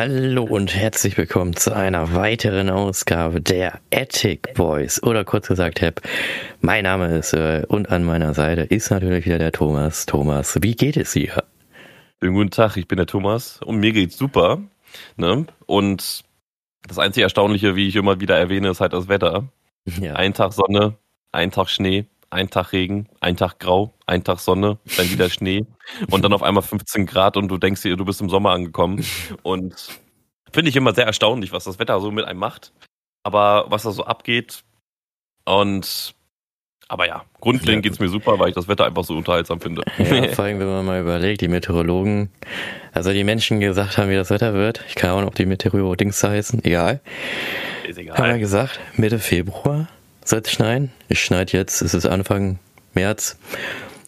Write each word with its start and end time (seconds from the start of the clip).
Hallo 0.00 0.44
und 0.44 0.76
herzlich 0.76 1.18
willkommen 1.18 1.56
zu 1.56 1.74
einer 1.74 2.14
weiteren 2.14 2.70
Ausgabe 2.70 3.40
der 3.40 3.80
Attic 3.92 4.54
Boys 4.54 5.02
oder 5.02 5.24
kurz 5.24 5.48
gesagt 5.48 5.80
Hep. 5.80 6.00
Mein 6.60 6.84
Name 6.84 7.18
ist 7.18 7.32
äh, 7.32 7.64
und 7.66 7.90
an 7.90 8.04
meiner 8.04 8.32
Seite 8.32 8.60
ist 8.60 8.92
natürlich 8.92 9.26
wieder 9.26 9.40
der 9.40 9.50
Thomas. 9.50 10.06
Thomas, 10.06 10.56
wie 10.62 10.76
geht 10.76 10.96
es 10.96 11.14
dir? 11.14 11.42
Schönen 12.20 12.34
guten 12.36 12.52
Tag, 12.52 12.76
ich 12.76 12.86
bin 12.86 12.98
der 12.98 13.08
Thomas 13.08 13.60
und 13.60 13.80
mir 13.80 13.90
geht's 13.90 14.16
super. 14.16 14.62
Ne? 15.16 15.46
Und 15.66 16.22
das 16.86 17.00
einzige 17.00 17.24
Erstaunliche, 17.24 17.74
wie 17.74 17.88
ich 17.88 17.96
immer 17.96 18.20
wieder 18.20 18.38
erwähne, 18.38 18.70
ist 18.70 18.80
halt 18.80 18.92
das 18.92 19.08
Wetter. 19.08 19.48
Ja. 20.00 20.12
Ein 20.12 20.32
Tag 20.32 20.52
Sonne, 20.52 20.94
ein 21.32 21.50
Tag 21.50 21.70
Schnee, 21.70 22.06
ein 22.30 22.50
Tag 22.50 22.72
Regen, 22.72 23.08
ein 23.20 23.36
Tag 23.36 23.58
Grau, 23.58 23.94
ein 24.06 24.24
Tag 24.24 24.40
Sonne, 24.40 24.78
dann 24.96 25.10
wieder 25.10 25.30
Schnee 25.30 25.66
und 26.10 26.22
dann 26.22 26.32
auf 26.32 26.42
einmal 26.42 26.62
15 26.62 27.06
Grad 27.06 27.36
und 27.36 27.48
du 27.48 27.58
denkst 27.58 27.82
dir, 27.82 27.96
du 27.96 28.04
bist 28.04 28.20
im 28.20 28.28
Sommer 28.28 28.50
angekommen. 28.50 29.04
Und 29.42 30.00
finde 30.52 30.68
ich 30.68 30.76
immer 30.76 30.94
sehr 30.94 31.06
erstaunlich, 31.06 31.52
was 31.52 31.64
das 31.64 31.78
Wetter 31.78 32.00
so 32.00 32.10
mit 32.10 32.24
einem 32.24 32.40
macht. 32.40 32.72
Aber 33.22 33.66
was 33.68 33.82
da 33.82 33.90
so 33.90 34.04
abgeht 34.04 34.62
und 35.44 36.14
aber 36.90 37.06
ja, 37.06 37.24
grundlegend 37.40 37.84
ja. 37.84 37.90
geht's 37.90 38.00
mir 38.00 38.08
super, 38.08 38.38
weil 38.38 38.48
ich 38.48 38.54
das 38.54 38.66
Wetter 38.66 38.86
einfach 38.86 39.04
so 39.04 39.14
unterhaltsam 39.14 39.60
finde. 39.60 39.82
Ja, 39.98 40.26
vor 40.32 40.46
allem, 40.46 40.58
wenn 40.58 40.68
man 40.68 40.86
mal 40.86 41.00
überlegt, 41.02 41.42
die 41.42 41.48
Meteorologen, 41.48 42.30
also 42.92 43.12
die 43.12 43.24
Menschen 43.24 43.60
gesagt 43.60 43.98
haben, 43.98 44.08
wie 44.08 44.14
das 44.14 44.30
Wetter 44.30 44.54
wird. 44.54 44.82
Ich 44.88 44.94
kann 44.94 45.10
auch 45.10 45.20
noch, 45.20 45.28
ob 45.28 45.34
die 45.34 45.44
Meteorologdings 45.44 46.22
heißen, 46.24 46.64
egal. 46.64 47.02
Ist 47.86 47.98
egal. 47.98 48.16
Haben 48.16 48.30
wir 48.30 48.38
gesagt, 48.38 48.80
Mitte 48.96 49.18
Februar 49.18 49.88
soll 50.28 50.40
es 50.44 50.50
schneien. 50.50 50.92
Es 51.08 51.18
schneit 51.18 51.52
jetzt, 51.52 51.82
es 51.82 51.94
ist 51.94 52.06
Anfang 52.06 52.58
März. 52.94 53.38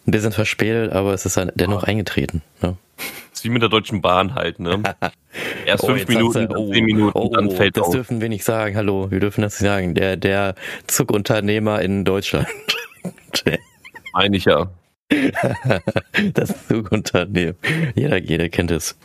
Ein 0.05 0.11
bisschen 0.11 0.31
verspätet, 0.31 0.91
aber 0.91 1.13
es 1.13 1.25
ist 1.25 1.39
dennoch 1.55 1.83
eingetreten. 1.83 2.41
Ne? 2.61 2.77
Das 2.97 3.39
ist 3.39 3.43
wie 3.43 3.49
mit 3.49 3.61
der 3.61 3.69
Deutschen 3.69 4.01
Bahn 4.01 4.35
halt, 4.35 4.59
ne? 4.59 4.81
Erst 5.65 5.83
oh, 5.83 5.87
fünf 5.87 6.07
Minuten, 6.07 6.47
du, 6.47 6.55
oh, 6.55 6.71
zehn 6.71 6.85
Minuten, 6.85 7.17
oh, 7.17 7.29
dann 7.33 7.51
fällt 7.51 7.77
Das 7.77 7.87
auf. 7.87 7.93
dürfen 7.93 8.19
wir 8.21 8.29
nicht 8.29 8.43
sagen, 8.43 8.75
hallo, 8.75 9.09
wir 9.09 9.19
dürfen 9.19 9.41
das 9.41 9.59
nicht 9.59 9.69
sagen. 9.69 9.95
Der, 9.95 10.17
der 10.17 10.55
Zugunternehmer 10.87 11.81
in 11.81 12.03
Deutschland. 12.03 12.47
Meine 14.13 14.37
ich 14.37 14.45
ja. 14.45 14.69
das 16.33 16.67
Zugunternehmen. 16.67 17.55
Jeder, 17.95 18.17
jeder 18.17 18.49
kennt 18.49 18.71
es. 18.71 18.97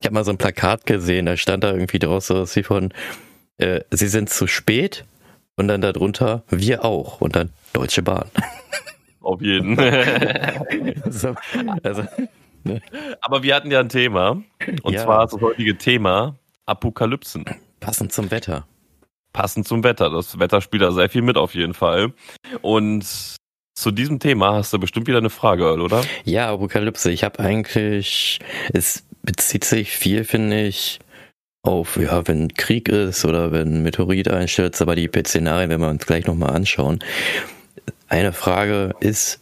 Ich 0.00 0.06
habe 0.06 0.14
mal 0.14 0.24
so 0.24 0.32
ein 0.32 0.38
Plakat 0.38 0.86
gesehen, 0.86 1.26
da 1.26 1.36
stand 1.36 1.64
da 1.64 1.72
irgendwie 1.72 1.98
draus 1.98 2.26
so 2.26 2.44
wie 2.44 2.62
von, 2.62 2.92
äh, 3.58 3.80
Sie 3.90 4.08
sind 4.08 4.30
zu 4.30 4.46
spät, 4.46 5.04
und 5.56 5.68
dann 5.68 5.80
darunter 5.80 6.42
wir 6.48 6.84
auch 6.84 7.20
und 7.20 7.36
dann 7.36 7.50
Deutsche 7.72 8.02
Bahn. 8.02 8.30
Auf 9.20 9.40
jeden. 9.40 9.76
so, 11.10 11.34
also, 11.82 12.04
ne? 12.64 12.80
Aber 13.20 13.42
wir 13.42 13.54
hatten 13.54 13.70
ja 13.70 13.80
ein 13.80 13.88
Thema 13.88 14.42
und 14.82 14.92
ja. 14.92 15.04
zwar 15.04 15.26
das 15.26 15.40
heutige 15.40 15.78
Thema 15.78 16.36
Apokalypsen. 16.66 17.44
Passend 17.80 18.12
zum 18.12 18.30
Wetter. 18.30 18.66
Passend 19.32 19.66
zum 19.66 19.84
Wetter. 19.84 20.10
Das 20.10 20.38
Wetter 20.38 20.60
spielt 20.60 20.82
da 20.82 20.90
sehr 20.90 21.08
viel 21.08 21.22
mit 21.22 21.36
auf 21.36 21.54
jeden 21.54 21.74
Fall. 21.74 22.12
Und 22.60 23.36
zu 23.74 23.90
diesem 23.90 24.18
Thema 24.18 24.54
hast 24.54 24.72
du 24.72 24.78
bestimmt 24.78 25.06
wieder 25.06 25.18
eine 25.18 25.30
Frage, 25.30 25.64
Earl, 25.64 25.80
oder? 25.80 26.02
Ja, 26.24 26.52
Apokalypse. 26.52 27.10
Ich 27.10 27.24
habe 27.24 27.38
eigentlich, 27.38 28.40
es 28.72 29.04
bezieht 29.22 29.64
sich 29.64 29.90
viel, 29.92 30.24
finde 30.24 30.62
ich, 30.62 30.98
auf, 31.62 31.96
ja, 31.96 32.26
wenn 32.26 32.52
Krieg 32.54 32.88
ist 32.88 33.24
oder 33.24 33.52
wenn 33.52 33.82
Meteorit 33.82 34.28
einstürzt, 34.28 34.82
aber 34.82 34.96
die 34.96 35.10
Szenarien 35.24 35.70
werden 35.70 35.82
wir 35.82 35.88
uns 35.88 36.06
gleich 36.06 36.26
nochmal 36.26 36.50
anschauen. 36.50 36.98
Eine 38.08 38.32
Frage 38.32 38.94
ist, 39.00 39.38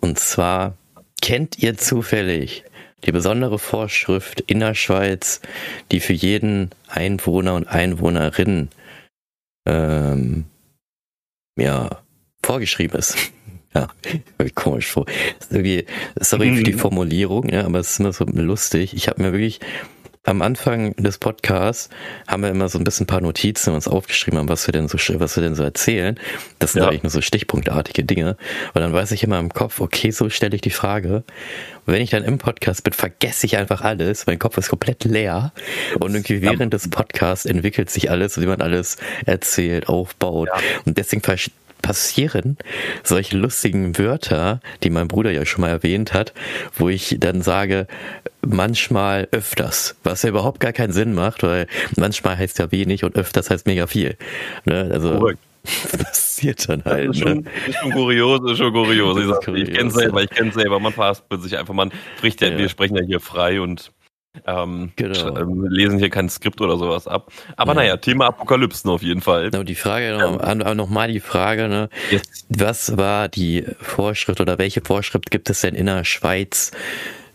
und 0.00 0.18
zwar, 0.18 0.76
kennt 1.20 1.58
ihr 1.58 1.76
zufällig 1.78 2.64
die 3.04 3.12
besondere 3.12 3.58
Vorschrift 3.58 4.40
in 4.42 4.60
der 4.60 4.74
Schweiz, 4.74 5.40
die 5.90 6.00
für 6.00 6.12
jeden 6.12 6.70
Einwohner 6.88 7.54
und 7.54 7.66
Einwohnerin 7.66 8.68
ähm, 9.66 10.44
ja, 11.56 12.02
vorgeschrieben 12.42 12.98
ist? 12.98 13.16
Ja, 13.74 13.88
komisch 14.54 14.88
vor. 14.88 15.06
Sorry 15.48 15.86
für 16.56 16.62
die 16.62 16.72
Formulierung, 16.74 17.48
ja, 17.48 17.64
aber 17.64 17.78
es 17.78 17.92
ist 17.92 18.00
immer 18.00 18.12
so 18.12 18.26
lustig. 18.26 18.92
Ich 18.92 19.08
habe 19.08 19.22
mir 19.22 19.32
wirklich 19.32 19.60
am 20.24 20.40
Anfang 20.40 20.94
des 20.94 21.18
Podcasts 21.18 21.88
haben 22.28 22.42
wir 22.44 22.50
immer 22.50 22.68
so 22.68 22.78
ein 22.78 22.84
bisschen 22.84 23.04
ein 23.04 23.06
paar 23.08 23.20
Notizen 23.20 23.74
uns 23.74 23.88
aufgeschrieben 23.88 24.38
haben, 24.38 24.48
was 24.48 24.68
wir 24.68 24.72
denn 24.72 24.86
so, 24.86 24.96
was 25.18 25.36
wir 25.36 25.42
denn 25.42 25.56
so 25.56 25.64
erzählen. 25.64 26.18
Das 26.60 26.72
sind 26.72 26.82
ja. 26.82 26.88
eigentlich 26.88 27.02
nur 27.02 27.10
so 27.10 27.20
stichpunktartige 27.20 28.04
Dinge. 28.04 28.36
Und 28.72 28.82
dann 28.82 28.92
weiß 28.92 29.10
ich 29.10 29.24
immer 29.24 29.40
im 29.40 29.52
Kopf, 29.52 29.80
okay, 29.80 30.12
so 30.12 30.30
stelle 30.30 30.54
ich 30.54 30.60
die 30.60 30.70
Frage. 30.70 31.24
Und 31.86 31.94
wenn 31.94 32.02
ich 32.02 32.10
dann 32.10 32.22
im 32.22 32.38
Podcast 32.38 32.84
bin, 32.84 32.92
vergesse 32.92 33.46
ich 33.46 33.56
einfach 33.56 33.80
alles. 33.80 34.26
Mein 34.26 34.38
Kopf 34.38 34.56
ist 34.58 34.68
komplett 34.68 35.02
leer. 35.04 35.52
Und 35.98 36.14
irgendwie 36.14 36.40
während 36.40 36.72
des 36.72 36.88
Podcasts 36.88 37.44
entwickelt 37.44 37.90
sich 37.90 38.08
alles, 38.08 38.40
wie 38.40 38.46
man 38.46 38.60
alles 38.60 38.98
erzählt, 39.26 39.88
aufbaut. 39.88 40.48
Ja. 40.54 40.60
Und 40.84 40.98
deswegen 40.98 41.22
passieren 41.82 42.56
solche 43.02 43.36
lustigen 43.36 43.98
Wörter, 43.98 44.60
die 44.82 44.90
mein 44.90 45.08
Bruder 45.08 45.30
ja 45.30 45.44
schon 45.44 45.62
mal 45.62 45.70
erwähnt 45.70 46.14
hat, 46.14 46.32
wo 46.76 46.88
ich 46.88 47.16
dann 47.20 47.42
sage, 47.42 47.86
manchmal 48.40 49.28
öfters, 49.30 49.96
was 50.02 50.22
ja 50.22 50.30
überhaupt 50.30 50.60
gar 50.60 50.72
keinen 50.72 50.92
Sinn 50.92 51.14
macht, 51.14 51.42
weil 51.42 51.66
manchmal 51.96 52.38
heißt 52.38 52.58
ja 52.58 52.72
wenig 52.72 53.04
und 53.04 53.16
öfters 53.16 53.50
heißt 53.50 53.66
mega 53.66 53.86
viel. 53.86 54.16
Ne? 54.64 54.90
Also 54.92 55.18
Correct. 55.18 55.38
passiert 55.98 56.68
dann 56.68 56.84
halt. 56.84 57.10
Das 57.10 57.16
ist 57.16 57.22
schon, 57.22 57.38
ne? 57.38 57.50
ist 57.68 57.78
schon 57.78 57.90
kurios, 57.92 58.50
ist 58.50 58.58
schon 58.58 58.72
kurios. 58.72 59.18
Ich, 59.18 59.54
ich 59.54 59.72
kenne 59.72 59.90
selber, 59.90 60.22
ich 60.22 60.30
kenne 60.30 60.52
selber. 60.52 60.80
Man 60.80 60.92
verhaspelt 60.92 61.42
sich 61.42 61.56
einfach, 61.56 61.74
man 61.74 61.92
spricht 62.18 62.40
ja, 62.40 62.48
ja, 62.48 62.58
wir 62.58 62.68
sprechen 62.68 62.96
ja 62.96 63.04
hier 63.04 63.20
frei 63.20 63.60
und 63.60 63.92
ähm, 64.46 64.92
genau. 64.96 65.36
Ähm, 65.36 65.66
lesen 65.68 65.98
hier 65.98 66.10
kein 66.10 66.28
Skript 66.28 66.60
oder 66.60 66.78
sowas 66.78 67.06
ab. 67.06 67.30
Aber 67.56 67.72
ja. 67.72 67.76
naja, 67.76 67.96
Thema 67.98 68.26
Apokalypsen 68.28 68.90
auf 68.90 69.02
jeden 69.02 69.20
Fall. 69.20 69.50
Genau, 69.50 69.62
die 69.62 69.74
Frage, 69.74 70.38
ähm, 70.42 70.76
nochmal 70.76 71.12
die 71.12 71.20
Frage, 71.20 71.68
ne? 71.68 71.88
Yes. 72.10 72.46
Was 72.48 72.96
war 72.96 73.28
die 73.28 73.64
Vorschrift 73.80 74.40
oder 74.40 74.58
welche 74.58 74.80
Vorschrift 74.80 75.30
gibt 75.30 75.50
es 75.50 75.60
denn 75.60 75.74
in 75.74 75.86
der 75.86 76.04
Schweiz, 76.04 76.72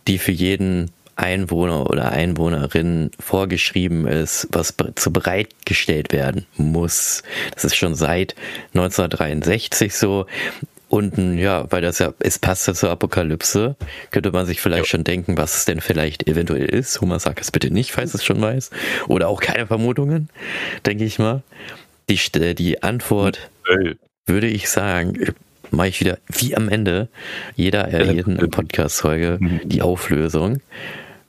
die 0.08 0.18
für 0.18 0.32
jeden 0.32 0.92
Einwohner 1.18 1.90
oder 1.90 2.12
Einwohnerin 2.12 3.12
vorgeschrieben 3.20 4.08
ist, 4.08 4.48
was 4.52 4.76
zu 4.96 5.12
bereitgestellt 5.12 6.12
werden 6.12 6.46
muss. 6.58 7.24
Das 7.54 7.66
ist 7.66 7.76
schon 7.76 7.96
seit 7.96 8.36
1963 8.74 9.94
so. 9.94 10.28
Und 10.90 11.38
ja, 11.38 11.70
weil 11.70 11.82
das 11.82 12.00
ja, 12.00 12.14
es 12.20 12.40
passt 12.40 12.68
ja 12.68 12.74
zur 12.74 12.90
Apokalypse, 12.90 13.76
könnte 14.12 14.32
man 14.32 14.46
sich 14.46 14.62
vielleicht 14.62 14.86
ja. 14.86 14.90
schon 14.90 15.04
denken, 15.04 15.38
was 15.38 15.58
es 15.58 15.66
denn 15.66 15.82
vielleicht 15.82 16.28
eventuell 16.28 16.66
ist. 16.66 17.02
Homer 17.02 17.20
sagt 17.20 17.42
es 17.42 17.52
bitte 17.52 17.72
nicht, 17.72 17.92
falls 17.92 18.14
es 18.14 18.24
schon 18.24 18.42
weiß. 18.42 18.70
Oder 19.08 19.28
auch 19.28 19.42
keine 19.42 19.68
Vermutungen, 19.68 20.30
denke 20.86 21.04
ich 21.04 21.20
mal. 21.20 21.42
Die, 22.10 22.56
die 22.56 22.84
Antwort 22.84 23.50
hey. 23.68 23.96
würde 24.26 24.48
ich 24.48 24.70
sagen, 24.70 25.34
mache 25.72 25.90
ich 25.90 26.00
wieder 26.00 26.20
wie 26.28 26.56
am 26.56 26.70
Ende 26.70 27.10
jeder 27.56 28.14
jeden 28.14 28.38
Podcast-Folge 28.50 29.38
mhm. 29.42 29.62
die 29.66 29.82
Auflösung. 29.82 30.62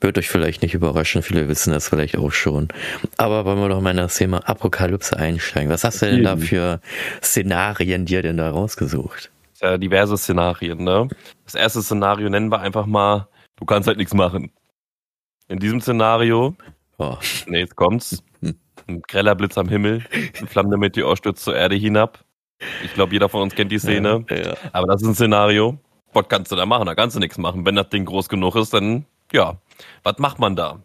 Wird 0.01 0.17
euch 0.17 0.29
vielleicht 0.29 0.63
nicht 0.63 0.75
überraschen, 0.75 1.23
viele 1.23 1.49
wissen 1.49 1.73
das 1.73 1.89
vielleicht 1.89 2.17
auch 2.17 2.31
schon. 2.31 2.69
Aber 3.17 3.45
wollen 3.45 3.59
wir 3.59 3.69
doch 3.69 3.81
mal 3.81 3.91
in 3.91 3.97
das 3.97 4.17
Thema 4.17 4.49
Apokalypse 4.49 5.19
einsteigen. 5.19 5.71
Was 5.71 5.83
hast 5.83 6.03
du 6.03 6.07
denn 6.07 6.23
da 6.23 6.37
für 6.37 6.81
Szenarien 7.21 8.07
dir 8.07 8.23
denn 8.23 8.37
da 8.37 8.49
rausgesucht? 8.51 9.31
Ja 9.61 9.79
diverse 9.79 10.17
Szenarien, 10.17 10.85
ne? 10.85 11.09
Das 11.45 11.55
erste 11.55 11.83
Szenario 11.83 12.29
nennen 12.29 12.51
wir 12.51 12.61
einfach 12.61 12.87
mal, 12.87 13.29
du 13.57 13.65
kannst 13.65 13.89
halt 13.89 13.99
nichts 13.99 14.15
machen. 14.15 14.53
In 15.49 15.59
diesem 15.59 15.81
Szenario, 15.81 16.55
oh. 16.99 17.17
nee, 17.47 17.61
jetzt 17.61 17.77
kommt's. 17.77 18.23
Ein 18.87 19.03
greller 19.03 19.35
Blitz 19.35 19.59
am 19.59 19.69
Himmel, 19.69 20.05
ein 20.41 20.49
flammender 20.49 20.79
Meteor 20.79 21.17
stürzt 21.17 21.45
zur 21.45 21.57
Erde 21.57 21.77
hinab. 21.77 22.25
Ich 22.83 22.95
glaube, 22.95 23.13
jeder 23.13 23.29
von 23.29 23.43
uns 23.43 23.55
kennt 23.55 23.71
die 23.71 23.79
Szene. 23.79 24.25
Ja, 24.31 24.37
ja. 24.37 24.55
Aber 24.73 24.87
das 24.87 25.03
ist 25.03 25.09
ein 25.09 25.15
Szenario. 25.15 25.79
Was 26.13 26.29
kannst 26.29 26.51
du 26.51 26.57
da 26.57 26.65
machen? 26.65 26.87
Da 26.87 26.95
kannst 26.95 27.15
du 27.15 27.21
nichts 27.21 27.39
machen. 27.39 27.67
Wenn 27.67 27.77
das 27.77 27.91
Ding 27.91 28.05
groß 28.05 28.29
genug 28.29 28.57
ist, 28.57 28.73
dann, 28.73 29.05
ja, 29.33 29.59
was 30.03 30.19
macht 30.19 30.39
man 30.39 30.57
da? 30.57 30.81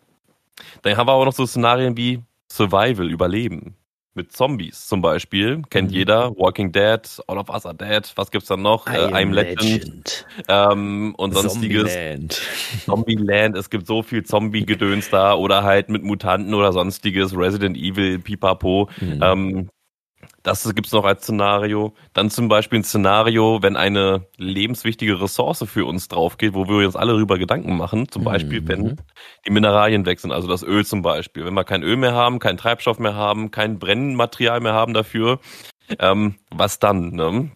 Dann 0.82 0.98
haben 0.98 1.08
wir 1.08 1.14
aber 1.14 1.26
noch 1.26 1.34
so 1.34 1.46
Szenarien 1.46 1.96
wie 1.96 2.22
Survival, 2.52 3.10
Überleben 3.10 3.76
mit 4.16 4.32
Zombies 4.32 4.88
zum 4.88 5.02
Beispiel. 5.02 5.62
Kennt 5.70 5.92
mhm. 5.92 5.96
jeder. 5.96 6.38
Walking 6.38 6.72
Dead, 6.72 7.02
All 7.28 7.38
of 7.38 7.50
Us 7.50 7.66
are 7.66 7.76
Dead. 7.76 8.12
Was 8.16 8.32
gibt's 8.32 8.48
dann 8.48 8.62
noch? 8.62 8.88
I 8.88 8.96
äh, 8.96 9.08
I'm 9.08 9.32
Legend. 9.32 9.64
Legend. 9.64 10.26
Ähm, 10.48 11.16
und 11.18 11.34
sonstiges. 11.34 11.94
Zombieland. 11.94 12.42
Zombieland. 12.86 13.58
Es 13.58 13.70
gibt 13.70 13.88
so 13.88 14.04
viel 14.04 14.24
Zombie-Gedöns 14.24 15.10
da. 15.10 15.34
Oder 15.36 15.64
halt 15.64 15.90
mit 15.90 16.04
Mutanten 16.04 16.54
oder 16.54 16.72
sonstiges. 16.72 17.36
Resident 17.36 17.78
Evil, 17.78 18.20
Pipapo. 18.20 18.90
Mhm. 19.00 19.20
Ähm, 19.22 19.70
das 20.44 20.76
gibt's 20.76 20.92
noch 20.92 21.06
als 21.06 21.24
Szenario. 21.24 21.94
Dann 22.12 22.30
zum 22.30 22.50
Beispiel 22.50 22.80
ein 22.80 22.84
Szenario, 22.84 23.60
wenn 23.62 23.78
eine 23.78 24.28
lebenswichtige 24.38 25.22
Ressource 25.22 25.64
für 25.66 25.86
uns 25.86 26.10
draufgeht, 26.10 26.54
wo 26.54 26.68
wir 26.68 26.86
uns 26.86 26.98
alle 26.98 27.14
darüber 27.14 27.38
Gedanken 27.38 27.78
machen. 27.78 28.10
Zum 28.10 28.26
Beispiel, 28.26 28.60
mhm. 28.62 28.68
wenn 28.68 28.98
die 29.48 29.52
Mineralien 29.52 30.06
weg 30.06 30.20
sind, 30.20 30.34
also 30.34 30.50
das 30.50 30.62
Öl 30.62 30.86
zum 30.86 31.02
Beispiel. 31.02 31.46
Wenn 31.46 31.54
wir 31.54 31.64
kein 31.64 31.82
Öl 31.82 31.96
mehr 31.96 32.14
haben, 32.14 32.40
kein 32.40 32.58
Treibstoff 32.58 33.00
mehr 33.00 33.16
haben, 33.16 33.52
kein 33.52 33.80
Brennmaterial 33.80 34.60
mehr 34.60 34.74
haben 34.74 34.94
dafür, 34.94 35.40
ähm, 36.00 36.36
was 36.52 36.78
dann? 36.78 37.12
Ne? 37.12 37.52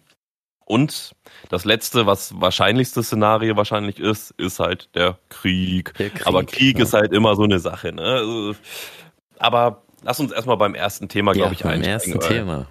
Und 0.64 1.14
das 1.50 1.66
letzte, 1.66 2.06
was 2.06 2.40
wahrscheinlichste 2.40 3.02
Szenario 3.02 3.56
wahrscheinlich 3.56 3.98
ist, 3.98 4.30
ist 4.32 4.60
halt 4.60 4.94
der 4.94 5.18
Krieg. 5.28 5.92
Der 5.94 6.08
Krieg 6.08 6.26
aber 6.26 6.44
Krieg 6.44 6.78
ja. 6.78 6.84
ist 6.84 6.94
halt 6.94 7.12
immer 7.12 7.36
so 7.36 7.42
eine 7.42 7.58
Sache. 7.58 7.92
Ne? 7.92 8.02
Also, 8.02 8.54
aber 9.38 9.82
lass 10.02 10.20
uns 10.20 10.32
erstmal 10.32 10.56
beim 10.56 10.74
ersten 10.74 11.08
Thema, 11.08 11.32
glaube 11.32 11.54
ja, 11.54 11.60
ich, 11.60 11.64
einsteigen. 11.64 11.82
Beim 11.82 11.90
ersten 11.90 12.20
Thema. 12.20 12.66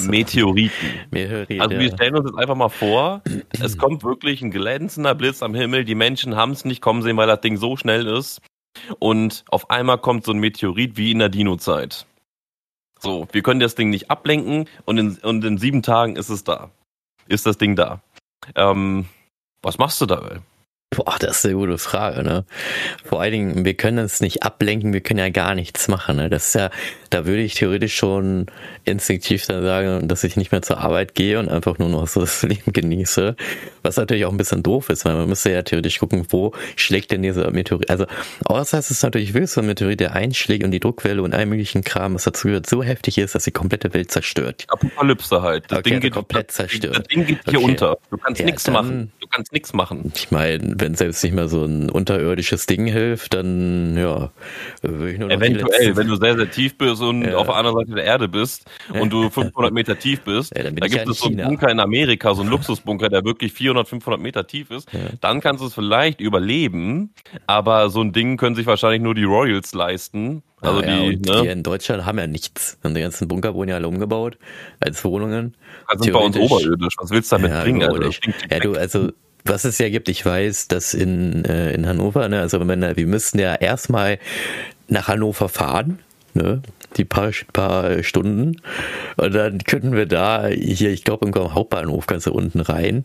Meteoriten. 0.00 0.88
Meteoriten. 1.10 1.60
Also 1.60 1.78
wir 1.78 1.92
stellen 1.92 2.16
uns 2.16 2.30
jetzt 2.30 2.38
einfach 2.38 2.54
mal 2.54 2.68
vor, 2.68 3.22
es 3.62 3.76
kommt 3.76 4.02
wirklich 4.02 4.42
ein 4.42 4.50
glänzender 4.50 5.14
Blitz 5.14 5.42
am 5.42 5.54
Himmel, 5.54 5.84
die 5.84 5.94
Menschen 5.94 6.36
haben 6.36 6.52
es 6.52 6.64
nicht 6.64 6.80
kommen 6.80 7.02
sehen, 7.02 7.16
weil 7.16 7.26
das 7.26 7.40
Ding 7.40 7.56
so 7.56 7.76
schnell 7.76 8.06
ist. 8.06 8.40
Und 8.98 9.44
auf 9.48 9.70
einmal 9.70 9.98
kommt 9.98 10.24
so 10.24 10.32
ein 10.32 10.38
Meteorit 10.38 10.96
wie 10.96 11.12
in 11.12 11.20
der 11.20 11.28
Dino-Zeit. 11.28 12.06
So, 12.98 13.28
wir 13.32 13.42
können 13.42 13.60
das 13.60 13.74
Ding 13.74 13.90
nicht 13.90 14.10
ablenken 14.10 14.68
und 14.84 14.98
in, 14.98 15.18
und 15.18 15.44
in 15.44 15.58
sieben 15.58 15.82
Tagen 15.82 16.16
ist 16.16 16.30
es 16.30 16.42
da. 16.42 16.70
Ist 17.28 17.46
das 17.46 17.58
Ding 17.58 17.76
da. 17.76 18.00
Ähm, 18.56 19.06
was 19.62 19.78
machst 19.78 20.00
du 20.00 20.06
da? 20.06 20.40
Boah, 20.96 21.16
das 21.18 21.38
ist 21.38 21.46
eine 21.46 21.54
gute 21.54 21.78
Frage, 21.78 22.22
ne? 22.22 22.44
Vor 23.04 23.20
allen 23.20 23.32
Dingen, 23.32 23.64
wir 23.64 23.74
können 23.74 23.98
uns 23.98 24.20
nicht 24.20 24.42
ablenken, 24.42 24.92
wir 24.92 25.00
können 25.00 25.18
ja 25.18 25.28
gar 25.28 25.54
nichts 25.54 25.88
machen, 25.88 26.16
ne? 26.16 26.30
Das 26.30 26.48
ist 26.48 26.54
ja, 26.54 26.70
da 27.10 27.26
würde 27.26 27.42
ich 27.42 27.54
theoretisch 27.54 27.94
schon 27.94 28.46
instinktiv 28.84 29.46
dann 29.46 29.62
sagen, 29.62 30.08
dass 30.08 30.24
ich 30.24 30.36
nicht 30.36 30.52
mehr 30.52 30.62
zur 30.62 30.78
Arbeit 30.78 31.14
gehe 31.14 31.38
und 31.38 31.48
einfach 31.48 31.78
nur 31.78 31.88
noch 31.88 32.06
so 32.08 32.20
das 32.20 32.42
Leben 32.44 32.72
genieße. 32.72 33.36
Was 33.82 33.96
natürlich 33.96 34.24
auch 34.24 34.30
ein 34.30 34.36
bisschen 34.36 34.62
doof 34.62 34.90
ist, 34.90 35.04
weil 35.04 35.14
man 35.14 35.28
müsste 35.28 35.50
ja 35.50 35.62
theoretisch 35.62 35.98
gucken, 35.98 36.26
wo 36.30 36.52
schlägt 36.76 37.12
denn 37.12 37.22
dieser 37.22 37.50
Meteorit. 37.50 37.90
Also, 37.90 38.06
außer 38.44 38.78
es 38.78 38.90
ist 38.90 39.02
natürlich 39.02 39.34
wirklich 39.34 39.50
so 39.50 39.60
ein 39.60 39.66
Meteorit, 39.66 40.00
der 40.00 40.14
einschlägt 40.14 40.64
und 40.64 40.70
die 40.70 40.80
Druckwelle 40.80 41.22
und 41.22 41.34
all 41.34 41.46
möglichen 41.46 41.84
Kram, 41.84 42.14
was 42.14 42.24
dazu 42.24 42.48
gehört, 42.48 42.68
so 42.68 42.82
heftig 42.82 43.18
ist, 43.18 43.34
dass 43.34 43.44
die 43.44 43.52
komplette 43.52 43.94
Welt 43.94 44.10
zerstört. 44.10 44.64
Apokalypse 44.68 45.42
halt. 45.42 45.64
Das 45.68 45.80
okay, 45.80 45.90
Ding 45.90 46.00
geht 46.00 46.12
komplett 46.12 46.50
zerstört. 46.50 46.98
Das 46.98 47.06
Ding 47.08 47.26
geht 47.26 47.38
hier 47.48 47.58
okay. 47.58 47.70
unter. 47.70 47.98
Du 48.10 48.16
kannst 48.16 48.40
ja, 48.40 48.46
nichts 48.46 48.68
machen. 48.70 49.12
Du 49.20 49.26
kannst 49.28 49.52
nichts 49.52 49.72
machen. 49.72 50.12
Ich 50.14 50.30
meine, 50.30 50.76
wenn 50.84 50.94
selbst 50.94 51.24
nicht 51.24 51.32
mehr 51.32 51.48
so 51.48 51.64
ein 51.64 51.88
unterirdisches 51.88 52.66
Ding 52.66 52.86
hilft, 52.86 53.32
dann 53.32 53.96
ja, 53.96 54.30
würde 54.82 55.12
ich 55.12 55.18
nur 55.18 55.28
noch 55.30 55.36
Eventuell, 55.36 55.96
wenn 55.96 56.08
du 56.08 56.16
sehr, 56.16 56.36
sehr 56.36 56.50
tief 56.50 56.76
bist 56.76 57.00
und 57.00 57.22
ja. 57.22 57.36
auf 57.36 57.46
der 57.46 57.56
anderen 57.56 57.78
Seite 57.78 57.94
der 57.94 58.04
Erde 58.04 58.28
bist 58.28 58.66
und 58.92 59.10
du 59.10 59.30
500 59.30 59.72
Meter 59.72 59.98
tief 59.98 60.20
bist, 60.20 60.54
ja, 60.54 60.64
da 60.64 60.86
gibt 60.86 61.06
ja 61.06 61.10
es 61.10 61.18
so 61.18 61.28
einen 61.28 61.38
Bunker 61.38 61.70
in 61.70 61.80
Amerika, 61.80 62.34
so 62.34 62.42
einen 62.42 62.50
Luxusbunker, 62.50 63.08
der 63.08 63.24
wirklich 63.24 63.54
400, 63.54 63.88
500 63.88 64.20
Meter 64.20 64.46
tief 64.46 64.70
ist, 64.70 64.88
dann 65.22 65.40
kannst 65.40 65.62
du 65.62 65.68
es 65.68 65.74
vielleicht 65.74 66.20
überleben, 66.20 67.14
aber 67.46 67.88
so 67.88 68.02
ein 68.02 68.12
Ding 68.12 68.36
können 68.36 68.54
sich 68.54 68.66
wahrscheinlich 68.66 69.00
nur 69.00 69.14
die 69.14 69.24
Royals 69.24 69.72
leisten. 69.72 70.42
Also 70.60 70.80
ah, 70.80 70.82
die, 70.82 71.16
ne? 71.16 71.42
die 71.42 71.48
in 71.48 71.62
Deutschland 71.62 72.06
haben 72.06 72.18
ja 72.18 72.26
nichts. 72.26 72.78
Und 72.82 72.94
die 72.94 73.02
ganzen 73.02 73.28
Bunker 73.28 73.54
wurden 73.54 73.68
ja 73.68 73.76
alle 73.76 73.86
umgebaut 73.86 74.38
als 74.80 75.04
Wohnungen. 75.04 75.54
Also 75.86 76.10
bei 76.10 76.18
uns 76.18 76.38
oberirdisch. 76.38 76.94
Was 76.96 77.10
willst 77.10 77.30
du 77.32 77.36
damit 77.36 77.52
bringen? 77.62 77.82
Also, 77.82 78.10
ja, 78.50 78.58
du, 78.60 78.72
also 78.72 79.10
was 79.44 79.64
es 79.64 79.78
ja 79.78 79.88
gibt, 79.90 80.08
ich 80.08 80.24
weiß, 80.24 80.68
dass 80.68 80.94
in, 80.94 81.44
äh, 81.44 81.72
in 81.72 81.86
Hannover, 81.86 82.28
ne, 82.28 82.40
also 82.40 82.66
wenn, 82.66 82.96
wir 82.96 83.06
müssten 83.06 83.38
ja 83.38 83.54
erstmal 83.54 84.18
nach 84.88 85.08
Hannover 85.08 85.48
fahren, 85.48 85.98
ne, 86.32 86.62
die 86.96 87.04
paar, 87.04 87.30
paar 87.52 88.02
Stunden. 88.02 88.60
Und 89.16 89.34
dann 89.34 89.58
könnten 89.58 89.92
wir 89.92 90.06
da 90.06 90.46
hier, 90.46 90.90
ich 90.90 91.04
glaube, 91.04 91.26
im 91.26 91.54
Hauptbahnhof 91.54 92.06
ganz 92.06 92.26
unten 92.26 92.60
rein, 92.60 93.04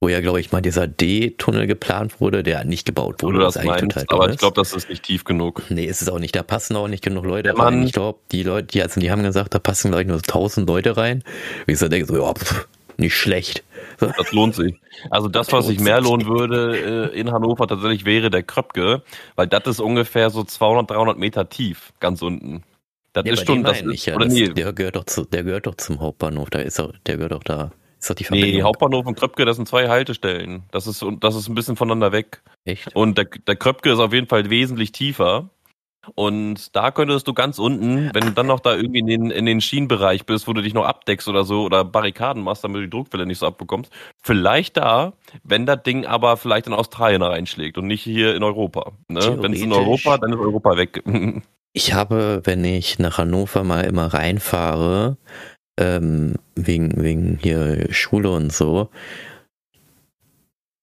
wo 0.00 0.08
ja, 0.08 0.20
glaube 0.20 0.40
ich, 0.40 0.52
mal 0.52 0.60
dieser 0.60 0.86
D-Tunnel 0.86 1.66
geplant 1.66 2.20
wurde, 2.20 2.42
der 2.42 2.64
nicht 2.64 2.86
gebaut 2.86 3.22
wurde. 3.22 3.38
Das 3.38 3.62
meinst, 3.62 4.12
aber 4.12 4.30
ich 4.30 4.38
glaube, 4.38 4.54
das 4.54 4.72
ist 4.72 4.88
nicht 4.88 5.02
tief 5.02 5.24
genug. 5.24 5.62
Nee, 5.70 5.86
ist 5.86 6.02
es 6.02 6.08
auch 6.08 6.18
nicht. 6.18 6.36
Da 6.36 6.42
passen 6.42 6.76
auch 6.76 6.88
nicht 6.88 7.02
genug 7.02 7.24
Leute 7.24 7.56
rein. 7.58 7.82
Ich 7.84 7.92
glaube, 7.92 8.18
die 8.30 8.42
Leute, 8.42 8.66
die, 8.66 8.82
also 8.82 9.00
die 9.00 9.10
haben 9.10 9.22
gesagt, 9.22 9.54
da 9.54 9.58
passen, 9.58 9.88
glaube 9.90 10.02
ich, 10.02 10.08
nur 10.08 10.18
1000 10.18 10.68
Leute 10.68 10.96
rein. 10.96 11.22
Wie 11.66 11.72
ich 11.72 11.78
so 11.78 11.88
denke, 11.88 12.06
so, 12.06 12.22
ja, 12.22 12.34
pff, 12.34 12.68
nicht 12.98 13.16
schlecht. 13.16 13.64
Das 13.98 14.32
lohnt 14.32 14.54
sich. 14.54 14.74
Also 15.10 15.28
das, 15.28 15.52
was 15.52 15.66
sich 15.66 15.80
mehr 15.80 16.00
lohnen 16.00 16.26
würde 16.26 17.10
äh, 17.12 17.18
in 17.18 17.32
Hannover 17.32 17.66
tatsächlich 17.66 18.04
wäre 18.04 18.30
der 18.30 18.42
Kröpke, 18.42 19.02
weil 19.36 19.46
das 19.46 19.64
ist 19.66 19.80
ungefähr 19.80 20.30
so 20.30 20.44
200, 20.44 20.90
300 20.90 21.18
Meter 21.18 21.48
tief, 21.48 21.92
ganz 22.00 22.22
unten. 22.22 22.62
Das 23.12 23.24
ja, 23.26 23.32
ist 23.34 23.46
schon, 23.46 23.62
das 23.62 23.80
ist, 23.80 24.06
ja, 24.06 24.16
oder 24.16 24.26
das, 24.26 24.34
nee. 24.34 24.48
Der 24.48 24.72
gehört 24.72 24.96
doch 24.96 25.04
zu, 25.04 25.24
der 25.24 25.44
gehört 25.44 25.66
doch 25.66 25.76
zum 25.76 26.00
Hauptbahnhof, 26.00 26.50
da 26.50 26.58
ist 26.58 26.80
auch, 26.80 26.92
der 27.06 27.16
gehört 27.16 27.32
doch 27.32 27.44
da. 27.44 27.70
Ist 28.00 28.10
doch 28.10 28.16
die 28.16 28.24
Verbindung. 28.24 28.50
Nee, 28.52 28.62
Hauptbahnhof 28.62 29.06
und 29.06 29.16
Kröpke, 29.16 29.44
das 29.44 29.56
sind 29.56 29.66
zwei 29.66 29.88
Haltestellen. 29.88 30.64
Das 30.72 30.86
ist, 30.86 31.04
das 31.20 31.36
ist 31.36 31.48
ein 31.48 31.54
bisschen 31.54 31.76
voneinander 31.76 32.12
weg. 32.12 32.42
Echt? 32.64 32.94
Und 32.94 33.16
der, 33.16 33.26
der 33.46 33.56
Kröpke 33.56 33.92
ist 33.92 33.98
auf 33.98 34.12
jeden 34.12 34.26
Fall 34.26 34.50
wesentlich 34.50 34.92
tiefer. 34.92 35.48
Und 36.14 36.74
da 36.76 36.90
könntest 36.90 37.26
du 37.28 37.34
ganz 37.34 37.58
unten, 37.58 38.10
wenn 38.12 38.24
du 38.24 38.30
dann 38.30 38.46
noch 38.46 38.60
da 38.60 38.74
irgendwie 38.74 39.00
in 39.00 39.06
den, 39.06 39.30
in 39.30 39.46
den 39.46 39.60
Schienenbereich 39.60 40.26
bist, 40.26 40.46
wo 40.46 40.52
du 40.52 40.62
dich 40.62 40.74
noch 40.74 40.84
abdeckst 40.84 41.28
oder 41.28 41.44
so 41.44 41.62
oder 41.62 41.84
Barrikaden 41.84 42.42
machst, 42.42 42.64
damit 42.64 42.76
du 42.76 42.80
die 42.82 42.90
Druckwelle 42.90 43.26
nicht 43.26 43.38
so 43.38 43.46
abbekommst, 43.46 43.92
vielleicht 44.22 44.76
da, 44.76 45.14
wenn 45.42 45.66
das 45.66 45.82
Ding 45.82 46.06
aber 46.06 46.36
vielleicht 46.36 46.66
in 46.66 46.72
Australien 46.72 47.22
reinschlägt 47.22 47.78
und 47.78 47.86
nicht 47.86 48.02
hier 48.02 48.34
in 48.34 48.42
Europa. 48.42 48.92
Ne? 49.08 49.38
Wenn 49.40 49.52
es 49.52 49.60
in 49.60 49.72
Europa, 49.72 50.18
dann 50.18 50.32
ist 50.32 50.38
Europa 50.38 50.76
weg. 50.76 51.02
Ich 51.76 51.92
habe, 51.92 52.40
wenn 52.44 52.64
ich 52.64 53.00
nach 53.00 53.18
Hannover 53.18 53.64
mal 53.64 53.80
immer 53.80 54.06
reinfahre, 54.06 55.16
ähm, 55.76 56.36
wegen, 56.54 57.02
wegen 57.02 57.40
hier 57.42 57.92
Schule 57.92 58.30
und 58.30 58.52
so, 58.52 58.90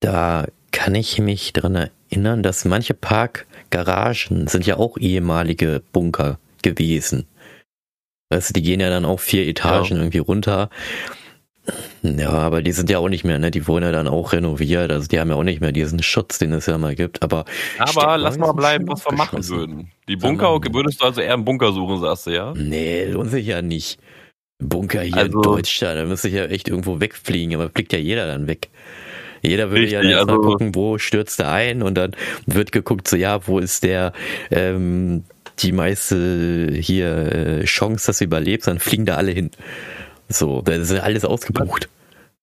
da 0.02 0.48
kann 0.72 0.96
ich 0.96 1.20
mich 1.20 1.54
dran 1.54 1.90
erinnern, 2.12 2.44
dass 2.44 2.66
manche 2.66 2.94
Parkgaragen 3.72 4.48
sind 4.48 4.66
ja 4.66 4.78
auch 4.78 4.98
ehemalige 4.98 5.82
Bunker 5.92 6.40
gewesen. 6.62 7.26
Weißt 8.30 8.50
du, 8.50 8.54
die 8.54 8.62
gehen 8.62 8.80
ja 8.80 8.90
dann 8.90 9.06
auch 9.06 9.20
vier 9.20 9.48
Etagen 9.48 9.96
ja. 9.96 9.98
irgendwie 9.98 10.20
runter. 10.20 10.70
Ja, 12.02 12.32
aber 12.32 12.62
die 12.62 12.72
sind 12.72 12.90
ja 12.90 12.98
auch 13.00 13.10
nicht 13.10 13.24
mehr, 13.24 13.40
ne? 13.40 13.52
Die 13.52 13.68
wurden 13.68 13.84
ja 13.84 13.92
dann 13.92 14.08
auch 14.08 14.34
renoviert. 14.34 14.92
Also 14.92 15.08
die 15.08 15.20
haben 15.20 15.30
ja 15.30 15.36
auch 15.36 15.44
nicht 15.44 15.62
mehr 15.62 15.72
diesen 15.72 16.02
Schutz, 16.02 16.40
den 16.40 16.54
es 16.54 16.66
ja 16.66 16.78
mal 16.78 16.96
gibt. 16.96 17.22
Aber, 17.24 17.46
aber 17.78 18.18
lass 18.18 18.38
mal 18.38 18.52
bleiben, 18.54 18.88
was 18.88 19.06
wir 19.06 19.16
machen 19.16 19.48
würden. 19.48 19.92
Die 20.08 20.16
Bunker, 20.16 20.60
würdest 20.72 21.02
du 21.02 21.06
also 21.06 21.22
eher 21.22 21.34
einen 21.34 21.46
Bunker 21.46 21.72
suchen, 21.72 22.00
sagst 22.00 22.28
du, 22.28 22.32
ja? 22.32 22.54
Nee, 22.56 23.06
lohnt 23.06 23.32
sich 23.32 23.46
ja 23.46 23.62
nicht. 23.62 24.00
Bunker 24.60 25.02
hier 25.02 25.18
also, 25.18 25.38
in 25.38 25.42
Deutschland, 25.42 26.00
da 26.00 26.06
müsste 26.06 26.28
ich 26.28 26.36
ja 26.36 26.46
echt 26.46 26.68
irgendwo 26.68 27.00
wegfliegen, 27.00 27.56
aber 27.56 27.70
fliegt 27.70 27.94
ja 27.94 28.00
jeder 28.00 28.28
dann 28.28 28.48
weg. 28.48 28.70
Jeder 29.42 29.70
würde 29.70 29.84
Richtig, 29.84 29.94
ja 29.94 30.02
erstmal 30.02 30.38
also, 30.38 30.50
gucken, 30.50 30.76
wo 30.76 30.98
stürzt 30.98 31.40
er 31.40 31.52
ein 31.52 31.82
und 31.82 31.96
dann 31.96 32.16
wird 32.46 32.72
geguckt, 32.72 33.08
so 33.08 33.16
ja, 33.16 33.48
wo 33.48 33.60
ist 33.60 33.84
der 33.84 34.14
ähm, 34.50 35.24
die 35.60 35.72
meiste 35.72 36.70
hier 36.74 37.10
äh, 37.10 37.64
Chance, 37.66 38.08
dass 38.08 38.20
du 38.20 38.26
überlebst, 38.26 38.68
dann 38.68 38.80
fliegen 38.80 39.06
da 39.06 39.16
alle 39.16 39.32
hin. 39.32 39.52
So, 40.30 40.62
da 40.62 40.74
ist 40.74 40.92
alles 40.92 41.26
ausgebucht. 41.26 41.90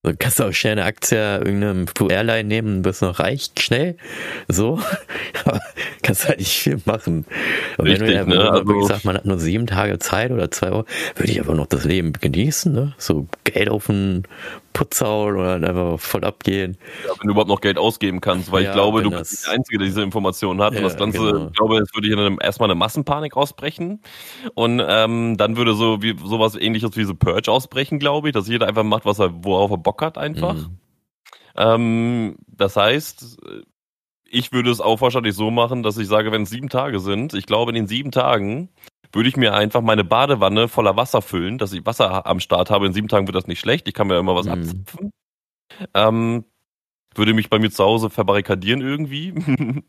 Du 0.04 0.14
kannst 0.16 0.40
auch 0.40 0.52
schnell 0.52 0.72
eine 0.72 0.84
Aktie 0.84 1.38
irgendeinem 1.38 1.86
Airline 2.08 2.44
nehmen, 2.44 2.84
wirst 2.84 3.02
noch 3.02 3.18
reich, 3.18 3.50
schnell. 3.58 3.96
So. 4.46 4.80
Kannst 6.02 6.28
halt 6.28 6.38
nicht 6.38 6.56
viel 6.62 6.80
machen. 6.84 7.26
Und 7.76 7.86
Richtig, 7.86 8.08
wenn 8.08 8.30
du 8.30 8.36
ja, 8.36 8.42
ne? 8.44 8.50
also, 8.50 8.82
sagt, 8.86 9.04
man 9.04 9.16
hat 9.16 9.24
nur 9.24 9.40
sieben 9.40 9.66
Tage 9.66 9.98
Zeit 9.98 10.30
oder 10.30 10.52
zwei 10.52 10.70
Wochen, 10.70 10.86
würde 11.16 11.32
ich 11.32 11.40
aber 11.40 11.54
noch 11.54 11.66
das 11.66 11.84
Leben 11.84 12.12
genießen, 12.12 12.72
ne? 12.72 12.94
So 12.96 13.26
Geld 13.42 13.68
auf 13.68 13.86
den 13.86 14.22
Putz 14.78 15.00
hauen 15.00 15.36
oder 15.36 15.54
einfach 15.54 15.98
voll 15.98 16.22
abgehen. 16.22 16.78
Ja, 17.04 17.10
wenn 17.18 17.26
du 17.26 17.32
überhaupt 17.32 17.48
noch 17.48 17.60
Geld 17.60 17.78
ausgeben 17.78 18.20
kannst, 18.20 18.52
weil 18.52 18.62
ja, 18.62 18.70
ich 18.70 18.74
glaube, 18.74 19.02
du 19.02 19.10
bist 19.10 19.44
der 19.44 19.54
Einzige, 19.54 19.78
der 19.78 19.88
diese 19.88 20.02
Informationen 20.02 20.62
hat. 20.62 20.72
Ja, 20.72 20.78
und 20.78 20.84
das 20.84 20.96
Ganze, 20.96 21.18
genau. 21.18 21.46
ich 21.48 21.52
glaube, 21.54 21.78
es 21.78 21.92
würde 21.92 22.06
hier 22.06 22.40
erstmal 22.40 22.70
eine 22.70 22.76
Massenpanik 22.76 23.36
ausbrechen. 23.36 24.00
Und 24.54 24.80
ähm, 24.86 25.36
dann 25.36 25.56
würde 25.56 25.74
so 25.74 26.00
wie 26.00 26.16
sowas 26.16 26.54
ähnliches 26.54 26.96
wie 26.96 27.02
so 27.02 27.16
Purge 27.16 27.50
ausbrechen, 27.50 27.98
glaube 27.98 28.28
ich, 28.28 28.34
dass 28.34 28.46
jeder 28.46 28.68
einfach 28.68 28.84
macht, 28.84 29.04
was 29.04 29.18
er, 29.18 29.44
worauf 29.44 29.72
er 29.72 29.78
Bock 29.78 30.00
hat, 30.00 30.16
einfach. 30.16 30.54
Mhm. 30.54 30.78
Ähm, 31.56 32.36
das 32.46 32.76
heißt, 32.76 33.36
ich 34.30 34.52
würde 34.52 34.70
es 34.70 34.80
auch 34.80 35.00
wahrscheinlich 35.00 35.34
so 35.34 35.50
machen, 35.50 35.82
dass 35.82 35.98
ich 35.98 36.06
sage, 36.06 36.30
wenn 36.30 36.42
es 36.42 36.50
sieben 36.50 36.68
Tage 36.68 37.00
sind, 37.00 37.34
ich 37.34 37.46
glaube, 37.46 37.72
in 37.72 37.74
den 37.74 37.88
sieben 37.88 38.12
Tagen 38.12 38.68
würde 39.12 39.28
ich 39.28 39.36
mir 39.36 39.54
einfach 39.54 39.80
meine 39.80 40.04
Badewanne 40.04 40.68
voller 40.68 40.96
Wasser 40.96 41.22
füllen, 41.22 41.58
dass 41.58 41.72
ich 41.72 41.84
Wasser 41.86 42.26
am 42.26 42.40
Start 42.40 42.70
habe. 42.70 42.86
In 42.86 42.92
sieben 42.92 43.08
Tagen 43.08 43.26
wird 43.26 43.36
das 43.36 43.46
nicht 43.46 43.60
schlecht. 43.60 43.88
Ich 43.88 43.94
kann 43.94 44.06
mir 44.06 44.18
immer 44.18 44.34
was 44.34 44.46
mhm. 44.46 44.52
abzapfen. 44.52 45.10
Ähm, 45.94 46.44
würde 47.14 47.34
mich 47.34 47.50
bei 47.50 47.58
mir 47.58 47.70
zu 47.70 47.84
Hause 47.84 48.10
verbarrikadieren 48.10 48.80
irgendwie 48.80 49.34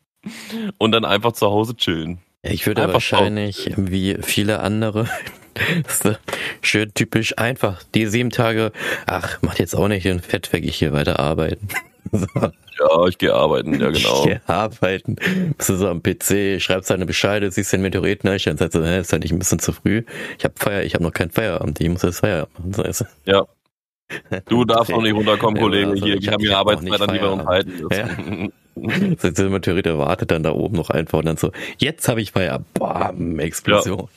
und 0.77 0.91
dann 0.91 1.05
einfach 1.05 1.33
zu 1.33 1.47
Hause 1.47 1.75
chillen. 1.75 2.19
Ich 2.41 2.65
würde 2.65 2.83
einfach 2.83 2.95
wahrscheinlich, 2.95 3.71
wie 3.75 4.17
viele 4.21 4.61
andere, 4.61 5.09
schön 6.61 6.93
typisch 6.93 7.37
einfach 7.37 7.83
die 7.93 8.05
sieben 8.05 8.29
Tage, 8.29 8.71
ach, 9.05 9.41
macht 9.41 9.59
jetzt 9.59 9.75
auch 9.75 9.89
nicht 9.89 10.05
den 10.05 10.21
Fett 10.21 10.51
weg, 10.53 10.63
ich 10.63 10.77
hier 10.77 10.93
weiter 10.93 11.19
arbeiten. 11.19 11.67
So. 12.11 12.27
Ja, 12.79 13.05
ich 13.07 13.17
gehe 13.17 13.33
arbeiten, 13.33 13.73
ja 13.73 13.89
genau. 13.89 14.19
Ich 14.19 14.23
gehe 14.23 14.41
arbeiten. 14.47 15.17
Bist 15.57 15.67
du 15.67 15.75
so 15.75 15.89
am 15.89 16.01
PC, 16.01 16.61
schreibst 16.61 16.89
deine 16.89 17.05
Bescheide, 17.05 17.51
siehst 17.51 17.73
den 17.73 17.81
Meteoriten, 17.81 18.29
dann 18.29 18.57
sagst 18.57 18.73
du, 18.73 18.79
ist 18.79 19.11
halt 19.11 19.23
nicht 19.23 19.33
ein 19.33 19.39
bisschen 19.39 19.59
zu 19.59 19.73
früh. 19.73 20.03
Ich 20.37 20.45
habe 20.45 20.53
Feier, 20.57 20.83
ich 20.83 20.93
habe 20.93 21.03
noch 21.03 21.11
keinen 21.11 21.29
Feierabend, 21.29 21.81
ich 21.81 21.89
muss 21.89 22.03
jetzt 22.03 22.19
Feierabend 22.19 22.77
machen. 22.77 22.93
So 22.93 23.05
ja. 23.25 23.45
Du 24.45 24.63
darfst 24.63 24.91
noch 24.91 25.01
nicht 25.01 25.13
runterkommen, 25.13 25.61
Kollege. 25.61 25.89
Also 25.89 26.05
hier, 26.05 26.21
wir 26.21 26.31
haben 26.31 26.41
hier 26.41 26.57
Arbeitszeit, 26.57 27.01
an 27.01 27.13
die 27.13 27.21
wir 27.21 27.31
uns 27.31 27.45
halten. 27.45 27.87
Ja. 27.91 28.07
so, 29.17 29.29
der 29.29 29.49
Meteorit 29.49 29.85
wartet 29.85 30.31
dann 30.31 30.43
da 30.43 30.51
oben 30.51 30.77
noch 30.77 30.89
einfach 30.89 31.19
und 31.19 31.25
dann 31.25 31.37
so, 31.37 31.51
jetzt 31.77 32.07
habe 32.07 32.21
ich 32.21 32.31
Feierabend. 32.31 32.73
Bam, 32.75 33.39
Explosion. 33.39 34.07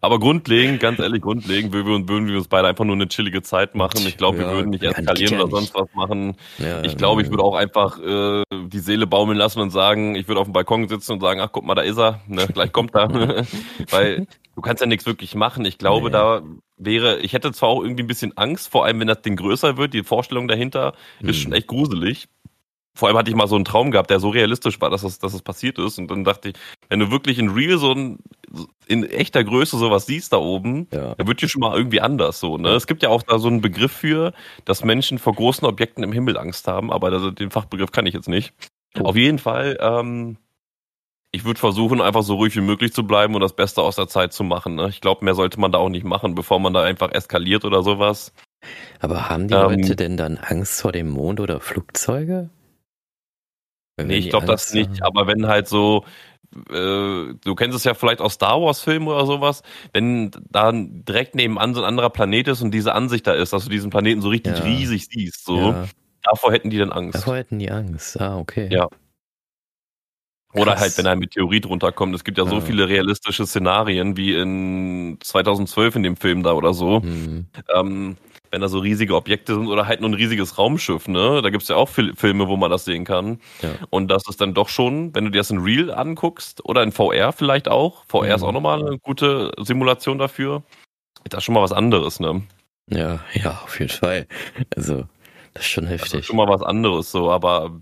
Aber 0.00 0.18
grundlegend, 0.18 0.80
ganz 0.80 0.98
ehrlich, 0.98 1.22
grundlegend 1.22 1.72
würden 1.72 1.86
wir, 1.86 2.08
würden 2.08 2.28
wir 2.28 2.36
uns 2.36 2.48
beide 2.48 2.68
einfach 2.68 2.84
nur 2.84 2.94
eine 2.94 3.08
chillige 3.08 3.42
Zeit 3.42 3.74
machen. 3.74 4.06
Ich 4.06 4.16
glaube, 4.16 4.38
ja, 4.38 4.48
wir 4.48 4.56
würden 4.56 4.70
nicht 4.70 4.82
eskalieren 4.82 5.40
oder 5.40 5.50
sonst 5.50 5.74
was 5.74 5.88
machen. 5.94 6.36
Ja, 6.58 6.82
ich 6.82 6.96
glaube, 6.96 7.22
ich 7.22 7.30
würde 7.30 7.42
auch 7.42 7.54
einfach 7.54 7.98
äh, 8.00 8.42
die 8.52 8.78
Seele 8.78 9.06
baumeln 9.06 9.38
lassen 9.38 9.60
und 9.60 9.70
sagen, 9.70 10.14
ich 10.14 10.28
würde 10.28 10.40
auf 10.40 10.46
dem 10.46 10.52
Balkon 10.52 10.88
sitzen 10.88 11.12
und 11.12 11.20
sagen, 11.20 11.40
ach 11.40 11.50
guck 11.52 11.64
mal, 11.64 11.74
da 11.74 11.82
ist 11.82 11.98
er, 11.98 12.20
ne, 12.26 12.46
gleich 12.52 12.72
kommt 12.72 12.94
er. 12.94 13.08
Weil 13.90 14.26
du 14.54 14.60
kannst 14.62 14.80
ja 14.80 14.86
nichts 14.86 15.06
wirklich 15.06 15.34
machen. 15.34 15.64
Ich 15.64 15.78
glaube, 15.78 16.10
da 16.10 16.42
wäre, 16.76 17.18
ich 17.20 17.32
hätte 17.32 17.52
zwar 17.52 17.70
auch 17.70 17.82
irgendwie 17.82 18.02
ein 18.02 18.08
bisschen 18.08 18.36
Angst, 18.36 18.68
vor 18.68 18.84
allem 18.84 19.00
wenn 19.00 19.08
das 19.08 19.22
Ding 19.22 19.36
größer 19.36 19.76
wird, 19.76 19.94
die 19.94 20.02
Vorstellung 20.02 20.48
dahinter 20.48 20.94
hm. 21.18 21.28
ist 21.28 21.38
schon 21.38 21.52
echt 21.52 21.66
gruselig 21.66 22.28
vor 22.96 23.08
allem 23.08 23.18
hatte 23.18 23.30
ich 23.30 23.36
mal 23.36 23.46
so 23.46 23.56
einen 23.56 23.66
Traum 23.66 23.90
gehabt, 23.90 24.08
der 24.08 24.20
so 24.20 24.30
realistisch 24.30 24.80
war, 24.80 24.88
dass 24.88 25.02
das, 25.02 25.18
dass 25.18 25.32
das 25.32 25.42
passiert 25.42 25.78
ist. 25.78 25.98
Und 25.98 26.10
dann 26.10 26.24
dachte 26.24 26.48
ich, 26.48 26.54
wenn 26.88 26.98
du 26.98 27.10
wirklich 27.10 27.38
in 27.38 27.50
Real 27.50 27.76
so 27.76 27.92
ein, 27.92 28.18
in 28.86 29.04
echter 29.04 29.44
Größe 29.44 29.76
sowas 29.76 30.06
siehst 30.06 30.32
da 30.32 30.38
oben, 30.38 30.88
ja. 30.92 31.14
dann 31.14 31.26
wird 31.26 31.42
dir 31.42 31.48
schon 31.48 31.60
mal 31.60 31.76
irgendwie 31.76 32.00
anders 32.00 32.40
so. 32.40 32.56
Ne? 32.56 32.70
Es 32.70 32.86
gibt 32.86 33.02
ja 33.02 33.10
auch 33.10 33.22
da 33.22 33.38
so 33.38 33.48
einen 33.48 33.60
Begriff 33.60 33.92
für, 33.92 34.32
dass 34.64 34.82
Menschen 34.82 35.18
vor 35.18 35.34
großen 35.34 35.66
Objekten 35.66 36.02
im 36.02 36.12
Himmel 36.12 36.38
Angst 36.38 36.66
haben, 36.68 36.90
aber 36.90 37.10
das, 37.10 37.34
den 37.34 37.50
Fachbegriff 37.50 37.92
kann 37.92 38.06
ich 38.06 38.14
jetzt 38.14 38.28
nicht. 38.28 38.54
Oh. 38.98 39.02
Auf 39.04 39.16
jeden 39.16 39.38
Fall, 39.38 39.76
ähm, 39.78 40.38
ich 41.32 41.44
würde 41.44 41.60
versuchen, 41.60 42.00
einfach 42.00 42.22
so 42.22 42.36
ruhig 42.36 42.56
wie 42.56 42.62
möglich 42.62 42.94
zu 42.94 43.06
bleiben 43.06 43.34
und 43.34 43.42
das 43.42 43.52
Beste 43.52 43.82
aus 43.82 43.96
der 43.96 44.08
Zeit 44.08 44.32
zu 44.32 44.42
machen. 44.42 44.74
Ne? 44.74 44.88
Ich 44.88 45.02
glaube, 45.02 45.22
mehr 45.22 45.34
sollte 45.34 45.60
man 45.60 45.70
da 45.70 45.78
auch 45.78 45.90
nicht 45.90 46.04
machen, 46.04 46.34
bevor 46.34 46.60
man 46.60 46.72
da 46.72 46.82
einfach 46.82 47.12
eskaliert 47.12 47.66
oder 47.66 47.82
sowas. 47.82 48.32
Aber 49.00 49.28
haben 49.28 49.48
die 49.48 49.54
ähm, 49.54 49.80
Leute 49.80 49.96
denn 49.96 50.16
dann 50.16 50.38
Angst 50.38 50.80
vor 50.80 50.92
dem 50.92 51.10
Mond 51.10 51.40
oder 51.40 51.60
Flugzeuge? 51.60 52.48
Nee, 53.96 54.16
ich 54.16 54.30
glaube 54.30 54.46
das 54.46 54.72
nicht, 54.72 55.02
aber 55.02 55.26
wenn 55.26 55.46
halt 55.46 55.68
so, 55.68 56.04
äh, 56.70 57.34
du 57.34 57.54
kennst 57.56 57.76
es 57.76 57.84
ja 57.84 57.94
vielleicht 57.94 58.20
aus 58.20 58.34
Star 58.34 58.60
Wars 58.60 58.80
Filmen 58.80 59.08
oder 59.08 59.26
sowas, 59.26 59.62
wenn 59.92 60.30
da 60.50 60.72
direkt 60.72 61.34
nebenan 61.34 61.74
so 61.74 61.82
ein 61.82 61.86
anderer 61.86 62.10
Planet 62.10 62.48
ist 62.48 62.62
und 62.62 62.72
diese 62.72 62.94
Ansicht 62.94 63.26
da 63.26 63.32
ist, 63.32 63.52
dass 63.52 63.64
du 63.64 63.70
diesen 63.70 63.90
Planeten 63.90 64.22
so 64.22 64.28
richtig 64.28 64.58
ja. 64.58 64.64
riesig 64.64 65.08
siehst, 65.10 65.44
so, 65.44 65.58
ja. 65.58 65.88
davor 66.22 66.52
hätten 66.52 66.70
die 66.70 66.78
dann 66.78 66.92
Angst. 66.92 67.16
Davor 67.16 67.36
hätten 67.36 67.58
die 67.58 67.70
Angst, 67.70 68.20
ah, 68.20 68.38
okay. 68.38 68.68
Ja. 68.70 68.88
Oder 70.56 70.72
Krass. 70.72 70.80
halt, 70.80 70.98
wenn 70.98 71.06
ein 71.06 71.18
Meteorit 71.18 71.66
runterkommt. 71.66 72.14
Es 72.14 72.24
gibt 72.24 72.38
ja, 72.38 72.46
so 72.46 72.62
viele 72.62 72.88
realistische 72.88 73.46
Szenarien 73.46 74.16
wie 74.16 74.34
in 74.34 75.18
2012 75.20 75.96
in 75.96 76.02
dem 76.02 76.16
Film 76.16 76.42
da 76.42 76.52
oder 76.54 76.72
so. 76.72 77.00
Mhm. 77.00 77.46
Ähm, 77.74 78.16
wenn 78.56 78.62
da 78.62 78.68
so 78.68 78.78
riesige 78.78 79.14
Objekte 79.14 79.54
sind 79.54 79.66
oder 79.66 79.86
halt 79.86 80.00
nur 80.00 80.08
ein 80.08 80.14
riesiges 80.14 80.56
Raumschiff, 80.56 81.08
ne? 81.08 81.42
Da 81.42 81.50
gibt's 81.50 81.68
ja 81.68 81.76
auch 81.76 81.90
Filme, 81.90 82.48
wo 82.48 82.56
man 82.56 82.70
das 82.70 82.86
sehen 82.86 83.04
kann. 83.04 83.38
Ja. 83.60 83.68
Und 83.90 84.08
das 84.08 84.26
ist 84.30 84.40
dann 84.40 84.54
doch 84.54 84.70
schon, 84.70 85.14
wenn 85.14 85.26
du 85.26 85.30
dir 85.30 85.40
das 85.40 85.50
in 85.50 85.58
Real 85.58 85.92
anguckst 85.92 86.64
oder 86.64 86.82
in 86.82 86.90
VR 86.90 87.34
vielleicht 87.34 87.68
auch, 87.68 88.06
VR 88.06 88.28
mhm. 88.28 88.32
ist 88.32 88.42
auch 88.42 88.52
nochmal 88.52 88.80
eine 88.80 88.98
gute 88.98 89.52
Simulation 89.58 90.16
dafür, 90.16 90.62
ist 91.24 91.34
das 91.34 91.44
schon 91.44 91.54
mal 91.54 91.60
was 91.60 91.72
anderes, 91.72 92.18
ne? 92.18 92.44
Ja, 92.88 93.20
ja, 93.34 93.60
auf 93.62 93.78
jeden 93.78 93.92
Fall. 93.92 94.26
Also, 94.74 95.04
das 95.52 95.64
ist 95.64 95.70
schon 95.70 95.86
heftig. 95.86 96.12
Das 96.12 96.20
ist 96.20 96.26
schon 96.26 96.36
mal 96.36 96.48
was 96.48 96.62
anderes 96.62 97.10
so, 97.10 97.30
aber 97.30 97.78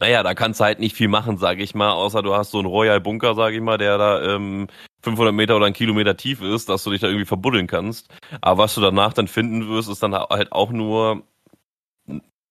naja, 0.00 0.22
da 0.22 0.32
kannst 0.32 0.60
du 0.60 0.64
halt 0.64 0.80
nicht 0.80 0.96
viel 0.96 1.08
machen, 1.08 1.36
sage 1.36 1.62
ich 1.62 1.74
mal, 1.74 1.92
außer 1.92 2.22
du 2.22 2.34
hast 2.34 2.50
so 2.50 2.60
einen 2.60 2.66
Royal 2.66 2.98
Bunker, 2.98 3.34
sage 3.34 3.56
ich 3.56 3.62
mal, 3.62 3.76
der 3.76 3.98
da 3.98 4.22
ähm, 4.22 4.68
500 5.04 5.34
Meter 5.34 5.56
oder 5.56 5.66
ein 5.66 5.72
Kilometer 5.72 6.16
tief 6.16 6.42
ist, 6.42 6.68
dass 6.68 6.82
du 6.82 6.90
dich 6.90 7.00
da 7.00 7.06
irgendwie 7.06 7.26
verbuddeln 7.26 7.66
kannst. 7.66 8.08
Aber 8.40 8.64
was 8.64 8.74
du 8.74 8.80
danach 8.80 9.12
dann 9.12 9.28
finden 9.28 9.68
wirst, 9.68 9.88
ist 9.88 10.02
dann 10.02 10.14
halt 10.14 10.52
auch 10.52 10.70
nur, 10.70 11.22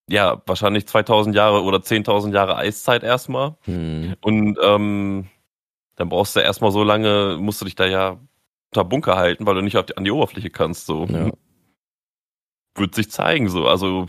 ja, 0.10 0.42
wahrscheinlich 0.46 0.88
2000 0.88 1.36
Jahre 1.36 1.64
oder 1.64 1.80
10.000 1.80 2.34
Jahre 2.34 2.56
Eiszeit 2.56 3.04
erstmal. 3.04 3.56
Hm. 3.64 4.16
Und 4.22 4.58
ähm, 4.62 5.28
dann 5.96 6.10
brauchst 6.10 6.36
du 6.36 6.40
erstmal 6.40 6.72
so 6.72 6.84
lange, 6.84 7.38
musst 7.40 7.62
du 7.62 7.66
dich 7.66 7.76
da 7.76 7.86
ja 7.86 8.20
unter 8.72 8.86
Bunker 8.86 9.18
halten, 9.18 9.46
weil 9.46 9.56
du 9.56 9.62
nicht 9.62 9.78
die, 9.90 9.98
an 9.98 10.04
die 10.04 10.12
Oberfläche 10.12 10.50
kannst. 10.50 10.86
So. 10.86 11.06
Ja. 11.06 11.30
Wird 12.76 12.96
sich 12.96 13.12
zeigen, 13.12 13.50
so. 13.50 13.68
Also 13.68 14.08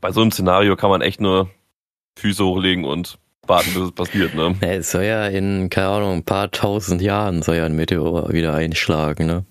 bei 0.00 0.12
so 0.12 0.20
einem 0.20 0.30
Szenario 0.30 0.76
kann 0.76 0.90
man 0.90 1.02
echt 1.02 1.20
nur 1.20 1.50
Füße 2.18 2.44
hochlegen 2.44 2.84
und 2.84 3.18
warten, 3.50 3.74
bis 3.74 3.82
es 3.82 3.92
passiert, 3.92 4.34
ne? 4.34 4.56
Ja, 4.62 4.68
es 4.68 4.90
soll 4.90 5.04
ja 5.04 5.26
in, 5.26 5.68
keine 5.68 5.88
Ahnung, 5.88 6.12
ein 6.14 6.24
paar 6.24 6.50
tausend 6.50 7.02
Jahren 7.02 7.42
soll 7.42 7.56
ja 7.56 7.66
ein 7.66 7.76
Meteor 7.76 8.32
wieder 8.32 8.54
einschlagen, 8.54 9.26
ne? 9.26 9.44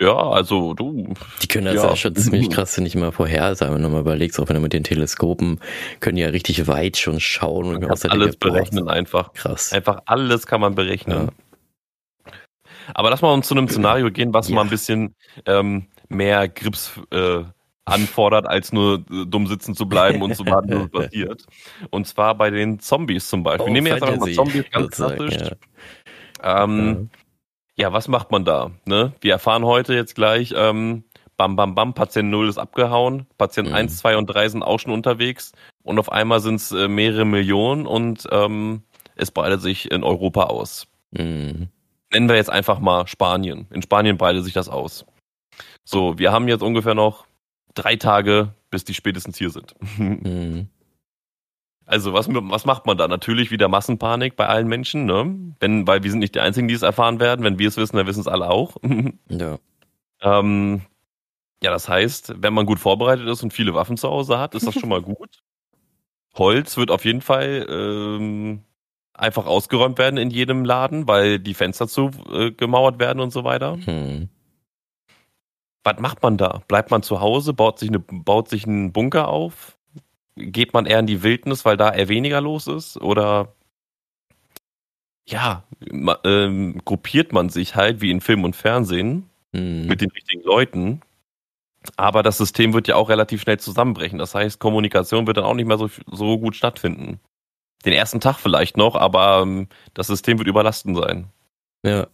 Ja, 0.00 0.16
also 0.16 0.74
du. 0.74 1.14
Die 1.42 1.46
können 1.46 1.66
das 1.66 1.76
ja, 1.76 1.90
ja 1.90 1.96
schon 1.96 2.16
ziemlich 2.16 2.50
krass 2.50 2.76
nicht 2.78 2.96
mal 2.96 3.12
vorhersagen, 3.12 3.74
wenn 3.74 3.82
du 3.82 3.88
mal 3.88 4.00
überlegst, 4.00 4.40
auch 4.40 4.48
wenn 4.48 4.56
du 4.56 4.62
mit 4.62 4.72
den 4.72 4.84
Teleskopen 4.84 5.60
können 6.00 6.18
ja 6.18 6.28
richtig 6.28 6.66
weit 6.66 6.96
schon 6.96 7.20
schauen. 7.20 7.72
Man 7.72 7.80
kann 7.82 8.10
alles 8.10 8.36
berechnen 8.36 8.88
einfach. 8.88 9.32
Krass. 9.32 9.72
Einfach 9.72 10.00
alles 10.06 10.46
kann 10.46 10.60
man 10.60 10.74
berechnen. 10.74 11.30
Ja. 12.26 12.32
Aber 12.94 13.10
lass 13.10 13.22
mal 13.22 13.32
uns 13.32 13.46
zu 13.46 13.54
einem 13.54 13.68
Szenario 13.70 14.10
gehen, 14.10 14.34
was 14.34 14.48
ja. 14.48 14.56
mal 14.56 14.62
ein 14.62 14.70
bisschen 14.70 15.14
ähm, 15.46 15.86
mehr 16.08 16.48
Grips 16.48 17.00
äh, 17.10 17.44
anfordert, 17.84 18.46
als 18.46 18.72
nur 18.72 19.04
äh, 19.10 19.26
dumm 19.26 19.46
sitzen 19.46 19.74
zu 19.74 19.86
bleiben 19.86 20.22
und 20.22 20.36
zu 20.36 20.46
warten, 20.46 20.70
was 20.70 20.90
passiert. 21.02 21.46
Und 21.90 22.06
zwar 22.06 22.34
bei 22.36 22.50
den 22.50 22.78
Zombies 22.78 23.28
zum 23.28 23.42
Beispiel. 23.42 23.68
Oh, 23.68 23.72
Nehmen 23.72 23.86
wir 23.86 23.94
jetzt 23.94 24.02
einfach 24.02 24.20
mal 24.20 24.32
Zombies 24.32 24.64
ganz 24.70 24.96
klassisch. 24.96 25.36
Ja. 26.42 26.64
Ähm, 26.64 27.10
ja. 27.76 27.86
ja. 27.86 27.92
was 27.92 28.08
macht 28.08 28.30
man 28.30 28.44
da? 28.44 28.70
Ne? 28.84 29.12
Wir 29.20 29.32
erfahren 29.32 29.64
heute 29.64 29.94
jetzt 29.94 30.14
gleich, 30.14 30.54
ähm, 30.56 31.04
bam, 31.36 31.56
bam, 31.56 31.74
bam, 31.74 31.94
Patient 31.94 32.30
0 32.30 32.48
ist 32.48 32.58
abgehauen, 32.58 33.26
Patient 33.36 33.68
mhm. 33.68 33.74
1, 33.74 33.98
2 33.98 34.16
und 34.16 34.26
3 34.26 34.48
sind 34.48 34.62
auch 34.62 34.78
schon 34.78 34.92
unterwegs 34.92 35.52
und 35.82 35.98
auf 35.98 36.12
einmal 36.12 36.40
sind 36.40 36.56
es 36.56 36.72
äh, 36.72 36.88
mehrere 36.88 37.24
Millionen 37.24 37.86
und 37.86 38.28
ähm, 38.30 38.82
es 39.16 39.30
breitet 39.30 39.60
sich 39.60 39.90
in 39.90 40.04
Europa 40.04 40.44
aus. 40.44 40.86
Mhm. 41.10 41.68
Nennen 42.12 42.28
wir 42.28 42.36
jetzt 42.36 42.50
einfach 42.50 42.78
mal 42.78 43.06
Spanien. 43.06 43.66
In 43.70 43.82
Spanien 43.82 44.18
breitet 44.18 44.44
sich 44.44 44.52
das 44.52 44.68
aus. 44.68 45.06
So, 45.84 46.18
wir 46.18 46.30
haben 46.30 46.46
jetzt 46.46 46.62
ungefähr 46.62 46.94
noch 46.94 47.26
drei 47.74 47.96
Tage, 47.96 48.54
bis 48.70 48.84
die 48.84 48.94
spätestens 48.94 49.38
hier 49.38 49.50
sind. 49.50 49.74
Mhm. 49.98 50.68
Also 51.84 52.14
was, 52.14 52.28
was 52.30 52.64
macht 52.64 52.86
man 52.86 52.96
da? 52.96 53.08
Natürlich 53.08 53.50
wieder 53.50 53.68
Massenpanik 53.68 54.36
bei 54.36 54.46
allen 54.46 54.68
Menschen, 54.68 55.04
ne? 55.04 55.54
Wenn, 55.58 55.86
weil 55.86 56.02
wir 56.02 56.10
sind 56.10 56.20
nicht 56.20 56.34
die 56.34 56.40
Einzigen, 56.40 56.68
die 56.68 56.74
es 56.74 56.82
erfahren 56.82 57.18
werden. 57.18 57.44
Wenn 57.44 57.58
wir 57.58 57.68
es 57.68 57.76
wissen, 57.76 57.96
dann 57.96 58.06
wissen 58.06 58.20
es 58.20 58.28
alle 58.28 58.48
auch. 58.48 58.76
ja. 59.28 59.58
Ähm, 60.20 60.82
ja, 61.62 61.70
das 61.70 61.88
heißt, 61.88 62.34
wenn 62.38 62.54
man 62.54 62.66
gut 62.66 62.78
vorbereitet 62.78 63.26
ist 63.26 63.42
und 63.42 63.52
viele 63.52 63.74
Waffen 63.74 63.96
zu 63.96 64.08
Hause 64.08 64.38
hat, 64.38 64.54
ist 64.54 64.66
das 64.66 64.74
schon 64.74 64.88
mal 64.88 65.02
gut. 65.02 65.42
Holz 66.34 66.76
wird 66.76 66.90
auf 66.90 67.04
jeden 67.04 67.20
Fall 67.20 67.66
ähm, 67.68 68.62
einfach 69.12 69.46
ausgeräumt 69.46 69.98
werden 69.98 70.16
in 70.16 70.30
jedem 70.30 70.64
Laden, 70.64 71.08
weil 71.08 71.40
die 71.40 71.54
Fenster 71.54 71.88
zu 71.88 72.10
äh, 72.32 72.52
gemauert 72.52 73.00
werden 73.00 73.20
und 73.20 73.32
so 73.32 73.44
weiter. 73.44 73.76
Hm 73.84 74.28
was 75.84 75.98
macht 75.98 76.22
man 76.22 76.36
da? 76.36 76.62
Bleibt 76.68 76.90
man 76.90 77.02
zu 77.02 77.20
Hause, 77.20 77.52
baut 77.52 77.78
sich, 77.78 77.88
eine, 77.88 77.98
baut 77.98 78.48
sich 78.48 78.66
einen 78.66 78.92
Bunker 78.92 79.28
auf? 79.28 79.76
Geht 80.36 80.72
man 80.72 80.86
eher 80.86 81.00
in 81.00 81.06
die 81.06 81.22
Wildnis, 81.22 81.64
weil 81.64 81.76
da 81.76 81.92
eher 81.92 82.08
weniger 82.08 82.40
los 82.40 82.66
ist? 82.66 82.96
Oder 83.00 83.54
ja, 85.26 85.64
ähm, 86.24 86.80
gruppiert 86.84 87.32
man 87.32 87.48
sich 87.48 87.76
halt 87.76 88.00
wie 88.00 88.10
in 88.10 88.20
Film 88.20 88.44
und 88.44 88.56
Fernsehen 88.56 89.28
mhm. 89.52 89.86
mit 89.86 90.00
den 90.00 90.10
richtigen 90.10 90.42
Leuten. 90.42 91.00
Aber 91.96 92.22
das 92.22 92.38
System 92.38 92.72
wird 92.74 92.88
ja 92.88 92.96
auch 92.96 93.08
relativ 93.08 93.42
schnell 93.42 93.58
zusammenbrechen. 93.58 94.18
Das 94.18 94.34
heißt, 94.34 94.60
Kommunikation 94.60 95.26
wird 95.26 95.36
dann 95.36 95.44
auch 95.44 95.54
nicht 95.54 95.66
mehr 95.66 95.78
so, 95.78 95.90
so 96.10 96.38
gut 96.38 96.54
stattfinden. 96.54 97.20
Den 97.84 97.92
ersten 97.92 98.20
Tag 98.20 98.38
vielleicht 98.38 98.76
noch, 98.76 98.94
aber 98.94 99.42
ähm, 99.42 99.68
das 99.94 100.06
System 100.06 100.38
wird 100.38 100.48
überlasten 100.48 100.94
sein. 100.94 101.28
Ja, 101.84 102.06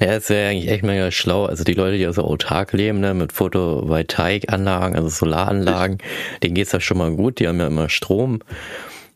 ja, 0.00 0.14
ist 0.14 0.30
ja 0.30 0.48
eigentlich 0.48 0.68
echt 0.68 0.82
mega 0.82 1.10
schlau. 1.10 1.44
Also 1.44 1.62
die 1.62 1.74
Leute, 1.74 1.98
die 1.98 2.06
also 2.06 2.24
autark 2.24 2.72
leben, 2.72 3.00
ne, 3.00 3.12
mit 3.12 3.32
Photovoltaikanlagen, 3.32 4.96
also 4.96 5.08
Solaranlagen, 5.08 5.98
denen 6.42 6.54
geht's 6.54 6.72
ja 6.72 6.80
schon 6.80 6.96
mal 6.98 7.14
gut. 7.14 7.38
Die 7.38 7.46
haben 7.46 7.60
ja 7.60 7.66
immer 7.66 7.90
Strom. 7.90 8.40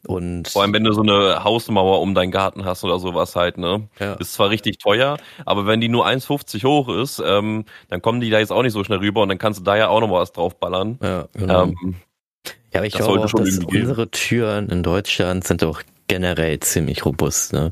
Und 0.06 0.48
Vor 0.48 0.60
allem, 0.60 0.74
wenn 0.74 0.84
du 0.84 0.92
so 0.92 1.00
eine 1.00 1.44
Hausmauer 1.44 2.02
um 2.02 2.14
deinen 2.14 2.30
Garten 2.30 2.66
hast 2.66 2.84
oder 2.84 2.98
sowas 2.98 3.36
halt, 3.36 3.56
ne? 3.56 3.88
Ja. 3.98 4.14
Ist 4.14 4.34
zwar 4.34 4.50
richtig 4.50 4.76
teuer, 4.76 5.16
aber 5.46 5.66
wenn 5.66 5.80
die 5.80 5.88
nur 5.88 6.06
1,50 6.06 6.62
hoch 6.64 6.90
ist, 6.90 7.22
ähm, 7.24 7.64
dann 7.88 8.02
kommen 8.02 8.20
die 8.20 8.28
da 8.28 8.38
jetzt 8.38 8.52
auch 8.52 8.62
nicht 8.62 8.74
so 8.74 8.84
schnell 8.84 8.98
rüber 8.98 9.22
und 9.22 9.30
dann 9.30 9.38
kannst 9.38 9.60
du 9.60 9.64
da 9.64 9.76
ja 9.78 9.88
auch 9.88 10.00
noch 10.00 10.08
mal 10.08 10.20
was 10.20 10.32
draufballern. 10.32 10.98
Ja, 11.02 11.28
genau. 11.32 11.62
Ähm, 11.62 11.94
ja 12.74 12.80
aber 12.80 12.86
ich 12.86 12.92
glaube 12.92 13.20
auch, 13.20 13.32
dass 13.32 13.58
unsere 13.58 14.10
Türen 14.10 14.68
in 14.68 14.82
Deutschland 14.82 15.44
sind 15.44 15.62
doch 15.62 15.82
generell 16.06 16.60
ziemlich 16.60 17.06
robust, 17.06 17.54
ne? 17.54 17.70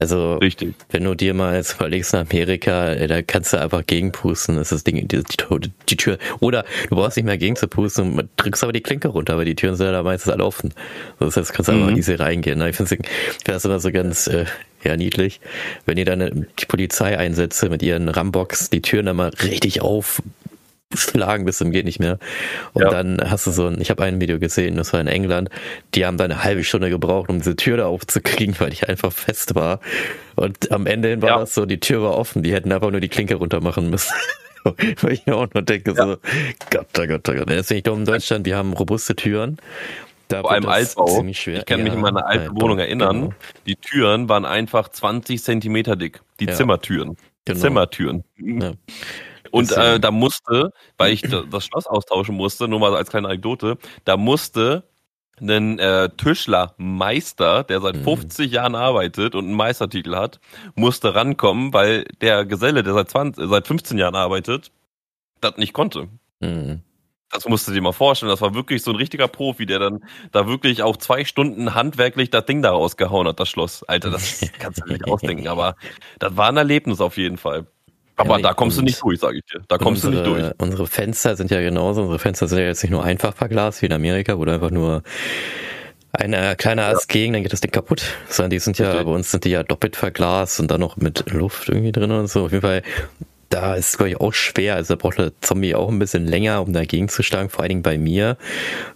Also, 0.00 0.36
Richtig. 0.36 0.76
wenn 0.90 1.02
du 1.02 1.16
dir 1.16 1.34
mal 1.34 1.56
jetzt 1.56 1.74
überlegst 1.74 2.12
nach 2.12 2.20
Amerika, 2.20 2.92
äh, 2.92 3.08
da 3.08 3.20
kannst 3.20 3.52
du 3.52 3.60
einfach 3.60 3.84
gegenpusten, 3.84 4.54
das 4.54 4.70
ist 4.70 4.72
das 4.72 4.84
Ding, 4.84 5.08
die, 5.08 5.22
die, 5.24 5.72
die 5.88 5.96
Tür. 5.96 6.18
Oder 6.38 6.64
du 6.88 6.94
brauchst 6.94 7.16
nicht 7.16 7.26
mehr 7.26 7.36
gegen 7.36 7.56
zu 7.56 7.66
pusten, 7.66 8.28
drückst 8.36 8.62
aber 8.62 8.72
die 8.72 8.80
Klinke 8.80 9.08
runter, 9.08 9.36
weil 9.36 9.44
die 9.44 9.56
Türen 9.56 9.74
sind 9.74 9.86
ja 9.86 9.92
da 9.92 10.04
meistens 10.04 10.32
alle 10.32 10.44
offen. 10.44 10.72
Das 11.18 11.36
heißt, 11.36 11.50
du 11.50 11.52
kannst 11.52 11.72
mhm. 11.72 11.82
einfach 11.82 11.96
easy 11.96 12.14
reingehen. 12.14 12.62
Ich 12.62 12.76
finde 12.76 12.98
das 13.42 13.64
immer 13.64 13.80
so 13.80 13.90
ganz, 13.90 14.28
äh, 14.28 14.44
ja, 14.84 14.96
niedlich, 14.96 15.40
wenn 15.84 15.98
ihr 15.98 16.04
dann 16.04 16.46
die 16.60 16.66
Polizei 16.66 17.18
einsetzt 17.18 17.68
mit 17.68 17.82
ihren 17.82 18.08
Rambox 18.08 18.70
die 18.70 18.82
Türen 18.82 19.06
dann 19.06 19.16
mal 19.16 19.30
richtig 19.42 19.80
auf 19.80 20.22
schlagen 20.94 21.44
bis 21.44 21.58
zum 21.58 21.70
geht 21.70 21.84
nicht 21.84 22.00
mehr. 22.00 22.18
Und 22.72 22.82
ja. 22.82 22.90
dann 22.90 23.18
hast 23.30 23.46
du 23.46 23.50
so 23.50 23.66
ein, 23.66 23.80
ich 23.80 23.90
habe 23.90 24.02
ein 24.04 24.20
Video 24.20 24.38
gesehen, 24.38 24.76
das 24.76 24.92
war 24.92 25.00
in 25.00 25.06
England, 25.06 25.50
die 25.94 26.06
haben 26.06 26.16
da 26.16 26.24
eine 26.24 26.44
halbe 26.44 26.64
Stunde 26.64 26.90
gebraucht, 26.90 27.28
um 27.28 27.38
diese 27.38 27.56
Tür 27.56 27.76
da 27.76 27.86
aufzukriegen, 27.86 28.54
weil 28.58 28.72
ich 28.72 28.88
einfach 28.88 29.12
fest 29.12 29.54
war. 29.54 29.80
Und 30.36 30.72
am 30.72 30.86
Ende 30.86 31.08
hin 31.08 31.22
war 31.22 31.30
ja. 31.30 31.38
das 31.40 31.54
so, 31.54 31.66
die 31.66 31.80
Tür 31.80 32.02
war 32.02 32.16
offen, 32.16 32.42
die 32.42 32.52
hätten 32.52 32.72
einfach 32.72 32.90
nur 32.90 33.00
die 33.00 33.08
Klinke 33.08 33.34
runter 33.34 33.60
machen 33.60 33.90
müssen. 33.90 34.14
weil 35.02 35.12
ich 35.12 35.26
mir 35.26 35.36
auch 35.36 35.48
nur 35.52 35.62
denke, 35.62 35.92
ja. 35.92 36.06
so, 36.06 36.16
Gott, 36.70 36.86
oh 36.98 37.06
Gott, 37.06 37.28
oh 37.28 37.34
Gott. 37.34 37.50
Das 37.50 37.56
ist 37.56 37.70
nicht 37.70 37.86
dumm 37.86 38.00
in 38.00 38.04
Deutschland, 38.04 38.46
wir 38.46 38.56
haben 38.56 38.72
robuste 38.72 39.14
Türen. 39.14 39.58
Da 40.28 40.42
Vor 40.42 40.52
allem 40.52 40.66
Altbau. 40.66 41.24
Ich 41.26 41.64
kann 41.64 41.82
mich 41.82 41.92
in 41.92 42.00
meine 42.00 42.26
alte 42.26 42.50
Wohnung 42.52 42.78
erinnern. 42.78 43.20
Genau. 43.20 43.34
Die 43.66 43.76
Türen 43.76 44.28
waren 44.28 44.44
einfach 44.44 44.90
20 44.90 45.42
Zentimeter 45.42 45.96
dick. 45.96 46.20
Die 46.38 46.46
Zimmertüren. 46.46 47.16
Genau. 47.46 47.58
Zimmertüren. 47.58 48.24
Ja. 48.36 48.72
Und 49.50 49.72
äh, 49.72 49.98
da 50.00 50.10
musste, 50.10 50.72
weil 50.96 51.12
ich 51.12 51.22
das 51.22 51.64
Schloss 51.64 51.86
austauschen 51.86 52.34
musste, 52.36 52.68
nur 52.68 52.80
mal 52.80 52.94
als 52.94 53.10
kleine 53.10 53.28
Anekdote, 53.28 53.78
da 54.04 54.16
musste 54.16 54.84
ein 55.40 55.78
äh, 55.78 56.08
Tischlermeister, 56.16 57.64
der 57.64 57.80
seit 57.80 57.96
50 57.96 58.48
mhm. 58.48 58.52
Jahren 58.52 58.74
arbeitet 58.74 59.34
und 59.34 59.44
einen 59.44 59.54
Meistertitel 59.54 60.16
hat, 60.16 60.40
musste 60.74 61.14
rankommen, 61.14 61.72
weil 61.72 62.04
der 62.20 62.44
Geselle, 62.44 62.82
der 62.82 62.94
seit 62.94 63.10
20, 63.10 63.48
seit 63.48 63.66
15 63.66 63.98
Jahren 63.98 64.16
arbeitet, 64.16 64.72
das 65.40 65.56
nicht 65.56 65.72
konnte. 65.72 66.08
Mhm. 66.40 66.82
Das 67.30 67.46
musst 67.46 67.68
du 67.68 67.72
dir 67.72 67.82
mal 67.82 67.92
vorstellen. 67.92 68.30
Das 68.30 68.40
war 68.40 68.54
wirklich 68.54 68.82
so 68.82 68.90
ein 68.90 68.96
richtiger 68.96 69.28
Profi, 69.28 69.66
der 69.66 69.78
dann 69.78 70.04
da 70.32 70.46
wirklich 70.46 70.82
auch 70.82 70.96
zwei 70.96 71.24
Stunden 71.24 71.74
handwerklich 71.74 72.30
das 72.30 72.46
Ding 72.46 72.62
da 72.62 72.70
rausgehauen 72.70 73.28
hat, 73.28 73.38
das 73.38 73.50
Schloss. 73.50 73.82
Alter, 73.82 74.10
das 74.10 74.40
kannst 74.58 74.80
du 74.80 74.86
nicht 74.86 75.06
ausdenken. 75.06 75.46
Aber 75.46 75.76
das 76.18 76.36
war 76.36 76.48
ein 76.48 76.56
Erlebnis 76.56 77.00
auf 77.00 77.18
jeden 77.18 77.36
Fall. 77.36 77.66
Aber 78.18 78.36
ja, 78.36 78.42
da 78.42 78.52
kommst 78.52 78.76
du 78.76 78.82
nicht 78.82 79.00
durch, 79.00 79.20
sage 79.20 79.38
ich 79.38 79.44
dir. 79.44 79.60
Da 79.68 79.78
kommst 79.78 80.04
unsere, 80.04 80.24
du 80.24 80.30
nicht 80.30 80.42
durch. 80.42 80.54
Unsere 80.58 80.86
Fenster 80.88 81.36
sind 81.36 81.50
ja 81.52 81.60
genauso. 81.60 82.02
Unsere 82.02 82.18
Fenster 82.18 82.48
sind 82.48 82.58
ja 82.58 82.64
jetzt 82.64 82.82
nicht 82.82 82.90
nur 82.90 83.04
einfach 83.04 83.34
verglast 83.34 83.80
wie 83.80 83.86
in 83.86 83.92
Amerika, 83.92 84.38
wo 84.38 84.44
du 84.44 84.52
einfach 84.52 84.72
nur 84.72 85.02
eine 86.12 86.56
kleine 86.56 86.84
Ast 86.86 87.14
ja. 87.14 87.20
gegen, 87.20 87.32
dann 87.32 87.42
geht 87.42 87.52
das 87.52 87.60
Ding 87.60 87.70
kaputt. 87.70 88.02
Sondern 88.28 88.50
die 88.50 88.58
sind 88.58 88.76
ja, 88.78 88.92
okay. 88.92 89.04
bei 89.04 89.10
uns 89.10 89.30
sind 89.30 89.44
die 89.44 89.50
ja 89.50 89.62
doppelt 89.62 89.94
verglast 89.94 90.58
und 90.58 90.68
dann 90.70 90.80
noch 90.80 90.96
mit 90.96 91.30
Luft 91.30 91.68
irgendwie 91.68 91.92
drin 91.92 92.10
und 92.10 92.26
so. 92.26 92.46
Auf 92.46 92.50
jeden 92.50 92.62
Fall, 92.62 92.82
da 93.50 93.76
ist 93.76 93.90
es, 93.90 93.96
glaube 93.96 94.10
ich, 94.10 94.20
auch 94.20 94.34
schwer. 94.34 94.74
Also 94.74 94.94
da 94.94 95.00
braucht 95.00 95.18
der 95.18 95.30
Zombie 95.40 95.76
auch 95.76 95.88
ein 95.88 96.00
bisschen 96.00 96.26
länger, 96.26 96.60
um 96.60 96.72
dagegen 96.72 97.08
zu 97.08 97.22
schlagen, 97.22 97.50
vor 97.50 97.60
allen 97.60 97.68
Dingen 97.68 97.82
bei 97.82 97.98
mir. 97.98 98.36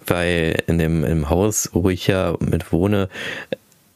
Weil 0.05 0.65
in 0.67 0.79
dem 0.79 1.05
im 1.05 1.31
Haus, 1.31 1.71
wo 1.73 1.91
ich 1.91 2.09
ja 2.09 2.35
mit 2.41 2.73
wohne, 2.73 3.09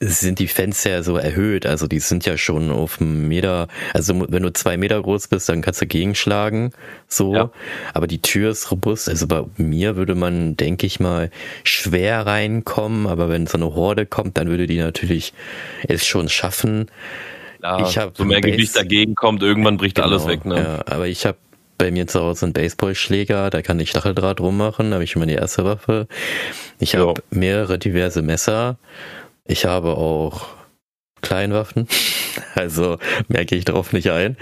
sind 0.00 0.38
die 0.38 0.49
Fenster 0.49 0.91
ja 0.91 1.03
so 1.03 1.17
erhöht. 1.17 1.67
Also 1.67 1.87
die 1.87 2.00
sind 2.00 2.26
ja 2.26 2.37
schon 2.37 2.71
auf 2.71 3.00
einem 3.00 3.29
Meter. 3.29 3.69
Also 3.95 4.26
wenn 4.29 4.43
du 4.43 4.53
zwei 4.53 4.76
Meter 4.76 5.00
groß 5.00 5.29
bist, 5.29 5.49
dann 5.49 5.62
kannst 5.62 5.81
du 5.81 5.87
gegenschlagen. 5.87 6.73
So. 7.09 7.35
Ja. 7.35 7.50
Aber 7.95 8.07
die 8.07 8.21
Tür 8.21 8.50
ist 8.50 8.71
robust. 8.71 9.09
Also 9.09 9.26
bei 9.26 9.45
mir 9.57 9.97
würde 9.97 10.15
man, 10.15 10.57
denke 10.57 10.87
ich 10.87 11.00
mal, 11.00 11.31
schwer 11.65 12.26
reinkommen. 12.26 13.07
Aber 13.07 13.29
wenn 13.29 13.47
so 13.47 13.57
eine 13.57 13.75
Horde 13.75 14.07
kommt, 14.07 14.37
dann 14.37 14.49
würde 14.49 14.67
die 14.67 14.79
natürlich 14.79 15.33
es 15.88 16.07
schon 16.07 16.29
schaffen. 16.29 16.91
Ja, 17.62 17.88
ich 17.88 17.99
hab 17.99 18.17
so 18.17 18.25
mehr 18.25 18.41
Gewicht 18.41 18.76
dagegen 18.76 19.15
kommt, 19.15 19.43
irgendwann 19.43 19.76
bricht 19.76 19.97
genau, 19.97 20.09
alles 20.09 20.26
weg. 20.26 20.45
Ne? 20.45 20.57
Ja, 20.57 20.93
aber 20.93 21.09
ich 21.09 21.26
habe 21.26 21.38
bei 21.79 21.91
mir 21.91 22.07
zu 22.07 22.21
Hause 22.21 22.47
einen 22.47 22.53
Baseballschläger, 22.53 23.50
da 23.50 23.62
kann 23.62 23.81
ich 23.81 23.91
Stacheldraht 23.91 24.41
rummachen, 24.41 24.91
da 24.91 24.95
habe 24.95 25.05
ich 25.05 25.17
mal 25.17 25.26
die 25.26 25.35
erste 25.35 25.65
Waffe. 25.65 26.07
Ich 26.79 26.95
habe 26.95 27.23
mehrere 27.31 27.79
diverse 27.79 28.23
Messer 28.23 28.79
ich 29.47 29.65
habe 29.65 29.97
auch 29.97 30.47
Kleinwaffen, 31.23 31.88
also 32.55 32.99
mehr 33.29 33.45
gehe 33.45 33.59
ich 33.59 33.65
darauf 33.65 33.93
nicht 33.93 34.11
ein. 34.11 34.37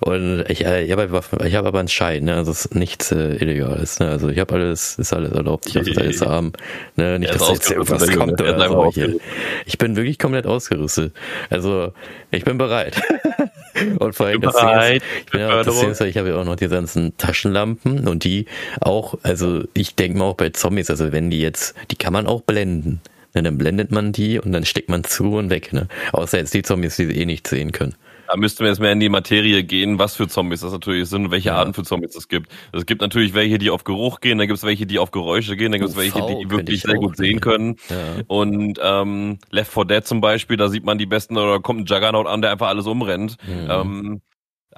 Und 0.00 0.44
ich, 0.48 0.64
äh, 0.64 0.84
ich 0.84 0.92
habe 0.92 1.10
Waffen, 1.10 1.44
ich 1.44 1.54
habe 1.54 1.66
aber 1.66 1.80
einen 1.80 1.88
Schein, 1.88 2.24
ne? 2.24 2.36
also 2.36 2.52
es 2.52 2.66
ist 2.66 2.74
nichts 2.74 3.10
äh, 3.10 3.36
Illegales. 3.36 3.98
Ne? 3.98 4.08
Also 4.08 4.28
ich 4.28 4.38
habe 4.38 4.54
alles, 4.54 4.98
ist 4.98 5.12
alles 5.12 5.32
erlaubt, 5.32 5.66
ich 5.66 5.72
darf 5.72 5.86
alles 5.96 6.20
haben. 6.20 6.52
Ne? 6.96 7.18
Nicht, 7.18 7.34
dass 7.34 7.48
jetzt 7.48 7.70
irgendwas 7.70 8.08
kommt 8.12 8.40
oder 8.40 8.68
so. 8.68 8.92
Hier. 8.92 9.16
Ich 9.66 9.78
bin 9.78 9.96
wirklich 9.96 10.18
komplett 10.18 10.46
ausgerüstet. 10.46 11.12
Also 11.50 11.92
ich 12.30 12.44
bin 12.44 12.56
bereit. 12.56 13.00
und 13.98 14.14
vor 14.14 14.26
allem 14.26 14.40
das 14.40 14.54
bereit. 14.54 15.02
Ist, 15.02 15.08
ich, 15.24 15.30
bin 15.32 15.40
ja, 15.40 15.62
das 15.62 16.00
ich 16.00 16.16
habe 16.18 16.28
ja 16.28 16.36
auch 16.36 16.44
noch 16.44 16.56
die 16.56 16.68
ganzen 16.68 17.16
Taschenlampen 17.16 18.06
und 18.06 18.22
die 18.22 18.46
auch, 18.80 19.18
also 19.22 19.64
ich 19.74 19.96
denke 19.96 20.18
mal 20.18 20.26
auch 20.26 20.36
bei 20.36 20.50
Zombies, 20.50 20.90
also 20.90 21.10
wenn 21.10 21.30
die 21.30 21.40
jetzt, 21.40 21.74
die 21.90 21.96
kann 21.96 22.12
man 22.12 22.26
auch 22.26 22.42
blenden. 22.42 23.00
Ne, 23.38 23.44
dann 23.44 23.58
blendet 23.58 23.92
man 23.92 24.10
die 24.12 24.40
und 24.40 24.52
dann 24.52 24.64
steckt 24.64 24.88
man 24.88 25.04
zu 25.04 25.36
und 25.36 25.48
weg. 25.48 25.72
Ne? 25.72 25.86
Außer 26.12 26.38
jetzt 26.38 26.54
die 26.54 26.62
Zombies, 26.62 26.96
die 26.96 27.06
sie 27.06 27.20
eh 27.20 27.24
nicht 27.24 27.46
sehen 27.46 27.70
können. 27.70 27.94
Da 28.26 28.36
müssten 28.36 28.60
wir 28.60 28.68
jetzt 28.68 28.80
mehr 28.80 28.92
in 28.92 29.00
die 29.00 29.08
Materie 29.08 29.62
gehen, 29.62 29.98
was 29.98 30.16
für 30.16 30.28
Zombies 30.28 30.60
das 30.60 30.72
natürlich 30.72 31.08
sind 31.08 31.26
und 31.26 31.30
welche 31.30 31.48
ja. 31.48 31.56
Arten 31.56 31.72
für 31.72 31.84
Zombies 31.84 32.14
es 32.14 32.28
gibt. 32.28 32.50
Es 32.72 32.84
gibt 32.84 33.00
natürlich 33.00 33.32
welche, 33.32 33.56
die 33.58 33.70
auf 33.70 33.84
Geruch 33.84 34.20
gehen, 34.20 34.36
dann 34.38 34.48
gibt 34.48 34.58
es 34.58 34.64
welche, 34.64 34.86
die 34.86 34.98
auf 34.98 35.12
Geräusche 35.12 35.56
gehen, 35.56 35.72
dann 35.72 35.80
gibt 35.80 35.92
es 35.92 35.96
welche, 35.96 36.18
die 36.26 36.50
wirklich 36.50 36.82
sehr 36.82 36.96
gut 36.96 37.16
sehen 37.16 37.40
können. 37.40 37.76
Ja. 37.88 38.22
Und 38.26 38.78
ähm, 38.82 39.38
Left 39.50 39.72
4 39.72 39.84
Dead 39.86 40.04
zum 40.06 40.20
Beispiel, 40.20 40.58
da 40.58 40.68
sieht 40.68 40.84
man 40.84 40.98
die 40.98 41.06
besten, 41.06 41.38
oder 41.38 41.60
kommt 41.60 41.80
ein 41.80 41.86
Juggernaut 41.86 42.26
an, 42.26 42.42
der 42.42 42.50
einfach 42.50 42.68
alles 42.68 42.86
umrennt. 42.86 43.36
Mhm. 43.46 43.70
Ähm, 43.70 44.20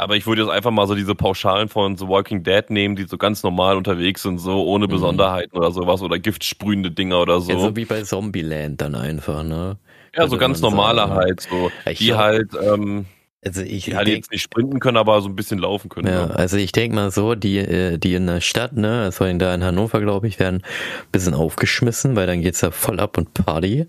aber 0.00 0.16
ich 0.16 0.26
würde 0.26 0.42
jetzt 0.42 0.50
einfach 0.50 0.70
mal 0.70 0.86
so 0.86 0.94
diese 0.94 1.14
Pauschalen 1.14 1.68
von 1.68 1.96
The 1.96 2.08
Walking 2.08 2.42
Dead 2.42 2.70
nehmen, 2.70 2.96
die 2.96 3.04
so 3.04 3.18
ganz 3.18 3.42
normal 3.42 3.76
unterwegs 3.76 4.22
sind, 4.22 4.38
so 4.38 4.64
ohne 4.64 4.86
mhm. 4.86 4.92
Besonderheiten 4.92 5.54
oder 5.56 5.72
sowas 5.72 6.00
oder 6.00 6.18
giftsprühende 6.18 6.90
Dinger 6.90 7.20
oder 7.20 7.40
so. 7.40 7.52
Ja, 7.52 7.58
so 7.58 7.76
wie 7.76 7.84
bei 7.84 8.02
Zombieland 8.02 8.80
dann 8.80 8.94
einfach, 8.94 9.42
ne? 9.42 9.76
Ja, 10.16 10.26
so 10.26 10.38
ganz 10.38 10.62
normale 10.62 11.00
sagen, 11.00 11.12
halt, 11.12 11.40
so. 11.42 11.70
Ich 11.84 11.98
die 11.98 12.14
halt, 12.14 12.48
ähm, 12.62 13.04
also 13.44 13.60
ich, 13.60 13.84
die 13.84 13.94
halt 13.94 14.06
denk, 14.06 14.16
jetzt 14.16 14.32
nicht 14.32 14.42
sprinten 14.42 14.80
können, 14.80 14.96
aber 14.96 15.20
so 15.20 15.28
ein 15.28 15.36
bisschen 15.36 15.58
laufen 15.58 15.90
können. 15.90 16.08
Ja, 16.08 16.28
ne? 16.28 16.34
also 16.34 16.56
ich 16.56 16.72
denke 16.72 16.96
mal 16.96 17.10
so, 17.10 17.34
die, 17.34 17.58
äh, 17.58 17.98
die 17.98 18.14
in 18.14 18.26
der 18.26 18.40
Stadt, 18.40 18.72
ne, 18.72 19.02
also 19.02 19.26
in 19.26 19.38
da 19.38 19.54
in 19.54 19.62
Hannover, 19.62 20.00
glaube 20.00 20.28
ich, 20.28 20.38
werden 20.38 20.62
ein 20.62 21.10
bisschen 21.12 21.34
aufgeschmissen, 21.34 22.16
weil 22.16 22.26
dann 22.26 22.40
geht's 22.40 22.62
ja 22.62 22.70
voll 22.70 23.00
ab 23.00 23.18
und 23.18 23.34
Party. 23.34 23.86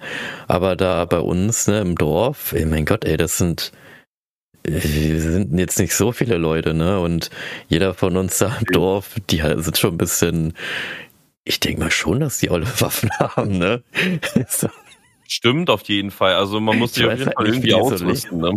Aber 0.49 0.75
da 0.75 1.05
bei 1.05 1.19
uns, 1.19 1.67
ne, 1.67 1.79
im 1.79 1.95
Dorf, 1.95 2.51
ey, 2.51 2.65
mein 2.65 2.85
Gott, 2.85 3.05
ey, 3.05 3.15
das 3.15 3.37
sind 3.37 3.71
wir 4.63 5.21
sind 5.21 5.57
jetzt 5.57 5.79
nicht 5.79 5.95
so 5.95 6.11
viele 6.11 6.37
Leute, 6.37 6.73
ne? 6.73 6.99
Und 6.99 7.29
jeder 7.67 7.93
von 7.93 8.17
uns 8.17 8.37
da 8.37 8.57
im 8.59 8.65
Dorf, 8.65 9.15
die 9.29 9.41
sind 9.57 9.77
schon 9.77 9.95
ein 9.95 9.97
bisschen, 9.97 10.53
ich 11.43 11.59
denke 11.59 11.79
mal 11.81 11.91
schon, 11.91 12.19
dass 12.19 12.37
die 12.37 12.49
alle 12.49 12.65
Waffen 12.79 13.09
haben, 13.19 13.57
ne? 13.57 13.83
Stimmt 15.27 15.69
auf 15.69 15.83
jeden 15.83 16.11
Fall. 16.11 16.35
Also 16.35 16.59
man 16.59 16.77
muss 16.77 16.93
sich 16.93 17.05
auf 17.05 17.11
jeden 17.11 17.25
halt 17.25 17.35
Fall 17.37 17.47
irgendwie 17.47 17.73
ausrüsten. 17.73 18.39
Ne? 18.39 18.55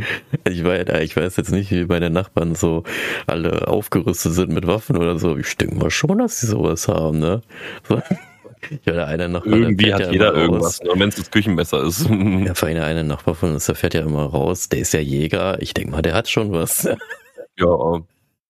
Ich, 0.48 0.64
weiß, 0.64 0.88
ich 1.02 1.16
weiß 1.16 1.36
jetzt 1.36 1.52
nicht, 1.52 1.70
wie 1.70 1.84
meine 1.84 2.10
Nachbarn 2.10 2.56
so 2.56 2.82
alle 3.28 3.68
aufgerüstet 3.68 4.32
sind 4.32 4.50
mit 4.52 4.66
Waffen 4.66 4.96
oder 4.96 5.16
so. 5.16 5.36
Ich 5.36 5.56
denke 5.56 5.76
mal 5.76 5.90
schon, 5.90 6.18
dass 6.18 6.40
sie 6.40 6.48
sowas 6.48 6.88
haben, 6.88 7.20
ne? 7.20 7.42
So. 7.88 8.02
Ja, 8.84 8.92
der 8.92 9.06
eine 9.06 9.28
Nachbar, 9.28 9.52
Irgendwie 9.52 9.92
hat 9.92 10.00
ja 10.00 10.12
jeder 10.12 10.34
irgendwas, 10.34 10.82
nur 10.82 10.98
wenn 10.98 11.08
es 11.08 11.16
das 11.16 11.30
Küchenmesser 11.30 11.82
ist. 11.82 12.08
Ja, 12.08 12.54
vor 12.54 12.68
allem 12.68 12.76
der 12.76 12.86
eine 12.86 13.04
Nachbar 13.04 13.34
von 13.34 13.52
uns, 13.52 13.66
der 13.66 13.74
fährt 13.74 13.94
ja 13.94 14.02
immer 14.02 14.24
raus, 14.24 14.68
der 14.68 14.80
ist 14.80 14.92
ja 14.92 15.00
Jäger. 15.00 15.60
Ich 15.62 15.74
denke 15.74 15.90
mal, 15.90 16.02
der 16.02 16.14
hat 16.14 16.28
schon 16.28 16.52
was. 16.52 16.88
Ja, 17.56 18.02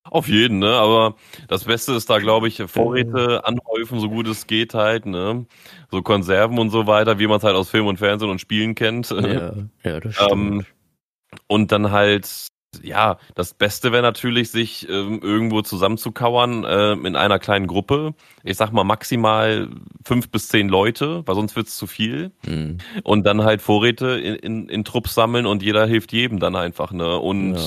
auf 0.05 0.29
jeden, 0.29 0.59
ne? 0.59 0.71
Aber 0.75 1.17
das 1.49 1.65
Beste 1.65 1.93
ist 1.93 2.09
da, 2.11 2.19
glaube 2.19 2.49
ich, 2.49 2.63
Vorräte 2.67 3.45
anhäufen, 3.45 4.01
so 4.01 4.09
gut 4.09 4.29
es 4.29 4.47
geht 4.47 4.75
halt, 4.75 5.07
ne? 5.07 5.47
So 5.91 6.03
Konserven 6.03 6.59
und 6.59 6.71
so 6.71 6.87
weiter, 6.87 7.19
wie 7.19 7.27
man 7.27 7.39
es 7.39 7.45
halt 7.45 7.57
aus 7.57 7.71
Film 7.71 7.87
und 7.87 7.99
Fernsehen 7.99 8.31
und 8.31 8.41
Spielen 8.41 8.75
kennt. 8.75 9.11
Ja, 9.11 9.55
ja 9.83 10.01
das 10.01 10.15
stimmt. 10.15 10.33
Ähm, 10.33 10.67
und 11.49 11.73
dann 11.73 11.91
halt 11.91 12.49
ja, 12.83 13.19
das 13.35 13.55
Beste 13.55 13.93
wäre 13.93 14.03
natürlich, 14.03 14.51
sich 14.51 14.89
ähm, 14.89 15.21
irgendwo 15.23 15.63
zusammenzukauern 15.63 16.65
äh, 16.65 16.93
in 16.93 17.17
einer 17.17 17.39
kleinen 17.39 17.67
Gruppe. 17.67 18.15
Ich 18.43 18.57
sag 18.57 18.73
mal 18.73 18.85
maximal 18.85 19.69
fünf 20.05 20.31
bis 20.31 20.49
zehn 20.49 20.69
Leute, 20.69 21.23
weil 21.27 21.35
sonst 21.35 21.57
wird's 21.57 21.77
zu 21.77 21.87
viel. 21.87 22.33
Mhm. 22.47 22.79
Und 23.03 23.25
dann 23.25 23.45
halt 23.45 23.63
Vorräte 23.63 24.19
in, 24.19 24.35
in, 24.37 24.69
in 24.69 24.85
Trupp 24.85 25.09
sammeln 25.09 25.47
und 25.47 25.63
jeder 25.63 25.87
hilft 25.87 26.13
jedem 26.13 26.39
dann 26.41 26.57
einfach, 26.57 26.93
ne? 26.93 27.19
Und 27.19 27.55
ja. 27.55 27.61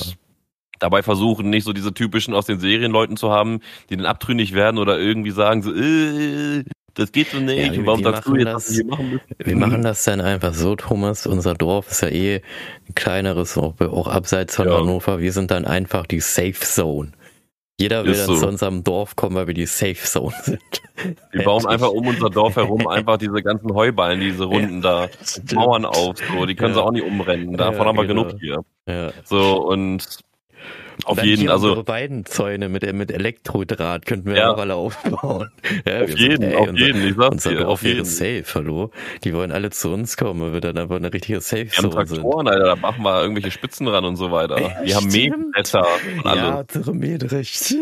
dabei 0.78 1.02
versuchen, 1.02 1.50
nicht 1.50 1.64
so 1.64 1.72
diese 1.72 1.94
typischen 1.94 2.34
aus 2.34 2.46
den 2.46 2.60
Serienleuten 2.60 3.16
zu 3.16 3.30
haben, 3.30 3.60
die 3.90 3.96
dann 3.96 4.06
abtrünnig 4.06 4.54
werden 4.54 4.78
oder 4.78 4.98
irgendwie 4.98 5.30
sagen 5.30 5.62
so, 5.62 5.72
äh, 5.72 6.64
das 6.98 7.12
geht 7.12 7.28
so 7.28 7.38
nicht. 7.38 7.76
Ja, 7.76 7.86
Warum 7.86 8.02
sagst 8.02 8.26
du 8.26 8.34
jetzt, 8.34 8.46
das, 8.46 8.76
wir 8.76 8.84
machen 8.86 9.10
müssen? 9.10 9.22
Wir 9.38 9.56
machen 9.56 9.82
das 9.82 10.02
dann 10.02 10.20
einfach 10.20 10.52
so, 10.52 10.74
Thomas. 10.74 11.26
Unser 11.26 11.54
Dorf 11.54 11.90
ist 11.90 12.02
ja 12.02 12.08
eh 12.08 12.42
ein 12.88 12.94
kleineres, 12.96 13.56
auch, 13.56 13.80
auch 13.80 14.08
abseits 14.08 14.56
von 14.56 14.68
ja. 14.68 14.78
Hannover. 14.78 15.20
Wir 15.20 15.32
sind 15.32 15.52
dann 15.52 15.64
einfach 15.64 16.06
die 16.06 16.18
Safe 16.18 16.54
Zone. 16.54 17.12
Jeder 17.80 18.04
will 18.04 18.14
dann 18.14 18.26
so. 18.26 18.36
zu 18.36 18.48
unserem 18.48 18.82
Dorf 18.82 19.14
kommen, 19.14 19.36
weil 19.36 19.46
wir 19.46 19.54
die 19.54 19.66
Safe 19.66 19.94
Zone 19.94 20.34
sind. 20.42 20.60
Wir 21.30 21.44
bauen 21.44 21.64
einfach 21.66 21.90
um 21.90 22.08
unser 22.08 22.30
Dorf 22.30 22.56
herum 22.56 22.88
einfach 22.88 23.16
diese 23.18 23.40
ganzen 23.42 23.72
Heuballen, 23.72 24.18
diese 24.18 24.44
Runden 24.44 24.82
ja, 24.82 25.06
da, 25.06 25.08
stimmt. 25.24 25.52
Mauern 25.54 25.84
auf, 25.84 26.16
so, 26.16 26.46
die 26.46 26.56
können 26.56 26.74
ja. 26.74 26.80
sie 26.80 26.82
auch 26.82 26.90
nicht 26.90 27.04
umrennen. 27.04 27.56
Davon 27.56 27.82
ja, 27.82 27.86
haben 27.86 27.96
wir 27.96 28.06
genau. 28.06 28.24
genug 28.24 28.40
hier. 28.40 29.12
So, 29.24 29.62
und 29.68 30.24
Auf 31.04 31.22
jeden, 31.22 31.48
also. 31.48 31.82
beiden 31.84 32.26
Zäune 32.26 32.68
mit, 32.68 32.90
mit 32.92 33.10
Elektrodraht 33.10 34.04
könnten 34.04 34.30
wir 34.30 34.36
ja. 34.36 34.52
auch 34.52 34.58
alle 34.58 34.74
aufbauen. 34.74 35.50
Ja, 35.86 36.02
auf 36.02 36.18
jeden, 36.18 36.42
sind, 36.42 36.42
ey, 36.42 36.56
auf 36.56 36.68
unser, 36.68 36.86
jeden, 36.86 37.08
ich 37.08 37.14
sag's 37.14 37.28
unser 37.30 37.50
dir, 37.50 37.68
auf 37.68 37.82
jeden. 37.82 38.04
Safe, 38.04 38.44
hallo. 38.54 38.90
Die 39.24 39.34
wollen 39.34 39.52
alle 39.52 39.70
zu 39.70 39.90
uns 39.90 40.16
kommen, 40.16 40.40
weil 40.40 40.52
wir 40.54 40.60
dann 40.60 40.76
einfach 40.78 40.96
eine 40.96 41.12
richtige 41.12 41.40
Safe-Zone 41.40 42.06
sind. 42.06 42.20
Traktoren, 42.20 42.48
Alter, 42.48 42.64
da 42.64 42.76
machen 42.76 43.02
wir 43.02 43.20
irgendwelche 43.20 43.50
Spitzen 43.50 43.86
ran 43.86 44.04
und 44.04 44.16
so 44.16 44.30
weiter. 44.30 44.56
Ey, 44.56 44.86
die 44.86 44.94
haben 44.94 45.06
Mähdrescher. 45.06 45.86
Ja, 46.24 46.60
unsere 46.60 46.94
Mähdresch. 46.94 47.74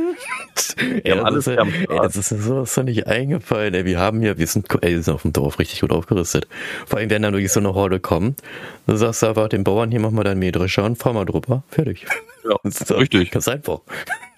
Die 1.05 1.11
haben 1.11 1.25
alles. 1.25 1.47
Ist, 1.47 1.59
ey, 1.59 1.87
das 1.89 2.17
ist 2.17 2.33
mir 2.33 2.39
sowas 2.39 2.75
doch 2.75 2.83
nicht 2.83 3.07
eingefallen, 3.07 3.75
ey. 3.75 3.85
Wir 3.85 3.99
haben 3.99 4.23
ja, 4.23 4.37
wir 4.37 4.47
sind, 4.47 4.67
ey, 4.83 4.95
wir 4.95 5.03
sind 5.03 5.15
auf 5.15 5.23
dem 5.23 5.33
Dorf 5.33 5.59
richtig 5.59 5.81
gut 5.81 5.93
aufgerüstet. 5.93 6.49
Vor 6.87 6.99
allem, 6.99 7.11
wenn 7.11 7.23
dann 7.23 7.33
wirklich 7.33 7.53
so 7.53 7.61
eine 7.61 7.75
Horde 7.75 8.01
kommt, 8.01 8.43
dann 8.87 8.97
sagst 8.97 9.23
du 9.23 9.27
einfach 9.27 9.49
den 9.49 9.65
Bauern, 9.65 9.91
hier 9.91 10.01
mach 10.01 10.11
mal 10.11 10.25
deinen 10.25 10.39
Mähdrescher 10.39 10.85
und 10.85 10.97
fahr 10.97 11.13
mal 11.13 11.25
drüber. 11.25 11.63
Fertig. 11.69 12.07
Ja, 12.49 12.71
so, 12.71 12.95
richtig. 12.97 13.31
Ganz 13.31 13.49
einfach. 13.49 13.81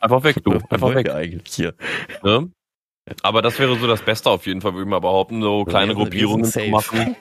Einfach 0.00 0.22
weg, 0.24 0.36
du. 0.44 0.52
Einfach 0.70 0.94
weg. 0.94 1.10
Eigentlich 1.10 1.54
hier. 1.54 1.74
Ne? 2.22 2.50
Aber 3.22 3.42
das 3.42 3.58
wäre 3.58 3.76
so 3.78 3.86
das 3.86 4.02
Beste 4.02 4.30
auf 4.30 4.46
jeden 4.46 4.60
Fall, 4.60 4.74
würde 4.74 4.84
ich 4.84 4.88
mal 4.90 5.00
behaupten, 5.00 5.42
so 5.42 5.64
kleine 5.64 5.94
Gruppierungen 5.94 6.44
zu 6.44 6.60
machen. 6.68 7.16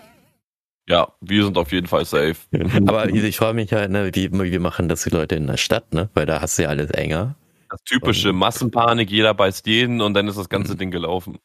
Ja, 0.89 1.13
wir 1.19 1.43
sind 1.43 1.57
auf 1.57 1.71
jeden 1.71 1.87
Fall 1.87 2.05
safe. 2.05 2.35
Aber 2.87 3.09
ich 3.09 3.37
frage 3.37 3.55
mich 3.55 3.73
halt, 3.73 3.91
ne, 3.91 4.09
wie, 4.13 4.31
wie 4.31 4.59
machen 4.59 4.87
das 4.87 5.03
die 5.03 5.09
Leute 5.09 5.35
in 5.35 5.47
der 5.47 5.57
Stadt, 5.57 5.93
ne? 5.93 6.09
Weil 6.13 6.25
da 6.25 6.41
hast 6.41 6.57
du 6.57 6.63
ja 6.63 6.69
alles 6.69 6.91
enger. 6.91 7.35
Das 7.69 7.83
typische 7.83 8.31
Massenpanik, 8.31 9.11
jeder 9.11 9.33
beißt 9.33 9.67
jeden 9.67 9.99
und 9.99 10.13
dann 10.13 10.27
ist 10.27 10.37
das 10.37 10.47
ganze 10.47 10.73
mhm. 10.73 10.77
Ding 10.77 10.91
gelaufen. 10.91 11.39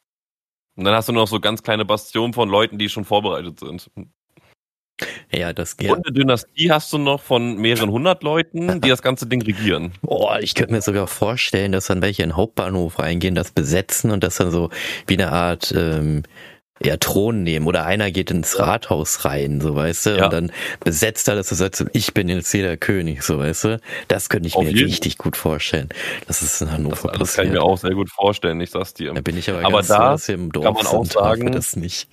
Und 0.75 0.85
dann 0.85 0.95
hast 0.95 1.09
du 1.09 1.13
noch 1.13 1.27
so 1.27 1.39
ganz 1.39 1.61
kleine 1.61 1.83
Bastionen 1.83 2.33
von 2.33 2.49
Leuten, 2.49 2.77
die 2.77 2.87
schon 2.87 3.03
vorbereitet 3.03 3.59
sind. 3.59 3.91
Ja, 5.31 5.53
das 5.53 5.77
geht. 5.77 5.89
Und 5.89 6.05
eine 6.05 6.13
Dynastie 6.13 6.71
hast 6.71 6.93
du 6.93 6.97
noch 6.97 7.21
von 7.21 7.57
mehreren 7.57 7.89
hundert 7.89 8.23
Leuten, 8.23 8.81
die 8.81 8.89
das 8.89 9.01
ganze 9.01 9.25
Ding 9.25 9.41
regieren. 9.41 9.91
Boah, 10.01 10.39
ich 10.39 10.53
könnte 10.53 10.73
mir 10.73 10.81
sogar 10.81 11.07
vorstellen, 11.07 11.71
dass 11.71 11.87
dann 11.87 12.01
welche 12.01 12.23
in 12.23 12.29
den 12.29 12.35
Hauptbahnhof 12.35 12.99
reingehen, 12.99 13.35
das 13.35 13.51
besetzen 13.51 14.11
und 14.11 14.23
das 14.23 14.35
dann 14.35 14.51
so 14.51 14.69
wie 15.07 15.15
eine 15.15 15.31
Art 15.31 15.73
ähm, 15.75 16.23
ja, 16.81 16.97
Thron 16.97 17.43
nehmen 17.43 17.65
oder 17.67 17.85
einer 17.85 18.11
geht 18.11 18.29
ins 18.31 18.59
Rathaus 18.59 19.25
rein, 19.25 19.61
so 19.61 19.75
weißt 19.75 20.05
du, 20.07 20.09
ja. 20.17 20.25
und 20.25 20.33
dann 20.33 20.51
besetzt 20.83 21.27
er 21.27 21.35
das 21.35 21.49
so 21.49 21.55
sagt, 21.55 21.85
ich 21.93 22.13
bin 22.13 22.29
jetzt 22.29 22.51
hier 22.51 22.63
der 22.63 22.77
König, 22.77 23.23
so 23.23 23.39
weißt 23.39 23.63
du. 23.65 23.79
Das 24.07 24.29
könnte 24.29 24.47
ich 24.47 24.55
Auf 24.55 24.63
mir 24.63 24.71
jeden. 24.71 24.85
richtig 24.85 25.17
gut 25.17 25.37
vorstellen. 25.37 25.89
Das 26.27 26.41
ist 26.41 26.61
in 26.61 26.71
Hannover 26.71 26.93
das, 26.93 27.01
passiert. 27.03 27.21
Das 27.21 27.35
kann 27.35 27.45
ich 27.47 27.51
mir 27.53 27.61
auch 27.61 27.77
sehr 27.77 27.95
gut 27.95 28.09
vorstellen, 28.09 28.59
ich 28.59 28.71
sag's 28.71 28.93
dir. 28.93 29.13
Da 29.13 29.21
bin 29.21 29.37
ich 29.37 29.49
aber, 29.49 29.59
aber 29.59 29.77
ganz 29.77 29.87
da 29.87 29.95
so, 29.95 30.01
dass 30.01 30.27
wir 30.27 30.35
im 30.35 30.51
Dorf 30.51 30.65
kann 30.65 30.73
man 30.73 30.87
auch 30.87 31.05
sagen, 31.05 31.51
das 31.51 31.75
nicht 31.75 32.09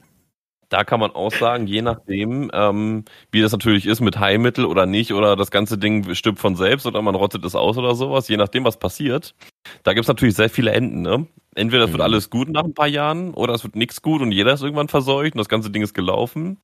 da 0.71 0.85
kann 0.85 1.01
man 1.01 1.11
auch 1.11 1.33
sagen, 1.33 1.67
je 1.67 1.83
nachdem, 1.83 2.51
ähm, 2.55 3.05
wie 3.33 3.43
das 3.43 3.53
natürlich 3.53 3.87
ist 3.87 4.01
mit 4.01 4.19
Heilmittel 4.19 4.65
oder 4.65 4.87
nicht, 4.87 5.13
oder 5.13 5.37
das 5.37 5.51
ganze 5.51 5.77
Ding 5.77 6.15
stirbt 6.15 6.39
von 6.39 6.55
selbst 6.57 6.87
oder 6.87 7.03
man 7.03 7.17
rottet 7.17 7.45
es 7.45 7.57
aus 7.57 7.77
oder 7.77 7.95
sowas, 7.97 8.29
je 8.29 8.37
nachdem, 8.37 8.65
was 8.65 8.79
passiert, 8.79 9.35
da 9.83 9.93
gibt's 9.93 10.09
natürlich 10.09 10.37
sehr 10.37 10.49
viele 10.49 10.71
Enden. 10.71 11.03
Ne? 11.03 11.27
Entweder 11.57 11.85
es 11.85 11.91
wird 11.91 11.99
mhm. 11.99 12.05
alles 12.05 12.31
gut 12.31 12.49
nach 12.49 12.65
ein 12.65 12.75
paar 12.75 12.87
Jahren 12.87 13.35
oder 13.35 13.53
es 13.53 13.65
wird 13.65 13.75
nichts 13.75 14.01
gut 14.01 14.23
und 14.23 14.31
jeder 14.31 14.53
ist 14.53 14.63
irgendwann 14.63 14.89
verseucht 14.89 15.35
und 15.35 15.39
das 15.39 15.49
ganze 15.49 15.71
Ding 15.71 15.83
ist 15.83 15.93
gelaufen. 15.93 16.59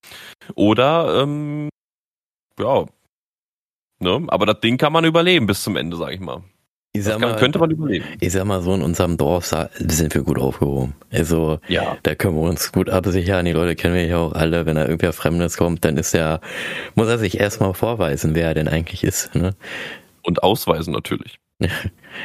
Oder, 0.55 1.23
ähm, 1.23 1.69
ja, 2.61 2.87
ne? 3.99 4.25
aber 4.29 4.47
das 4.47 4.61
Ding 4.61 4.79
kann 4.79 4.93
man 4.93 5.05
überleben 5.05 5.47
bis 5.49 5.63
zum 5.63 5.77
Ende, 5.77 5.97
sag 5.97 6.13
ich 6.13 6.21
mal. 6.21 6.45
Ich 6.97 7.05
sag 7.05 7.21
mal, 7.21 7.37
könnte 7.37 7.59
man 7.59 7.71
überleben. 7.71 8.05
Ich 8.21 8.33
sag 8.33 8.45
mal 8.45 8.63
so, 8.63 8.75
in 8.75 8.83
unserem 8.83 9.17
Dorf 9.17 9.53
sind 9.75 10.15
wir 10.15 10.23
gut 10.23 10.39
aufgehoben. 10.39 10.95
Also, 11.13 11.59
ja. 11.69 11.97
da 12.03 12.15
können 12.15 12.37
wir 12.37 12.49
uns 12.49 12.73
gut 12.73 12.89
absichern. 12.89 13.45
Die 13.45 13.53
Leute 13.53 13.77
kennen 13.77 13.95
wir 13.95 14.07
ja 14.07 14.19
auch 14.19 14.33
alle. 14.33 14.67
Wenn 14.67 14.77
da 14.77 14.83
irgendwer 14.83 15.13
Fremdes 15.13 15.57
kommt, 15.57 15.85
dann 15.85 15.97
ist 15.97 16.15
er, 16.15 16.41
muss 16.95 17.09
er 17.09 17.19
sich 17.19 17.39
erstmal 17.39 17.75
vorweisen, 17.75 18.35
wer 18.35 18.49
er 18.49 18.55
denn 18.55 18.69
eigentlich 18.69 19.05
ist. 19.05 19.35
Ne? 19.35 19.55
Und 20.23 20.43
ausweisen 20.43 20.93
natürlich. 20.93 21.39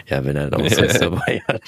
ja, 0.08 0.24
wenn 0.24 0.36
er 0.36 0.44
einen 0.44 0.54
Ausweis 0.54 1.00
dabei 1.00 1.42
hat. 1.48 1.62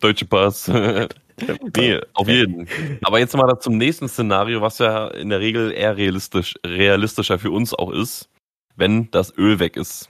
Deutsche 0.00 0.24
Pass. 0.24 0.68
nee, 1.76 2.00
auf 2.14 2.28
jeden. 2.28 2.66
Aber 3.02 3.18
jetzt 3.18 3.36
mal 3.36 3.58
zum 3.58 3.76
nächsten 3.76 4.08
Szenario, 4.08 4.60
was 4.60 4.78
ja 4.78 5.08
in 5.08 5.28
der 5.28 5.40
Regel 5.40 5.72
eher 5.72 5.96
realistisch, 5.96 6.54
realistischer 6.64 7.38
für 7.38 7.50
uns 7.50 7.74
auch 7.74 7.92
ist, 7.92 8.28
wenn 8.76 9.10
das 9.10 9.36
Öl 9.36 9.58
weg 9.58 9.76
ist. 9.76 10.08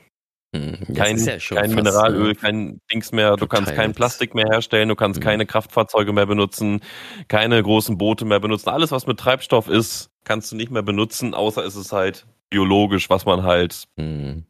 Hm, 0.54 0.94
kein, 0.94 1.18
ja 1.18 1.36
kein 1.36 1.74
Mineralöl, 1.74 2.30
äh, 2.30 2.34
kein 2.34 2.80
Dings 2.90 3.12
mehr, 3.12 3.36
du 3.36 3.46
kannst 3.46 3.74
kein 3.74 3.92
Plastik 3.92 4.34
mehr 4.34 4.46
herstellen, 4.48 4.88
du 4.88 4.96
kannst 4.96 5.20
mhm. 5.20 5.24
keine 5.24 5.46
Kraftfahrzeuge 5.46 6.14
mehr 6.14 6.24
benutzen, 6.24 6.80
keine 7.28 7.62
großen 7.62 7.98
Boote 7.98 8.24
mehr 8.24 8.40
benutzen. 8.40 8.70
Alles, 8.70 8.90
was 8.90 9.06
mit 9.06 9.20
Treibstoff 9.20 9.68
ist, 9.68 10.10
kannst 10.24 10.50
du 10.50 10.56
nicht 10.56 10.70
mehr 10.70 10.82
benutzen, 10.82 11.34
außer 11.34 11.62
ist 11.64 11.74
es 11.74 11.92
halt 11.92 12.26
biologisch, 12.48 13.10
was 13.10 13.26
man 13.26 13.42
halt 13.42 13.84
mhm. 13.96 14.44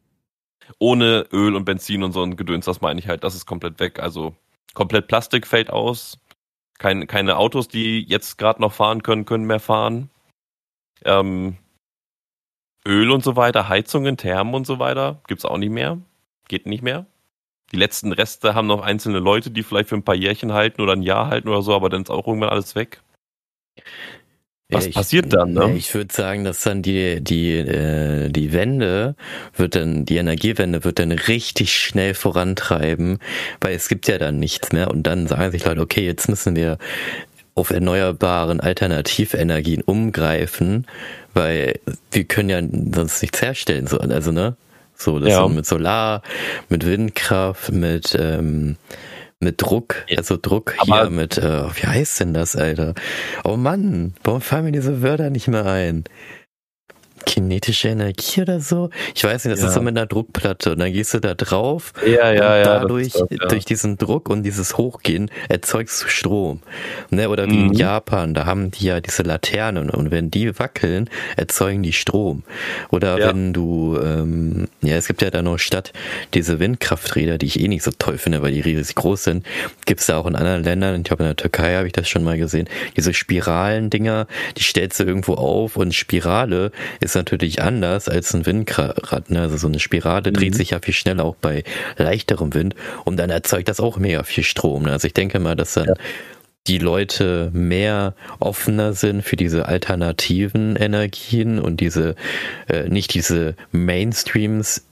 ohne 0.77 1.25
Öl 1.33 1.53
und 1.55 1.65
Benzin 1.65 2.03
und 2.03 2.13
so 2.13 2.23
ein 2.23 2.37
Gedöns, 2.37 2.63
das 2.63 2.79
meine 2.79 2.99
ich 2.99 3.09
halt, 3.09 3.25
das 3.25 3.35
ist 3.35 3.45
komplett 3.45 3.81
weg. 3.81 3.99
Also 3.99 4.33
komplett 4.73 5.07
Plastik 5.07 5.45
fällt 5.47 5.69
aus. 5.69 6.17
Kein, 6.77 7.07
keine 7.07 7.35
Autos, 7.35 7.67
die 7.67 8.05
jetzt 8.07 8.37
gerade 8.37 8.61
noch 8.61 8.71
fahren 8.71 9.03
können, 9.03 9.25
können 9.25 9.43
mehr 9.43 9.59
fahren. 9.59 10.09
Ähm, 11.03 11.57
Öl 12.89 13.11
und 13.11 13.23
so 13.23 13.35
weiter, 13.35 13.69
Heizungen, 13.69 14.17
Thermen 14.17 14.55
und 14.55 14.65
so 14.65 14.79
weiter, 14.79 15.21
gibt's 15.27 15.45
auch 15.45 15.57
nicht 15.57 15.69
mehr. 15.69 15.99
Geht 16.47 16.65
nicht 16.65 16.81
mehr. 16.81 17.05
Die 17.71 17.77
letzten 17.77 18.11
Reste 18.11 18.55
haben 18.55 18.65
noch 18.65 18.81
einzelne 18.81 19.19
Leute, 19.19 19.51
die 19.51 19.61
vielleicht 19.61 19.89
für 19.89 19.95
ein 19.95 20.03
paar 20.03 20.15
Jährchen 20.15 20.53
halten 20.53 20.81
oder 20.81 20.93
ein 20.93 21.03
Jahr 21.03 21.27
halten 21.27 21.49
oder 21.49 21.61
so, 21.61 21.75
aber 21.75 21.89
dann 21.89 22.01
ist 22.01 22.09
auch 22.09 22.25
irgendwann 22.25 22.49
alles 22.49 22.73
weg. 22.73 23.01
Was 24.71 24.85
ich, 24.85 24.93
passiert 24.93 25.33
dann, 25.33 25.53
ne? 25.53 25.73
Ich 25.75 25.91
würde 25.95 26.13
sagen, 26.13 26.43
dass 26.43 26.61
dann 26.61 26.83
die, 26.83 27.23
die, 27.23 27.53
äh, 27.53 28.29
die 28.29 28.53
Wende 28.53 29.15
wird 29.55 29.73
dann, 29.73 30.05
die 30.05 30.17
Energiewende 30.17 30.83
wird 30.83 30.99
dann 30.99 31.11
richtig 31.11 31.75
schnell 31.75 32.13
vorantreiben, 32.13 33.17
weil 33.61 33.75
es 33.75 33.87
gibt 33.87 34.07
ja 34.07 34.19
dann 34.19 34.37
nichts 34.37 34.71
mehr 34.71 34.91
und 34.91 35.03
dann 35.03 35.25
sagen 35.25 35.51
sich 35.51 35.65
Leute, 35.65 35.81
okay, 35.81 36.05
jetzt 36.05 36.29
müssen 36.29 36.55
wir 36.55 36.77
auf 37.59 37.69
erneuerbaren 37.69 38.59
Alternativenergien 38.59 39.81
umgreifen, 39.81 40.87
weil 41.33 41.79
wir 42.11 42.23
können 42.23 42.49
ja 42.49 42.61
sonst 42.95 43.21
nichts 43.21 43.41
herstellen. 43.41 43.87
So, 43.87 43.99
also, 43.99 44.31
ne? 44.31 44.55
So, 44.95 45.19
das 45.19 45.29
ja. 45.29 45.47
mit 45.47 45.65
Solar, 45.65 46.21
mit 46.67 46.85
Windkraft, 46.85 47.71
mit, 47.71 48.17
ähm, 48.19 48.75
mit 49.39 49.61
Druck, 49.61 50.05
also 50.15 50.37
Druck 50.41 50.73
Aber 50.79 51.03
hier 51.03 51.09
mit, 51.09 51.37
äh, 51.37 51.63
wie 51.75 51.87
heißt 51.87 52.19
denn 52.19 52.33
das, 52.33 52.57
Alter? 52.57 52.93
Oh 53.45 53.55
Mann, 53.55 54.13
warum 54.23 54.41
fallen 54.41 54.65
mir 54.65 54.71
diese 54.73 55.01
Wörter 55.01 55.29
nicht 55.29 55.47
mehr 55.47 55.65
ein? 55.65 56.03
Kinetische 57.25 57.89
Energie 57.89 58.41
oder 58.41 58.59
so. 58.59 58.89
Ich 59.15 59.23
weiß 59.23 59.45
nicht, 59.45 59.53
das 59.53 59.61
ja. 59.61 59.67
ist 59.67 59.73
so 59.73 59.81
mit 59.81 59.97
einer 59.97 60.05
Druckplatte 60.05 60.71
und 60.71 60.79
dann 60.79 60.91
gehst 60.91 61.13
du 61.13 61.19
da 61.19 61.33
drauf 61.33 61.93
ja, 62.05 62.11
ja, 62.11 62.29
und 62.31 62.35
ja, 62.35 62.63
dadurch, 62.63 63.13
das, 63.13 63.25
ja. 63.29 63.47
durch 63.47 63.65
diesen 63.65 63.97
Druck 63.97 64.29
und 64.29 64.43
dieses 64.43 64.77
Hochgehen 64.77 65.29
erzeugst 65.47 66.03
du 66.03 66.07
Strom. 66.07 66.61
Ne? 67.09 67.29
Oder 67.29 67.47
wie 67.47 67.57
mhm. 67.57 67.67
in 67.67 67.73
Japan, 67.73 68.33
da 68.33 68.45
haben 68.45 68.71
die 68.71 68.85
ja 68.85 69.01
diese 69.01 69.23
Laternen 69.23 69.89
und 69.89 70.11
wenn 70.11 70.31
die 70.31 70.57
wackeln, 70.59 71.09
erzeugen 71.35 71.83
die 71.83 71.93
Strom. 71.93 72.43
Oder 72.89 73.17
wenn 73.17 73.53
du, 73.53 73.99
ähm, 74.01 74.67
ja, 74.81 74.95
es 74.95 75.07
gibt 75.07 75.21
ja 75.21 75.29
da 75.29 75.41
noch 75.41 75.59
statt 75.59 75.93
diese 76.33 76.59
Windkrafträder, 76.59 77.37
die 77.37 77.45
ich 77.47 77.59
eh 77.59 77.67
nicht 77.67 77.83
so 77.83 77.91
toll 77.97 78.17
finde, 78.17 78.41
weil 78.41 78.51
die 78.51 78.61
riesig 78.61 78.95
groß 78.95 79.23
sind, 79.23 79.45
gibt's 79.85 80.07
da 80.07 80.17
auch 80.17 80.25
in 80.25 80.35
anderen 80.35 80.63
Ländern, 80.63 80.95
ich 80.97 81.03
glaube 81.03 81.23
in 81.23 81.29
der 81.29 81.35
Türkei 81.35 81.75
habe 81.75 81.87
ich 81.87 81.93
das 81.93 82.07
schon 82.07 82.23
mal 82.23 82.37
gesehen, 82.37 82.67
diese 82.95 83.13
Spiralen-Dinger, 83.13 84.27
die 84.57 84.63
stellst 84.63 84.99
du 84.99 85.03
irgendwo 85.03 85.33
auf 85.35 85.75
und 85.75 85.93
Spirale 85.93 86.71
ist 86.99 87.08
natürlich 87.15 87.61
anders 87.61 88.09
als 88.09 88.33
ein 88.33 88.45
Windrad. 88.45 89.29
Ne? 89.29 89.41
Also 89.41 89.57
so 89.57 89.67
eine 89.67 89.79
Spirale 89.79 90.29
mhm. 90.29 90.35
dreht 90.35 90.55
sich 90.55 90.71
ja 90.71 90.79
viel 90.79 90.93
schneller 90.93 91.25
auch 91.25 91.35
bei 91.35 91.63
leichterem 91.97 92.53
Wind 92.53 92.75
und 93.05 93.17
dann 93.17 93.29
erzeugt 93.29 93.69
das 93.69 93.79
auch 93.79 93.97
mega 93.97 94.23
viel 94.23 94.43
Strom. 94.43 94.83
Ne? 94.83 94.91
Also 94.91 95.07
ich 95.07 95.13
denke 95.13 95.39
mal, 95.39 95.55
dass 95.55 95.73
dann 95.73 95.87
ja. 95.87 95.93
die 96.67 96.77
Leute 96.77 97.49
mehr 97.53 98.15
offener 98.39 98.93
sind 98.93 99.23
für 99.23 99.35
diese 99.35 99.67
alternativen 99.67 100.75
Energien 100.75 101.59
und 101.59 101.79
diese 101.79 102.15
äh, 102.67 102.89
nicht 102.89 103.13
diese 103.13 103.55
Mainstreams 103.71 104.83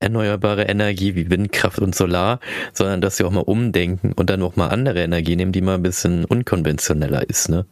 erneuerbare 0.00 0.64
Energie 0.64 1.14
wie 1.14 1.30
Windkraft 1.30 1.78
und 1.78 1.94
Solar, 1.94 2.40
sondern 2.74 3.00
dass 3.00 3.16
sie 3.16 3.24
auch 3.24 3.30
mal 3.30 3.40
umdenken 3.40 4.12
und 4.12 4.28
dann 4.28 4.42
auch 4.42 4.54
mal 4.54 4.68
andere 4.68 5.02
Energie 5.02 5.34
nehmen, 5.34 5.52
die 5.52 5.62
mal 5.62 5.76
ein 5.76 5.82
bisschen 5.82 6.26
unkonventioneller 6.26 7.28
ist, 7.28 7.48
ne? 7.48 7.64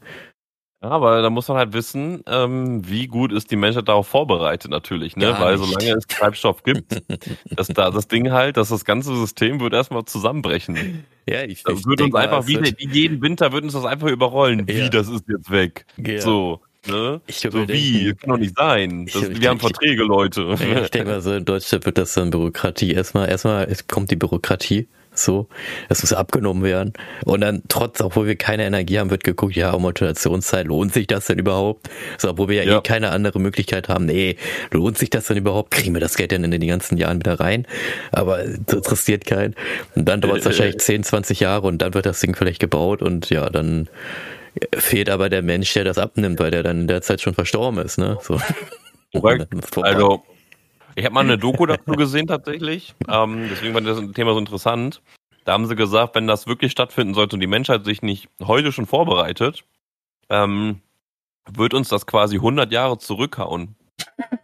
Ja, 0.82 0.88
aber 0.90 1.22
da 1.22 1.30
muss 1.30 1.46
man 1.46 1.58
halt 1.58 1.72
wissen, 1.74 2.24
ähm, 2.26 2.82
wie 2.88 3.06
gut 3.06 3.32
ist 3.32 3.52
die 3.52 3.56
Menschheit 3.56 3.86
darauf 3.86 4.08
vorbereitet 4.08 4.70
natürlich, 4.70 5.16
ne? 5.16 5.26
Gar 5.26 5.40
Weil 5.40 5.56
nicht. 5.56 5.68
solange 5.68 5.96
es 5.96 6.06
Treibstoff 6.08 6.64
gibt, 6.64 7.00
dass 7.56 7.68
da 7.68 7.90
das 7.90 8.08
Ding 8.08 8.32
halt, 8.32 8.56
dass 8.56 8.70
das 8.70 8.84
ganze 8.84 9.14
System 9.16 9.60
wird 9.60 9.74
erstmal 9.74 10.04
zusammenbrechen. 10.06 11.04
Ja, 11.28 11.44
ich, 11.44 11.62
das 11.62 11.86
wird 11.86 12.00
uns 12.00 12.14
einfach 12.16 12.48
wie, 12.48 12.58
wie 12.60 12.88
jeden 12.88 13.22
Winter 13.22 13.52
wird 13.52 13.62
uns 13.62 13.74
das 13.74 13.84
einfach 13.84 14.08
überrollen. 14.08 14.66
Ja. 14.66 14.74
Wie, 14.74 14.90
das 14.90 15.08
ist 15.08 15.24
jetzt 15.28 15.50
weg. 15.52 15.86
Ja. 15.98 16.20
So. 16.20 16.60
Ne? 16.88 17.20
Ich 17.28 17.38
so 17.38 17.52
wie, 17.68 18.06
denken, 18.06 18.18
kann 18.18 18.30
doch 18.30 18.38
nicht 18.38 18.56
sein. 18.56 19.06
Das, 19.06 19.22
ich, 19.22 19.40
wir 19.40 19.50
haben 19.50 19.60
Verträge, 19.60 20.02
Leute. 20.02 20.56
Ja, 20.58 20.82
ich 20.82 20.90
denke 20.90 21.10
mal 21.10 21.20
so, 21.20 21.32
in 21.32 21.44
Deutschland 21.44 21.86
wird 21.86 21.96
das 21.96 22.14
dann 22.14 22.30
Bürokratie. 22.30 22.90
Erstmal, 22.90 23.28
erstmal 23.28 23.72
kommt 23.86 24.10
die 24.10 24.16
Bürokratie 24.16 24.88
so, 25.14 25.46
das 25.88 26.02
muss 26.02 26.12
abgenommen 26.12 26.62
werden. 26.62 26.92
Und 27.24 27.42
dann 27.42 27.62
trotz, 27.68 28.00
obwohl 28.00 28.26
wir 28.26 28.36
keine 28.36 28.64
Energie 28.64 28.98
haben, 28.98 29.10
wird 29.10 29.24
geguckt, 29.24 29.54
ja, 29.54 29.72
Amortisationszeit, 29.72 30.66
lohnt 30.66 30.92
sich 30.94 31.06
das 31.06 31.26
denn 31.26 31.38
überhaupt? 31.38 31.88
So, 32.18 32.30
obwohl 32.30 32.48
wir 32.48 32.64
ja, 32.64 32.70
ja. 32.70 32.78
eh 32.78 32.82
keine 32.82 33.10
andere 33.10 33.38
Möglichkeit 33.38 33.88
haben, 33.88 34.06
nee, 34.06 34.36
lohnt 34.70 34.98
sich 34.98 35.10
das 35.10 35.26
denn 35.26 35.36
überhaupt? 35.36 35.70
Kriegen 35.70 35.94
wir 35.94 36.00
das 36.00 36.16
Geld 36.16 36.32
denn 36.32 36.44
in 36.44 36.50
den 36.50 36.66
ganzen 36.66 36.96
Jahren 36.96 37.18
wieder 37.18 37.40
rein? 37.40 37.66
Aber 38.10 38.38
das 38.38 38.76
interessiert 38.76 39.26
keinen. 39.26 39.54
Und 39.94 40.08
dann 40.08 40.20
dauert 40.20 40.38
es 40.38 40.44
wahrscheinlich 40.46 40.78
10, 40.78 41.04
20 41.04 41.40
Jahre 41.40 41.66
und 41.66 41.78
dann 41.78 41.94
wird 41.94 42.06
das 42.06 42.20
Ding 42.20 42.34
vielleicht 42.34 42.60
gebaut 42.60 43.02
und 43.02 43.30
ja, 43.30 43.50
dann 43.50 43.88
fehlt 44.74 45.10
aber 45.10 45.28
der 45.28 45.42
Mensch, 45.42 45.72
der 45.74 45.84
das 45.84 45.98
abnimmt, 45.98 46.38
weil 46.40 46.50
der 46.50 46.62
dann 46.62 46.82
in 46.82 46.86
der 46.86 47.02
Zeit 47.02 47.20
schon 47.20 47.34
verstorben 47.34 47.78
ist, 47.80 47.98
ne? 47.98 48.18
So. 48.22 48.40
Also, 49.82 50.22
ich 50.94 51.04
habe 51.04 51.14
mal 51.14 51.20
eine 51.20 51.38
Doku 51.38 51.66
dazu 51.66 51.92
gesehen 51.92 52.26
tatsächlich. 52.26 52.94
Ähm, 53.08 53.48
deswegen 53.50 53.74
war 53.74 53.80
das 53.80 54.00
Thema 54.12 54.32
so 54.32 54.38
interessant. 54.38 55.02
Da 55.44 55.52
haben 55.52 55.66
sie 55.66 55.74
gesagt, 55.74 56.14
wenn 56.14 56.26
das 56.26 56.46
wirklich 56.46 56.72
stattfinden 56.72 57.14
sollte 57.14 57.36
und 57.36 57.40
die 57.40 57.46
Menschheit 57.46 57.84
sich 57.84 58.02
nicht 58.02 58.28
heute 58.42 58.72
schon 58.72 58.86
vorbereitet, 58.86 59.64
ähm, 60.28 60.80
wird 61.50 61.74
uns 61.74 61.88
das 61.88 62.06
quasi 62.06 62.36
100 62.36 62.70
Jahre 62.72 62.98
zurückhauen. 62.98 63.74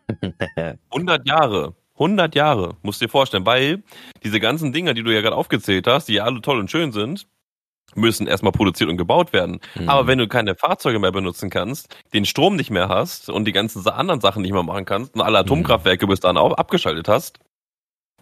100 0.90 1.26
Jahre. 1.26 1.74
100 1.94 2.34
Jahre, 2.36 2.76
musst 2.82 3.00
dir 3.00 3.08
vorstellen, 3.08 3.44
weil 3.44 3.82
diese 4.22 4.38
ganzen 4.38 4.72
Dinge, 4.72 4.94
die 4.94 5.02
du 5.02 5.12
ja 5.12 5.20
gerade 5.20 5.34
aufgezählt 5.34 5.86
hast, 5.88 6.06
die 6.06 6.14
ja 6.14 6.24
alle 6.24 6.40
toll 6.40 6.58
und 6.58 6.70
schön 6.70 6.92
sind, 6.92 7.26
müssen 7.94 8.26
erstmal 8.26 8.52
produziert 8.52 8.90
und 8.90 8.96
gebaut 8.96 9.32
werden. 9.32 9.60
Mhm. 9.74 9.88
Aber 9.88 10.06
wenn 10.06 10.18
du 10.18 10.28
keine 10.28 10.54
Fahrzeuge 10.54 10.98
mehr 10.98 11.12
benutzen 11.12 11.50
kannst, 11.50 11.94
den 12.12 12.24
Strom 12.24 12.56
nicht 12.56 12.70
mehr 12.70 12.88
hast 12.88 13.30
und 13.30 13.44
die 13.44 13.52
ganzen 13.52 13.86
anderen 13.86 14.20
Sachen 14.20 14.42
nicht 14.42 14.52
mehr 14.52 14.62
machen 14.62 14.84
kannst 14.84 15.14
und 15.14 15.20
alle 15.22 15.38
Atomkraftwerke 15.38 16.06
mhm. 16.06 16.10
bis 16.10 16.20
dann 16.20 16.36
auch 16.36 16.52
abgeschaltet 16.52 17.08
hast, 17.08 17.38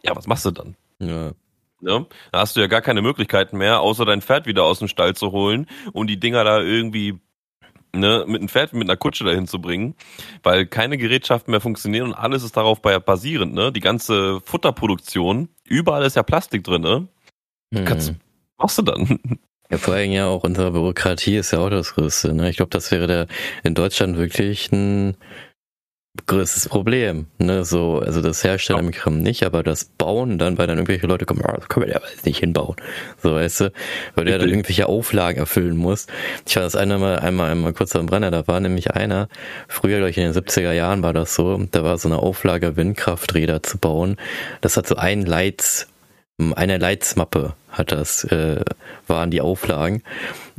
ja, 0.03 0.15
was 0.15 0.27
machst 0.27 0.45
du 0.45 0.51
dann? 0.51 0.77
Ja. 1.01 1.33
Ne? 1.81 2.07
Da 2.33 2.41
hast 2.41 2.57
du 2.57 2.61
ja 2.61 2.69
gar 2.69 2.81
keine 2.81 3.03
Möglichkeiten 3.03 3.59
mehr, 3.59 3.81
außer 3.81 4.05
dein 4.05 4.23
Pferd 4.23 4.47
wieder 4.47 4.65
aus 4.65 4.79
dem 4.79 4.89
Stall 4.89 5.15
zu 5.15 5.33
holen 5.33 5.67
und 5.93 6.07
die 6.09 6.19
Dinger 6.19 6.43
da 6.45 6.61
irgendwie 6.61 7.21
ne, 7.95 8.25
mit 8.27 8.41
einem 8.41 8.49
Pferd, 8.49 8.73
mit 8.73 8.89
einer 8.89 8.97
Kutsche 8.97 9.25
dahin 9.25 9.47
zu 9.47 9.61
bringen, 9.61 9.95
weil 10.43 10.67
keine 10.67 10.97
Gerätschaften 10.97 11.51
mehr 11.51 11.61
funktionieren 11.61 12.09
und 12.09 12.15
alles 12.15 12.43
ist 12.43 12.57
darauf 12.57 12.81
basierend. 12.81 13.55
Ne? 13.55 13.73
Die 13.73 13.81
ganze 13.81 14.41
Futterproduktion, 14.41 15.49
überall 15.65 16.05
ist 16.05 16.17
ja 16.17 16.23
Plastik 16.23 16.65
drin. 16.65 16.83
Ne? 16.83 17.09
Mhm. 17.71 17.85
Kannst, 17.85 18.09
was 18.11 18.17
machst 18.59 18.79
du 18.79 18.83
dann? 18.83 19.21
Ja, 19.71 19.79
vor 19.79 19.95
allem 19.95 20.13
ja 20.13 20.27
auch 20.27 20.45
unsere 20.45 20.71
Bürokratie 20.71 21.37
ist 21.37 21.53
ja 21.53 21.59
auch 21.59 21.71
das 21.71 21.95
Größte. 21.95 22.33
Ne? 22.33 22.51
Ich 22.51 22.57
glaube, 22.57 22.71
das 22.71 22.91
wäre 22.91 23.07
der 23.07 23.27
in 23.65 23.75
Deutschland 23.75 24.17
wirklich 24.17 24.71
ein 24.73 25.17
größtes 26.27 26.69
Problem. 26.69 27.27
Ne? 27.39 27.65
So, 27.65 27.99
also 27.99 28.23
das 28.23 28.43
Herstellen 28.43 28.87
im 28.87 28.91
Kram 28.91 29.21
nicht, 29.21 29.43
aber 29.43 29.63
das 29.63 29.85
Bauen 29.85 30.39
dann, 30.39 30.57
weil 30.57 30.67
dann 30.67 30.79
irgendwelche 30.79 31.07
Leute 31.07 31.27
kommen, 31.27 31.43
oh, 31.47 31.53
das 31.53 31.69
können 31.69 31.87
wir 31.87 31.93
ja 31.93 32.01
nicht 32.25 32.39
hinbauen. 32.39 32.77
So, 33.23 33.35
weißt 33.35 33.61
du, 33.61 33.73
weil 34.15 34.25
der 34.25 34.39
dann 34.39 34.49
irgendwelche 34.49 34.87
Auflagen 34.89 35.39
erfüllen 35.39 35.77
muss. 35.77 36.07
Ich 36.47 36.57
war 36.57 36.63
das 36.63 36.77
eine 36.77 36.99
Mal, 36.99 37.19
einmal, 37.19 37.51
einmal 37.51 37.73
kurz 37.73 37.95
am 37.97 38.07
Brenner, 38.07 38.31
da 38.31 38.47
war 38.47 38.61
nämlich 38.61 38.93
einer, 38.93 39.29
früher, 39.69 39.99
glaube 39.99 40.11
ich, 40.11 40.19
in 40.19 40.33
den 40.33 40.33
70er 40.33 40.73
Jahren 40.73 41.03
war 41.03 41.13
das 41.13 41.35
so, 41.35 41.59
da 41.71 41.85
war 41.85 41.99
so 41.99 42.09
eine 42.09 42.19
Auflage, 42.19 42.77
Windkrafträder 42.77 43.63
zu 43.63 43.79
bauen. 43.79 44.17
Das 44.61 44.77
hat 44.77 44.87
so 44.87 44.97
ein 44.97 45.27
Leits, 45.27 45.89
eine 46.55 46.77
Leitsmappe 46.77 47.55
hat 47.71 47.93
das, 47.93 48.25
äh, 48.25 48.61
waren 49.07 49.31
die 49.31 49.41
Auflagen. 49.41 50.03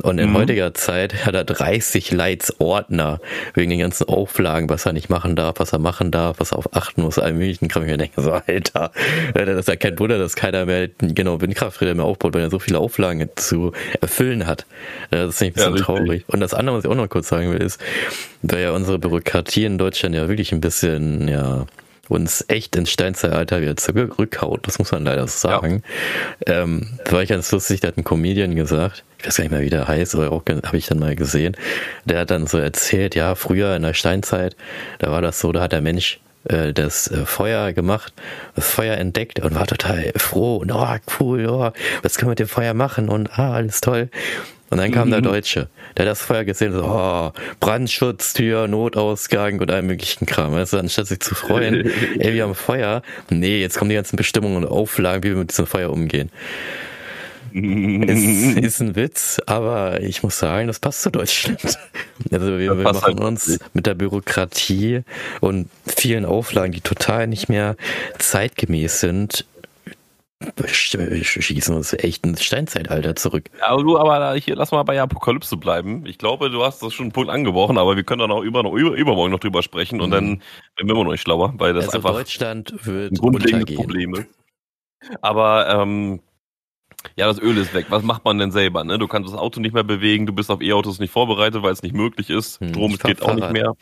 Und 0.02 0.18
in 0.18 0.30
mhm. 0.30 0.36
heutiger 0.36 0.74
Zeit 0.74 1.24
hat 1.24 1.34
er 1.34 1.44
30 1.44 2.10
Leitsordner 2.10 3.20
wegen 3.54 3.70
den 3.70 3.78
ganzen 3.80 4.08
Auflagen, 4.08 4.68
was 4.68 4.86
er 4.86 4.92
nicht 4.92 5.08
machen 5.08 5.36
darf, 5.36 5.56
was 5.58 5.72
er 5.72 5.78
machen 5.78 6.10
darf, 6.10 6.40
was 6.40 6.52
er 6.52 6.58
auf 6.58 6.74
achten 6.74 7.02
muss, 7.02 7.18
all 7.18 7.32
möglichen 7.32 7.68
Kram. 7.68 7.84
Ich 7.84 7.90
mir 7.90 7.96
denke 7.96 8.22
so, 8.22 8.32
Alter, 8.32 8.92
das 9.34 9.58
ist 9.58 9.68
ja 9.68 9.76
kein 9.76 9.98
Wunder, 9.98 10.18
dass 10.18 10.36
keiner 10.36 10.66
mehr 10.66 10.88
genau 10.98 11.40
Windkrafträder 11.40 11.94
mehr 11.94 12.04
aufbaut, 12.04 12.34
weil 12.34 12.42
er 12.42 12.50
so 12.50 12.58
viele 12.58 12.78
Auflagen 12.78 13.28
zu 13.36 13.72
erfüllen 14.00 14.46
hat. 14.46 14.66
Das 15.10 15.34
ist 15.34 15.40
nicht 15.40 15.50
ein 15.50 15.54
bisschen 15.54 15.76
ja, 15.76 15.82
traurig. 15.82 16.24
Und 16.26 16.40
das 16.40 16.54
andere, 16.54 16.76
was 16.76 16.84
ich 16.84 16.90
auch 16.90 16.96
noch 16.96 17.08
kurz 17.08 17.28
sagen 17.28 17.52
will, 17.52 17.62
ist, 17.62 17.80
weil 18.42 18.62
ja 18.62 18.72
unsere 18.72 18.98
Bürokratie 18.98 19.64
in 19.64 19.78
Deutschland 19.78 20.14
ja 20.14 20.28
wirklich 20.28 20.52
ein 20.52 20.60
bisschen, 20.60 21.28
ja, 21.28 21.66
uns 22.08 22.44
echt 22.48 22.76
ins 22.76 22.90
Steinzeitalter 22.90 23.60
wieder 23.60 23.76
zurückhaut, 23.76 24.66
das 24.66 24.78
muss 24.78 24.92
man 24.92 25.04
leider 25.04 25.26
so 25.26 25.48
sagen. 25.48 25.82
Ja. 26.46 26.62
Ähm, 26.62 26.98
war 27.10 27.22
ich 27.22 27.28
ganz 27.28 27.50
lustig, 27.52 27.80
da 27.80 27.88
hat 27.88 27.96
ein 27.96 28.04
Comedian 28.04 28.54
gesagt, 28.54 29.04
ich 29.18 29.26
weiß 29.26 29.36
gar 29.36 29.44
nicht 29.44 29.50
mehr, 29.50 29.60
wie 29.62 29.70
der 29.70 29.88
heißt, 29.88 30.14
aber 30.14 30.32
auch 30.32 30.42
habe 30.46 30.76
ich 30.76 30.86
dann 30.86 30.98
mal 30.98 31.16
gesehen, 31.16 31.56
der 32.04 32.20
hat 32.20 32.30
dann 32.30 32.46
so 32.46 32.58
erzählt, 32.58 33.14
ja, 33.14 33.34
früher 33.34 33.74
in 33.76 33.82
der 33.82 33.94
Steinzeit, 33.94 34.56
da 34.98 35.10
war 35.10 35.22
das 35.22 35.40
so, 35.40 35.52
da 35.52 35.62
hat 35.62 35.72
der 35.72 35.80
Mensch 35.80 36.20
äh, 36.44 36.72
das 36.72 37.08
äh, 37.08 37.26
Feuer 37.26 37.72
gemacht, 37.72 38.12
das 38.54 38.70
Feuer 38.70 38.96
entdeckt 38.96 39.40
und 39.40 39.54
war 39.54 39.66
total 39.66 40.12
froh 40.16 40.56
und 40.56 40.72
oh, 40.72 40.96
cool, 41.20 41.46
oh, 41.46 41.70
was 42.02 42.16
können 42.16 42.28
wir 42.28 42.32
mit 42.32 42.38
dem 42.38 42.48
Feuer 42.48 42.74
machen 42.74 43.08
und 43.08 43.38
ah, 43.38 43.54
alles 43.54 43.80
toll. 43.80 44.08
Und 44.70 44.78
dann 44.78 44.92
kam 44.92 45.08
mhm. 45.08 45.12
der 45.12 45.20
Deutsche, 45.22 45.68
der 45.96 46.04
hat 46.04 46.10
das 46.10 46.22
Feuer 46.22 46.44
gesehen, 46.44 46.72
so, 46.72 46.84
oh, 46.84 47.32
Brandschutztür, 47.60 48.68
Notausgang 48.68 49.60
und 49.60 49.70
allem 49.70 49.86
möglichen 49.86 50.26
Kram. 50.26 50.52
Du, 50.52 50.78
anstatt 50.78 51.06
sich 51.06 51.20
zu 51.20 51.34
freuen, 51.34 51.90
ey, 52.18 52.34
wir 52.34 52.42
haben 52.42 52.54
Feuer. 52.54 53.02
Nee, 53.30 53.60
jetzt 53.60 53.78
kommen 53.78 53.88
die 53.88 53.96
ganzen 53.96 54.16
Bestimmungen 54.16 54.58
und 54.58 54.66
Auflagen, 54.66 55.22
wie 55.22 55.30
wir 55.30 55.36
mit 55.36 55.50
diesem 55.50 55.66
Feuer 55.66 55.90
umgehen. 55.90 56.30
ist, 57.52 58.58
ist 58.62 58.80
ein 58.80 58.94
Witz, 58.94 59.40
aber 59.46 60.02
ich 60.02 60.22
muss 60.22 60.38
sagen, 60.38 60.66
das 60.66 60.80
passt 60.80 61.02
zu 61.02 61.10
Deutschland. 61.10 61.60
Also 62.32 62.58
wir, 62.58 62.76
wir 62.76 62.84
machen 62.84 63.00
halt 63.00 63.20
uns 63.20 63.60
mit 63.74 63.86
der 63.86 63.94
Bürokratie 63.94 65.02
und 65.40 65.70
vielen 65.86 66.24
Auflagen, 66.24 66.72
die 66.72 66.80
total 66.80 67.28
nicht 67.28 67.48
mehr 67.48 67.76
zeitgemäß 68.18 68.98
sind, 68.98 69.46
schießen 70.66 71.74
uns 71.74 71.92
echt 71.94 72.24
ins 72.24 72.44
Steinzeitalter 72.44 73.16
zurück. 73.16 73.50
Ja, 73.58 73.68
aber 73.68 73.82
du, 73.82 73.98
aber 73.98 74.34
hier, 74.34 74.54
lass 74.56 74.70
mal 74.70 74.82
bei 74.84 75.00
Apokalypse 75.00 75.56
bleiben. 75.56 76.06
Ich 76.06 76.18
glaube, 76.18 76.50
du 76.50 76.64
hast 76.64 76.82
das 76.82 76.94
schon 76.94 77.06
einen 77.06 77.12
Punkt 77.12 77.30
angebrochen, 77.30 77.78
aber 77.78 77.96
wir 77.96 78.04
können 78.04 78.20
dann 78.20 78.30
auch 78.30 78.42
über, 78.42 78.60
über, 78.60 78.92
übermorgen 78.92 79.32
noch 79.32 79.40
drüber 79.40 79.62
sprechen 79.62 80.00
und 80.00 80.10
mhm. 80.10 80.14
dann 80.14 80.26
werden 80.76 80.88
wir 80.88 80.94
immer 80.94 81.04
noch 81.04 81.12
nicht 81.12 81.22
schlauer, 81.22 81.54
weil 81.56 81.74
das 81.74 81.86
also 81.86 81.98
einfach 81.98 82.12
Deutschland 82.12 82.74
wird 82.86 83.12
ein 83.12 83.16
grundlegendes 83.16 83.74
Problem 83.74 84.14
ist. 84.14 84.26
Aber 85.22 85.68
ähm, 85.68 86.20
ja, 87.16 87.26
das 87.26 87.40
Öl 87.40 87.56
ist 87.56 87.74
weg. 87.74 87.86
Was 87.88 88.02
macht 88.02 88.24
man 88.24 88.38
denn 88.38 88.50
selber? 88.50 88.84
Ne? 88.84 88.98
Du 88.98 89.06
kannst 89.06 89.32
das 89.32 89.38
Auto 89.38 89.60
nicht 89.60 89.74
mehr 89.74 89.84
bewegen, 89.84 90.26
du 90.26 90.32
bist 90.32 90.50
auf 90.50 90.60
E-Autos 90.60 90.98
nicht 90.98 91.12
vorbereitet, 91.12 91.62
weil 91.62 91.72
es 91.72 91.82
nicht 91.82 91.94
möglich 91.94 92.30
ist. 92.30 92.60
Hm, 92.60 92.70
Strom 92.70 92.96
geht 92.96 93.22
auch 93.22 93.34
nicht 93.34 93.50
mehr. 93.52 93.74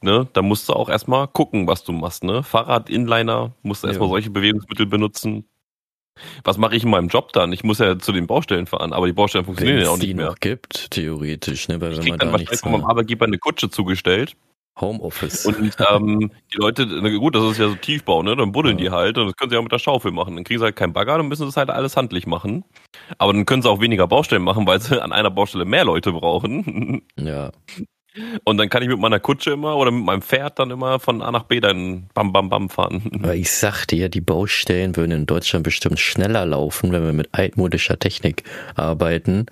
Ne? 0.00 0.28
Da 0.32 0.42
musst 0.42 0.68
du 0.68 0.72
auch 0.72 0.88
erstmal 0.88 1.28
gucken, 1.28 1.68
was 1.68 1.84
du 1.84 1.92
machst. 1.92 2.24
Ne? 2.24 2.42
Fahrrad, 2.42 2.90
Inliner, 2.90 3.54
musst 3.62 3.84
du 3.84 3.88
erstmal 3.88 4.08
solche 4.08 4.30
Bewegungsmittel 4.30 4.86
benutzen. 4.86 5.48
Was 6.44 6.58
mache 6.58 6.76
ich 6.76 6.84
in 6.84 6.90
meinem 6.90 7.08
Job 7.08 7.32
dann? 7.32 7.52
Ich 7.52 7.64
muss 7.64 7.78
ja 7.78 7.98
zu 7.98 8.12
den 8.12 8.26
Baustellen 8.26 8.66
fahren, 8.66 8.92
aber 8.92 9.06
die 9.06 9.12
Baustellen 9.12 9.44
funktionieren 9.44 9.78
Wenn's 9.78 9.88
ja 9.88 9.94
auch 9.94 9.98
nicht 9.98 10.14
mehr. 10.14 10.26
Noch 10.26 10.40
gibt, 10.40 10.90
theoretisch, 10.90 11.68
ne? 11.68 11.80
Weil 11.80 11.92
ich 11.92 11.98
wenn 11.98 12.08
man 12.08 12.18
dann 12.18 12.32
da 12.32 12.56
von 12.56 12.72
meinem 12.72 12.84
Arbeitgeber 12.84 13.26
eine 13.26 13.38
Kutsche 13.38 13.70
zugestellt. 13.70 14.36
Homeoffice. 14.80 15.44
Und 15.46 15.76
ähm, 15.90 16.30
die 16.52 16.56
Leute, 16.56 16.86
na 16.86 17.10
gut, 17.16 17.34
das 17.34 17.44
ist 17.44 17.58
ja 17.58 17.68
so 17.68 17.74
Tiefbau, 17.74 18.22
ne? 18.22 18.36
Dann 18.36 18.52
buddeln 18.52 18.78
ja. 18.78 18.84
die 18.84 18.90
halt 18.90 19.18
und 19.18 19.26
das 19.26 19.36
können 19.36 19.50
sie 19.50 19.56
auch 19.56 19.62
mit 19.62 19.72
der 19.72 19.78
Schaufel 19.78 20.12
machen. 20.12 20.34
Dann 20.34 20.44
kriegen 20.44 20.58
sie 20.60 20.64
halt 20.64 20.76
keinen 20.76 20.92
Bagger, 20.92 21.18
dann 21.18 21.28
müssen 21.28 21.42
sie 21.42 21.50
es 21.50 21.56
halt 21.56 21.70
alles 21.70 21.96
handlich 21.96 22.26
machen. 22.26 22.64
Aber 23.18 23.32
dann 23.32 23.44
können 23.44 23.62
sie 23.62 23.68
auch 23.68 23.80
weniger 23.80 24.06
Baustellen 24.06 24.42
machen, 24.42 24.66
weil 24.66 24.80
sie 24.80 25.02
an 25.02 25.12
einer 25.12 25.30
Baustelle 25.30 25.64
mehr 25.64 25.84
Leute 25.84 26.12
brauchen. 26.12 27.02
Ja. 27.18 27.52
Und 28.44 28.58
dann 28.58 28.68
kann 28.68 28.82
ich 28.82 28.88
mit 28.88 28.98
meiner 28.98 29.20
Kutsche 29.20 29.52
immer 29.52 29.76
oder 29.76 29.90
mit 29.90 30.04
meinem 30.04 30.20
Pferd 30.20 30.58
dann 30.58 30.70
immer 30.70 31.00
von 31.00 31.22
A 31.22 31.30
nach 31.30 31.44
B 31.44 31.60
dann 31.60 32.08
bam 32.12 32.32
bam 32.32 32.50
bam 32.50 32.68
fahren. 32.68 33.10
Ich 33.32 33.50
sagte 33.50 33.96
ja, 33.96 34.08
die 34.08 34.20
Baustellen 34.20 34.96
würden 34.96 35.12
in 35.12 35.26
Deutschland 35.26 35.64
bestimmt 35.64 35.98
schneller 35.98 36.44
laufen, 36.44 36.92
wenn 36.92 37.04
wir 37.04 37.14
mit 37.14 37.30
altmodischer 37.32 37.98
Technik 37.98 38.44
arbeiten, 38.74 39.46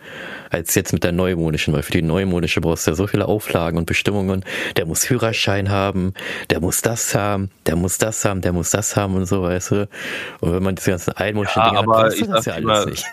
als 0.50 0.74
jetzt 0.74 0.92
mit 0.92 1.04
der 1.04 1.12
neumodischen, 1.12 1.72
weil 1.72 1.82
für 1.82 1.92
die 1.92 2.02
neumodische 2.02 2.60
brauchst 2.60 2.86
du 2.86 2.90
ja 2.90 2.94
so 2.96 3.06
viele 3.06 3.26
Auflagen 3.26 3.78
und 3.78 3.86
Bestimmungen. 3.86 4.44
Der 4.76 4.84
muss 4.84 5.06
Führerschein 5.06 5.70
haben, 5.70 6.12
der 6.50 6.60
muss 6.60 6.82
das 6.82 7.14
haben, 7.14 7.50
der 7.66 7.76
muss 7.76 7.96
das 7.96 8.24
haben, 8.26 8.42
der 8.42 8.52
muss 8.52 8.70
das 8.70 8.94
haben 8.94 9.14
und 9.14 9.24
so, 9.26 9.42
weißt 9.42 9.70
du. 9.70 9.88
Und 10.40 10.52
wenn 10.52 10.62
man 10.62 10.74
diese 10.74 10.90
ganzen 10.90 11.12
altmodischen 11.12 11.62
ja, 11.62 11.68
Dinge 11.68 11.80
hat, 11.80 11.86
weißt 11.86 12.28
das 12.28 12.44
ja 12.44 12.52
alles 12.54 12.66
mal, 12.66 12.86
nicht. 12.86 13.06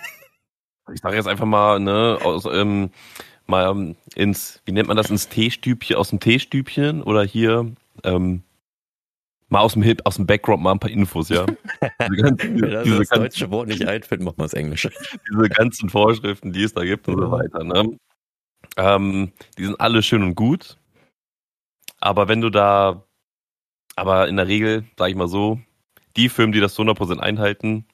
Ich 0.94 1.02
sage 1.02 1.16
jetzt 1.16 1.28
einfach 1.28 1.46
mal, 1.46 1.80
ne, 1.80 2.18
aus, 2.24 2.46
ähm, 2.46 2.92
mal 3.50 3.72
ähm, 3.72 3.96
ins, 4.16 4.62
wie 4.66 4.72
nennt 4.72 4.88
man 4.88 4.98
das, 4.98 5.10
ins 5.10 5.30
Teestübchen, 5.30 5.96
aus 5.96 6.10
dem 6.10 6.20
Teestübchen 6.20 7.04
oder 7.04 7.24
hier, 7.24 7.72
ähm, 8.04 8.44
mal 9.50 9.62
aus 9.62 9.74
dem 9.74 9.82
Hip, 9.84 10.02
aus 10.06 10.16
dem 10.16 10.26
Background 10.26 10.62
mal 10.62 10.74
ein 10.74 10.80
paar 10.80 10.92
Infos, 10.92 11.30
ja. 11.30 11.46
Diese 12.10 12.22
ganzen, 12.22 12.62
Wenn 12.62 12.84
diese 12.84 13.00
das 13.00 13.10
deutsche 13.10 13.50
Wort 13.52 13.68
nicht 13.68 13.88
einfällt, 13.88 14.22
machen 14.22 14.38
wir 14.38 14.44
das 14.44 14.54
Englische. 14.54 14.92
Diese 15.32 15.50
ganzen 15.50 15.90
Vorschriften, 15.90 16.52
die 16.54 16.64
es 16.64 16.74
da 16.74 16.84
gibt 16.84 17.08
und 17.08 17.20
so 17.20 17.32
weiter, 17.32 17.64
ne? 17.64 17.98
Ähm, 18.76 19.32
die 19.58 19.66
sind 19.66 19.80
alle 19.80 20.04
schön 20.04 20.24
und 20.24 20.36
gut. 20.36 20.78
Aber 22.00 22.28
wenn 22.28 22.42
du 22.42 22.50
da, 22.50 23.04
aber 23.96 24.28
in 24.28 24.36
der 24.36 24.48
Regel, 24.48 24.86
sag 24.98 25.10
ich 25.10 25.16
mal 25.16 25.28
so, 25.28 25.60
die 26.16 26.30
Firmen, 26.30 26.52
die 26.52 26.60
das 26.60 26.74
zu 26.74 26.84
100% 26.84 27.20
einhalten, 27.20 27.86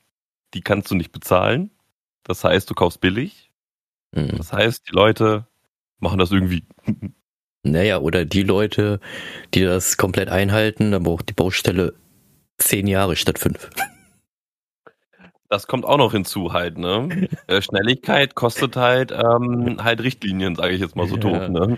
die 0.53 0.61
kannst 0.61 0.91
du 0.91 0.95
nicht 0.95 1.11
bezahlen. 1.11 1.71
Das 2.23 2.43
heißt, 2.43 2.69
du 2.69 2.73
kaufst 2.73 2.99
billig 3.01 3.52
Mhm. 4.13 4.37
Das 4.37 4.53
heißt, 4.53 4.87
die 4.87 4.93
Leute 4.93 5.47
machen 5.99 6.19
das 6.19 6.31
irgendwie. 6.31 6.63
Naja, 7.63 7.99
oder 7.99 8.25
die 8.25 8.43
Leute, 8.43 8.99
die 9.53 9.63
das 9.63 9.97
komplett 9.97 10.29
einhalten, 10.29 10.91
dann 10.91 11.03
braucht 11.03 11.29
die 11.29 11.33
Baustelle 11.33 11.93
zehn 12.57 12.87
Jahre 12.87 13.15
statt 13.15 13.39
fünf. 13.39 13.69
Das 15.53 15.67
kommt 15.67 15.85
auch 15.85 15.97
noch 15.97 16.13
hinzu 16.13 16.51
halt, 16.51 16.79
ne? 16.79 17.29
Äh, 17.47 17.61
Schnelligkeit 17.61 18.35
kostet 18.35 18.75
halt 18.75 19.11
ähm, 19.11 19.77
halt 19.83 20.01
Richtlinien, 20.01 20.55
sage 20.55 20.73
ich 20.73 20.81
jetzt 20.81 20.95
mal 20.95 21.07
so 21.07 21.17
doof, 21.17 21.49
ne? 21.49 21.77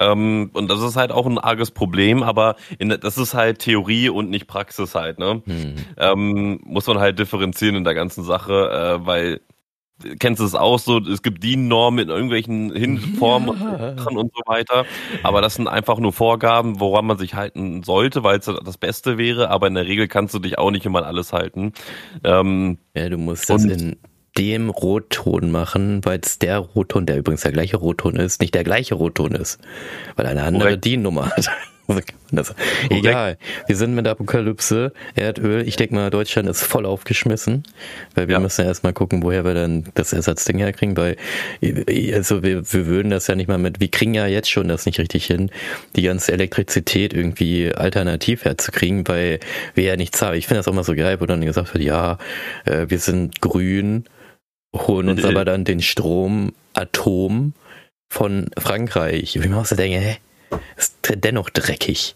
Ähm, 0.00 0.50
und 0.54 0.68
das 0.68 0.80
ist 0.80 0.96
halt 0.96 1.12
auch 1.12 1.26
ein 1.26 1.38
arges 1.38 1.70
Problem, 1.70 2.22
aber 2.22 2.56
in, 2.78 2.88
das 2.88 3.18
ist 3.18 3.34
halt 3.34 3.60
Theorie 3.60 4.08
und 4.08 4.30
nicht 4.30 4.48
Praxis 4.48 4.94
halt, 4.94 5.18
ne? 5.18 5.42
Hm. 5.44 5.74
Ähm, 5.98 6.60
muss 6.64 6.86
man 6.86 6.98
halt 6.98 7.18
differenzieren 7.18 7.76
in 7.76 7.84
der 7.84 7.94
ganzen 7.94 8.24
Sache, 8.24 8.98
äh, 9.02 9.06
weil 9.06 9.40
kennst 10.18 10.40
du 10.40 10.44
es 10.44 10.54
auch 10.54 10.78
so, 10.78 10.98
es 10.98 11.22
gibt 11.22 11.42
DIN-Normen 11.42 12.00
in 12.00 12.08
irgendwelchen 12.08 12.74
Hinformen 12.74 13.60
ja. 13.60 14.06
und 14.08 14.32
so 14.34 14.42
weiter, 14.46 14.84
aber 15.22 15.40
das 15.40 15.54
sind 15.54 15.68
einfach 15.68 15.98
nur 15.98 16.12
Vorgaben, 16.12 16.80
woran 16.80 17.06
man 17.06 17.18
sich 17.18 17.34
halten 17.34 17.82
sollte, 17.82 18.22
weil 18.22 18.38
es 18.38 18.46
das 18.46 18.78
Beste 18.78 19.18
wäre, 19.18 19.50
aber 19.50 19.66
in 19.66 19.74
der 19.74 19.86
Regel 19.86 20.08
kannst 20.08 20.34
du 20.34 20.38
dich 20.38 20.58
auch 20.58 20.70
nicht 20.70 20.86
immer 20.86 21.00
an 21.00 21.04
alles 21.04 21.32
halten. 21.32 21.72
Ähm, 22.24 22.78
ja, 22.94 23.08
du 23.08 23.18
musst 23.18 23.48
das 23.50 23.64
in 23.64 23.96
dem 24.38 24.70
Rotton 24.70 25.50
machen, 25.50 26.04
weil 26.04 26.20
es 26.22 26.38
der 26.38 26.58
Rotton, 26.58 27.06
der 27.06 27.18
übrigens 27.18 27.42
der 27.42 27.52
gleiche 27.52 27.76
Rotton 27.76 28.16
ist, 28.16 28.40
nicht 28.40 28.54
der 28.54 28.64
gleiche 28.64 28.94
Rotton 28.94 29.32
ist, 29.32 29.60
weil 30.16 30.26
eine 30.26 30.42
andere 30.42 30.78
DIN-Nummer 30.78 31.30
hat. 31.30 31.50
Das, 32.30 32.54
egal. 32.90 33.36
Wir 33.66 33.76
sind 33.76 33.94
mit 33.94 34.06
Apokalypse, 34.06 34.92
Erdöl. 35.14 35.66
Ich 35.66 35.76
denke 35.76 35.94
mal, 35.94 36.10
Deutschland 36.10 36.48
ist 36.48 36.62
voll 36.62 36.86
aufgeschmissen, 36.86 37.64
weil 38.14 38.28
wir 38.28 38.34
ja. 38.34 38.40
müssen 38.40 38.62
ja 38.62 38.68
erstmal 38.68 38.92
gucken, 38.92 39.22
woher 39.22 39.44
wir 39.44 39.52
dann 39.52 39.84
das 39.94 40.12
Ersatzding 40.12 40.58
herkriegen, 40.58 40.96
weil 40.96 41.16
also 42.14 42.42
wir, 42.42 42.72
wir 42.72 42.86
würden 42.86 43.10
das 43.10 43.26
ja 43.26 43.34
nicht 43.34 43.48
mal 43.48 43.58
mit, 43.58 43.80
wir 43.80 43.88
kriegen 43.88 44.14
ja 44.14 44.26
jetzt 44.26 44.50
schon 44.50 44.68
das 44.68 44.86
nicht 44.86 44.98
richtig 44.98 45.26
hin, 45.26 45.50
die 45.96 46.02
ganze 46.02 46.32
Elektrizität 46.32 47.12
irgendwie 47.12 47.74
alternativ 47.74 48.44
herzukriegen, 48.44 49.06
weil 49.08 49.40
wir 49.74 49.84
ja 49.84 49.96
nichts 49.96 50.22
haben. 50.22 50.36
Ich 50.36 50.46
finde 50.46 50.60
das 50.60 50.68
auch 50.68 50.74
mal 50.74 50.84
so 50.84 50.94
geil, 50.94 51.20
wo 51.20 51.26
dann 51.26 51.44
gesagt 51.44 51.74
wird, 51.74 51.84
ja, 51.84 52.16
äh, 52.64 52.86
wir 52.88 52.98
sind 52.98 53.40
grün, 53.42 54.04
holen 54.74 55.08
uns 55.10 55.24
aber 55.24 55.44
dann 55.44 55.64
den 55.64 55.82
Strom 55.82 56.54
Atom 56.74 57.52
von 58.08 58.48
Frankreich. 58.56 59.38
Wie 59.40 59.48
man 59.48 59.58
auch 59.58 59.66
so 59.66 59.76
denke, 59.76 59.98
hä? 59.98 60.16
Dennoch 61.10 61.50
dreckig. 61.50 62.14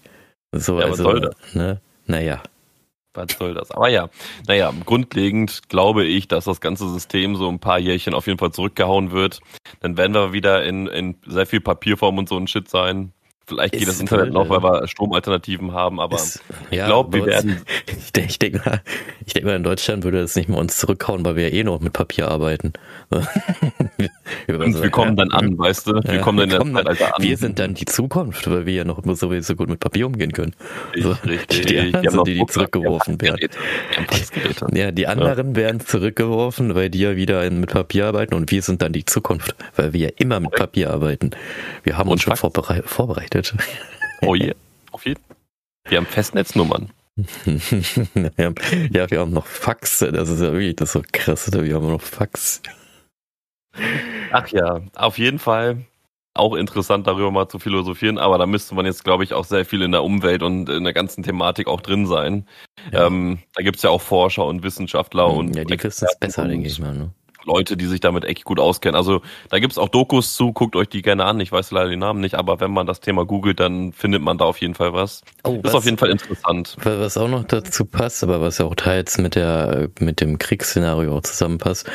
So, 0.52 0.80
ja, 0.80 0.86
also, 0.86 1.04
was 1.04 1.10
soll 1.12 1.20
das? 1.20 1.54
Ne? 1.54 1.80
Naja. 2.06 2.42
Was 3.14 3.32
soll 3.38 3.54
das? 3.54 3.70
Aber 3.70 3.88
ja, 3.88 4.10
naja, 4.46 4.72
grundlegend 4.84 5.68
glaube 5.68 6.04
ich, 6.04 6.28
dass 6.28 6.44
das 6.44 6.60
ganze 6.60 6.88
System 6.90 7.34
so 7.36 7.48
ein 7.48 7.58
paar 7.58 7.78
Jährchen 7.78 8.12
auf 8.12 8.26
jeden 8.26 8.38
Fall 8.38 8.52
zurückgehauen 8.52 9.10
wird. 9.10 9.40
Dann 9.80 9.96
werden 9.96 10.12
wir 10.12 10.32
wieder 10.32 10.64
in, 10.64 10.86
in 10.86 11.16
sehr 11.26 11.46
viel 11.46 11.60
Papierform 11.60 12.18
und 12.18 12.28
so 12.28 12.36
ein 12.36 12.46
Shit 12.46 12.68
sein. 12.68 13.12
Vielleicht 13.48 13.74
geht 13.74 13.86
das 13.86 14.00
Internet 14.00 14.32
noch, 14.32 14.48
weil 14.48 14.60
wir 14.60 14.88
Stromalternativen 14.88 15.72
haben, 15.72 16.00
aber 16.00 16.16
ist, 16.16 16.42
ich 16.70 16.78
ja, 16.78 16.86
glaube, 16.86 17.16
wir 17.18 17.26
werden. 17.26 17.62
Ich 17.86 18.12
denke 18.12 18.30
ich 18.30 18.38
denk 18.38 18.66
mal, 18.66 18.82
ich 19.24 19.34
denk 19.34 19.46
mal, 19.46 19.56
in 19.56 19.62
Deutschland 19.62 20.02
würde 20.04 20.20
das 20.20 20.34
nicht 20.34 20.48
mal 20.48 20.58
uns 20.58 20.76
zurückhauen, 20.78 21.24
weil 21.24 21.36
wir 21.36 21.52
eh 21.52 21.64
noch 21.64 21.80
mit 21.80 21.92
Papier 21.92 22.28
arbeiten. 22.28 22.72
wir, 23.10 24.60
Und 24.60 24.82
wir 24.82 24.90
kommen 24.90 25.16
dann 25.16 25.30
an, 25.30 25.56
weißt 25.58 25.86
du? 25.86 25.92
Wir 26.02 26.14
ja, 26.14 26.20
kommen 26.22 26.38
dann 26.38 26.50
wir 26.50 26.60
in 26.60 26.74
der 26.74 26.84
Zeitalter 26.84 27.16
an. 27.16 27.22
Wir 27.22 27.36
sind 27.36 27.58
dann 27.58 27.74
die 27.74 27.84
Zukunft, 27.84 28.50
weil 28.50 28.66
wir 28.66 28.74
ja 28.74 28.84
noch 28.84 29.00
sowieso 29.04 29.54
gut 29.54 29.68
mit 29.68 29.80
Papier 29.80 30.06
umgehen 30.06 30.32
können. 30.32 30.54
So, 30.96 31.12
richtig. 31.24 31.66
Die 31.66 31.78
anderen 31.78 32.10
sind 32.10 32.26
die, 32.26 32.34
die 32.34 32.46
zurückgeworfen 32.46 33.20
werden. 33.20 33.48
Ja, 34.72 34.90
die 34.90 35.06
anderen 35.06 35.50
ja. 35.50 35.56
werden 35.56 35.80
zurückgeworfen, 35.80 36.74
weil 36.74 36.90
die 36.90 37.00
ja 37.00 37.16
wieder 37.16 37.48
mit 37.50 37.70
Papier 37.70 38.06
arbeiten 38.06 38.34
und 38.34 38.50
wir 38.50 38.62
sind 38.62 38.82
dann 38.82 38.92
die 38.92 39.04
Zukunft, 39.04 39.54
weil 39.76 39.92
wir 39.92 40.00
ja 40.00 40.10
immer 40.18 40.40
mit 40.40 40.52
Papier 40.52 40.90
arbeiten. 40.90 41.30
Wir 41.82 41.96
haben 41.96 42.10
uns 42.10 42.22
schon 42.22 42.36
vorbereitet 42.36 43.35
vorbereitet. 43.36 43.54
Oh 44.22 44.34
je, 44.34 44.54
auf 44.92 45.04
jeden 45.04 45.22
Fall. 45.22 45.36
Wir 45.88 45.98
haben 45.98 46.06
Festnetznummern. 46.06 46.90
ja, 48.36 49.10
wir 49.10 49.20
haben 49.20 49.32
noch 49.32 49.46
Fax. 49.46 50.00
Das 50.00 50.28
ist 50.28 50.40
ja 50.40 50.52
wirklich 50.52 50.76
das 50.76 50.92
so 50.92 51.02
krass. 51.12 51.50
Wir 51.52 51.74
haben 51.76 51.88
noch 51.88 52.02
Fax. 52.02 52.62
Ach 54.32 54.48
ja, 54.48 54.80
auf 54.94 55.18
jeden 55.18 55.38
Fall 55.38 55.84
auch 56.34 56.54
interessant 56.54 57.06
darüber 57.06 57.30
mal 57.30 57.48
zu 57.48 57.58
philosophieren, 57.58 58.18
aber 58.18 58.36
da 58.36 58.44
müsste 58.44 58.74
man 58.74 58.84
jetzt, 58.84 59.04
glaube 59.04 59.24
ich, 59.24 59.32
auch 59.32 59.46
sehr 59.46 59.64
viel 59.64 59.80
in 59.80 59.92
der 59.92 60.04
Umwelt 60.04 60.42
und 60.42 60.68
in 60.68 60.84
der 60.84 60.92
ganzen 60.92 61.22
Thematik 61.22 61.66
auch 61.66 61.80
drin 61.80 62.06
sein. 62.06 62.46
Ja. 62.92 63.06
Ähm, 63.06 63.38
da 63.54 63.62
gibt 63.62 63.76
es 63.76 63.82
ja 63.82 63.90
auch 63.90 64.02
Forscher 64.02 64.44
und 64.44 64.62
Wissenschaftler 64.62 65.28
mhm, 65.28 65.38
und. 65.38 65.56
Ja, 65.56 65.64
die 65.64 65.82
wissen 65.82 66.06
es 66.06 66.18
besser, 66.18 66.46
denke 66.46 66.68
ich 66.68 66.78
mal. 66.78 66.94
Ne? 66.94 67.10
Leute, 67.46 67.76
die 67.76 67.86
sich 67.86 68.00
damit 68.00 68.24
echt 68.24 68.44
gut 68.44 68.60
auskennen. 68.60 68.96
Also 68.96 69.22
da 69.50 69.58
gibt's 69.58 69.78
auch 69.78 69.88
Dokus 69.88 70.34
zu, 70.34 70.52
guckt 70.52 70.76
euch 70.76 70.88
die 70.88 71.02
gerne 71.02 71.24
an. 71.24 71.40
Ich 71.40 71.50
weiß 71.50 71.70
leider 71.70 71.88
den 71.88 72.00
Namen 72.00 72.20
nicht, 72.20 72.34
aber 72.34 72.60
wenn 72.60 72.70
man 72.70 72.86
das 72.86 73.00
Thema 73.00 73.24
googelt, 73.24 73.60
dann 73.60 73.92
findet 73.92 74.22
man 74.22 74.38
da 74.38 74.44
auf 74.44 74.60
jeden 74.60 74.74
Fall 74.74 74.92
was. 74.92 75.22
Oh, 75.44 75.60
ist 75.62 75.74
auf 75.74 75.84
jeden 75.84 75.98
Fall 75.98 76.10
interessant. 76.10 76.76
Was 76.82 77.16
auch 77.16 77.28
noch 77.28 77.44
dazu 77.44 77.84
passt, 77.84 78.22
aber 78.22 78.40
was 78.40 78.58
ja 78.58 78.66
auch 78.66 78.74
teils 78.74 79.18
mit 79.18 79.34
der 79.34 79.88
mit 80.00 80.20
dem 80.20 80.38
Kriegsszenario 80.38 81.16
auch 81.16 81.22
zusammenpasst, 81.22 81.88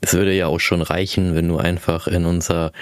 es 0.00 0.14
würde 0.14 0.34
ja 0.34 0.46
auch 0.46 0.60
schon 0.60 0.82
reichen, 0.82 1.34
wenn 1.34 1.48
du 1.48 1.56
einfach 1.56 2.06
in 2.06 2.26
unser 2.26 2.72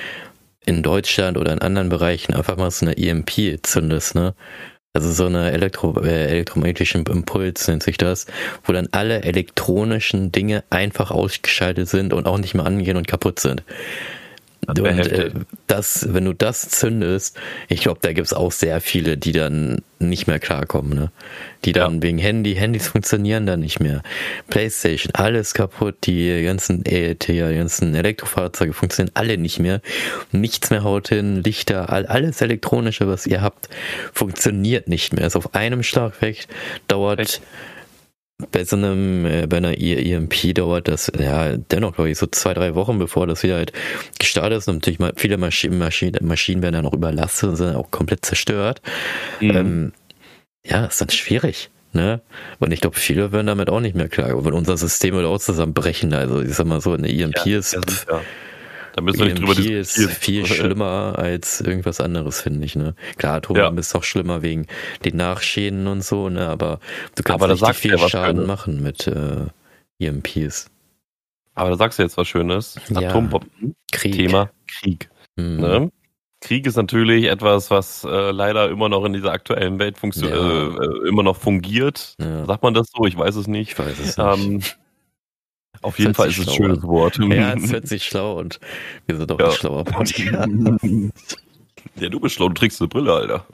in 0.67 0.83
Deutschland 0.83 1.37
oder 1.37 1.53
in 1.53 1.61
anderen 1.61 1.89
Bereichen 1.89 2.35
einfach 2.35 2.57
mal 2.57 2.71
so 2.71 2.87
eine 2.87 2.97
EMP 2.97 3.61
zündest, 3.63 4.15
ne? 4.15 4.35
Also 4.97 5.11
so 5.11 5.27
eine 5.27 5.51
Elektro, 5.51 6.01
äh, 6.05 6.27
elektromagnetischen 6.29 7.05
Impuls 7.07 7.67
nennt 7.67 7.83
sich 7.83 7.99
das, 7.99 8.27
wo 8.63 8.73
dann 8.73 8.89
alle 8.93 9.23
elektronischen 9.23 10.31
Dinge 10.31 10.63
einfach 10.71 11.11
ausgeschaltet 11.11 11.89
sind 11.89 12.13
und 12.13 12.29
auch 12.29 12.39
nicht 12.39 12.55
mehr 12.55 12.65
angehen 12.65 12.97
und 12.97 13.09
kaputt 13.09 13.41
sind. 13.41 13.65
Und 14.67 14.79
äh, 14.79 15.31
das, 15.67 16.13
wenn 16.13 16.25
du 16.25 16.33
das 16.33 16.69
zündest, 16.69 17.39
ich 17.69 17.81
glaube, 17.81 18.01
da 18.03 18.13
gibt's 18.13 18.33
auch 18.33 18.53
sehr 18.53 18.81
viele, 18.81 19.17
die 19.17 19.33
dann 19.33 19.83
nicht 19.99 20.27
mehr 20.27 20.39
klarkommen, 20.39 20.95
ne? 20.95 21.11
Die 21.65 21.73
dann 21.73 21.97
ja. 21.97 22.03
wegen 22.03 22.19
Handy, 22.19 22.55
Handys 22.55 22.89
funktionieren 22.89 23.47
dann 23.47 23.61
nicht 23.61 23.81
mehr. 23.81 24.03
Playstation, 24.49 25.13
alles 25.15 25.55
kaputt, 25.55 25.97
die 26.05 26.43
ganzen 26.43 26.85
EET, 26.87 27.29
die 27.29 27.39
ganzen 27.39 27.95
Elektrofahrzeuge 27.95 28.73
funktionieren 28.73 29.13
alle 29.15 29.39
nicht 29.39 29.59
mehr. 29.59 29.81
Nichts 30.33 30.71
mehr 30.71 30.85
haut 30.85 31.09
hin, 31.09 31.43
Lichter, 31.43 31.91
all, 31.91 32.07
alles 32.07 32.41
elektronische, 32.41 33.09
was 33.09 33.27
ihr 33.27 33.41
habt, 33.41 33.69
funktioniert 34.13 34.89
nicht 34.89 35.13
mehr. 35.15 35.27
Ist 35.27 35.37
auf 35.37 35.55
einem 35.55 35.83
Schlag 35.83 36.21
weg, 36.21 36.47
dauert 36.89 37.21
Echt? 37.21 37.41
Bei 38.51 38.65
so 38.65 38.77
einem, 38.77 39.27
äh, 39.27 39.47
bei 39.47 39.59
einer 39.59 39.79
EMP 39.79 40.55
dauert 40.55 40.89
das 40.89 41.11
ja 41.17 41.57
dennoch, 41.57 41.95
glaube 41.95 42.11
ich, 42.11 42.19
so 42.19 42.27
zwei, 42.27 42.53
drei 42.53 42.75
Wochen, 42.75 42.99
bevor 42.99 43.27
das 43.27 43.43
wieder 43.43 43.57
halt 43.57 43.73
gestartet 44.19 44.59
ist. 44.59 44.69
Und 44.69 44.77
natürlich 44.77 44.99
mal 44.99 45.13
viele 45.17 45.37
Maschinen, 45.37 45.79
Maschinen, 45.79 46.27
Maschinen 46.27 46.63
werden 46.63 46.75
dann 46.75 46.87
auch 46.87 46.95
überlastet 46.95 47.51
und 47.51 47.57
sind 47.57 47.77
auch 47.77 47.91
komplett 47.91 48.25
zerstört. 48.25 48.83
Mhm. 49.41 49.51
Ähm, 49.51 49.93
ja, 50.67 50.87
ist 50.87 51.01
dann 51.01 51.11
schwierig. 51.11 51.71
Ne? 51.93 52.23
Und 52.59 52.73
ich 52.73 52.81
glaube, 52.81 52.97
viele 52.97 53.31
werden 53.31 53.47
damit 53.47 53.71
auch 53.71 53.81
nicht 53.81 53.95
mehr 53.95 54.09
klar. 54.09 54.35
Und 54.35 54.53
unser 54.53 54.77
System 54.77 55.15
wird 55.15 55.27
auch 55.27 55.39
zusammenbrechen. 55.39 56.13
Also 56.13 56.43
ich 56.43 56.55
sag 56.55 56.67
mal 56.67 56.81
so, 56.81 56.93
eine 56.93 57.09
EMP 57.09 57.47
ja, 57.47 57.59
ist. 57.59 57.75
Ja, 57.75 58.21
da 58.95 59.03
müssen 59.03 59.19
wir 59.19 59.25
nicht 59.27 59.41
drüber 59.41 59.57
diskutieren. 59.57 59.81
ist 59.81 60.19
viel 60.19 60.47
schlimmer 60.47 61.15
als 61.19 61.61
irgendwas 61.61 62.01
anderes, 62.01 62.41
finde 62.41 62.65
ich. 62.65 62.77
Ne? 62.77 62.95
Klar, 63.17 63.37
Atomwaffen 63.37 63.75
ja. 63.75 63.81
ist 63.81 63.95
auch 63.97 64.05
schlimmer 64.05 64.43
wegen 64.43 64.67
den 65.05 65.17
Nachschäden 65.17 65.89
und 65.89 66.05
so, 66.05 66.29
ne? 66.29 66.49
aber 66.49 66.79
du 67.17 67.25
kannst 67.25 67.43
aber 67.43 67.53
richtig 67.53 67.77
viel 67.77 67.99
Schaden 67.99 68.37
Schönes. 68.37 68.47
machen 68.47 68.83
mit 68.83 69.09
äh, 69.09 69.47
EMPs. 69.99 70.71
Aber 71.57 71.71
da 71.71 71.77
sagst 71.77 71.99
du 71.99 72.05
jetzt 72.05 72.17
was 72.17 72.29
Schönes. 72.29 72.79
Ja. 72.89 73.09
Atombomben. 73.09 73.75
Krieg. 73.91 74.15
Thema 74.15 74.51
Krieg. 74.69 75.11
Mhm. 75.35 75.57
Ne? 75.57 75.93
Krieg 76.41 76.67
ist 76.67 76.77
natürlich 76.77 77.25
etwas, 77.25 77.71
was 77.73 78.05
äh, 78.05 78.31
leider 78.31 78.69
immer 78.69 78.89
noch 78.89 79.05
in 79.05 79.13
dieser 79.13 79.33
aktuellen 79.33 79.81
Welt 79.81 79.97
ja. 80.03 80.29
äh, 80.29 80.67
äh, 80.69 81.09
immer 81.09 81.25
noch 81.25 81.37
fungiert. 81.37 82.15
Ja. 82.21 82.45
Sagt 82.45 82.63
man 82.63 82.75
das 82.75 82.89
so? 82.95 83.07
Ich 83.07 83.17
weiß 83.17 83.35
es 83.35 83.49
nicht. 83.49 83.73
Ich 83.73 83.79
weiß 83.79 83.99
es 83.99 84.19
nicht. 84.19 84.19
Ähm, 84.19 84.63
auf 85.85 85.99
jeden 85.99 86.15
Fall 86.15 86.29
ist 86.29 86.39
es 86.39 86.49
ein 86.49 86.55
schönes 86.55 86.83
Wort. 86.83 87.19
Ja, 87.19 87.53
es 87.57 87.71
hört 87.71 87.87
sich 87.87 88.05
schlau 88.05 88.39
und 88.39 88.59
wir 89.07 89.17
sind 89.17 89.31
doch 89.31 89.39
ja. 89.39 89.47
ein 89.47 89.53
schlauer 89.53 89.85
Podcast. 89.85 90.49
Ja, 91.97 92.09
du 92.09 92.21
bist 92.21 92.35
schlau, 92.35 92.49
du 92.49 92.55
trägst 92.55 92.81
eine 92.81 92.89
Brille, 92.89 93.13
Alter. 93.13 93.47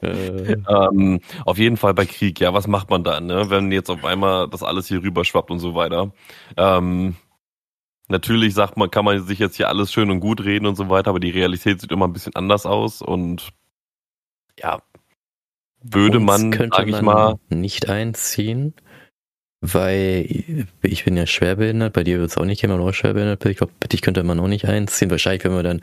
Äh. 0.00 0.56
Ähm, 0.68 1.20
auf 1.44 1.58
jeden 1.58 1.76
Fall 1.76 1.92
bei 1.92 2.06
Krieg, 2.06 2.38
ja, 2.40 2.54
was 2.54 2.68
macht 2.68 2.90
man 2.90 3.02
dann, 3.02 3.26
ne? 3.26 3.50
wenn 3.50 3.72
jetzt 3.72 3.90
auf 3.90 4.04
einmal 4.04 4.48
das 4.48 4.62
alles 4.62 4.86
hier 4.86 5.02
rüberschwappt 5.02 5.50
und 5.50 5.58
so 5.58 5.74
weiter? 5.74 6.12
Ähm, 6.56 7.16
natürlich 8.08 8.54
sagt 8.54 8.76
man, 8.76 8.90
kann 8.90 9.04
man 9.04 9.26
sich 9.26 9.40
jetzt 9.40 9.56
hier 9.56 9.68
alles 9.68 9.92
schön 9.92 10.10
und 10.10 10.20
gut 10.20 10.44
reden 10.44 10.66
und 10.66 10.76
so 10.76 10.88
weiter, 10.88 11.10
aber 11.10 11.20
die 11.20 11.30
Realität 11.30 11.80
sieht 11.80 11.90
immer 11.90 12.06
ein 12.06 12.12
bisschen 12.12 12.36
anders 12.36 12.64
aus 12.66 13.02
und 13.02 13.48
ja, 14.60 14.80
würde 15.82 16.18
Uns 16.18 16.26
man, 16.26 16.52
sag 16.52 16.86
ich 16.86 17.02
mal, 17.02 17.34
nicht 17.48 17.88
einziehen 17.88 18.74
weil 19.72 20.44
ich 20.82 21.04
bin 21.04 21.16
ja 21.16 21.26
schwerbehindert, 21.26 21.94
bei 21.94 22.04
dir 22.04 22.18
wird 22.18 22.30
es 22.30 22.36
auch 22.36 22.44
nicht 22.44 22.60
jemand 22.60 22.82
auch 22.82 22.92
schwerbehindert. 22.92 23.44
Ich 23.46 23.56
glaube, 23.56 23.72
dich 23.90 24.02
könnte 24.02 24.22
man 24.22 24.38
auch 24.38 24.46
nicht 24.46 24.66
einziehen. 24.66 25.10
Wahrscheinlich, 25.10 25.44
wenn 25.44 25.54
wir 25.54 25.62
dann 25.62 25.80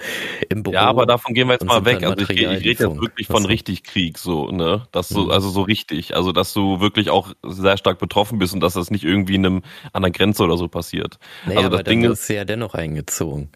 im 0.50 0.62
Büro. 0.62 0.76
Ja, 0.76 0.82
aber 0.84 1.08
davon 1.08 1.34
gehen 1.34 1.48
wir 1.48 1.54
jetzt 1.54 1.66
mal 1.66 1.84
weg. 1.84 2.04
Also 2.04 2.18
ich, 2.18 2.30
ich 2.30 2.48
rede 2.48 2.60
jetzt 2.60 2.82
wirklich 2.82 3.28
von 3.28 3.46
richtig 3.46 3.84
Krieg, 3.84 4.20
so, 4.20 4.52
ne? 4.52 4.84
Dass 4.92 5.10
du, 5.10 5.26
mhm. 5.26 5.32
also 5.32 5.50
so 5.50 5.64
richtig. 5.64 6.16
Also, 6.16 6.32
dass 6.32 6.54
du 6.54 6.80
wirklich 6.80 7.10
auch 7.10 7.34
sehr 7.44 7.78
stark 7.78 7.98
betroffen 7.98 8.38
bist 8.38 8.54
und 8.54 8.60
dass 8.60 8.74
das 8.74 8.92
nicht 8.92 9.04
irgendwie 9.04 9.36
in 9.36 9.46
einem, 9.46 9.62
an 9.94 10.04
der 10.04 10.12
Grenze 10.12 10.44
oder 10.44 10.58
so 10.58 10.68
passiert. 10.68 11.18
Naja, 11.46 11.58
also 11.58 11.70
das 11.70 11.80
aber 11.80 11.90
Ding 11.90 12.04
ist 12.04 12.28
ja 12.30 12.46
dennoch 12.46 12.76
eingezogen. 12.76 13.50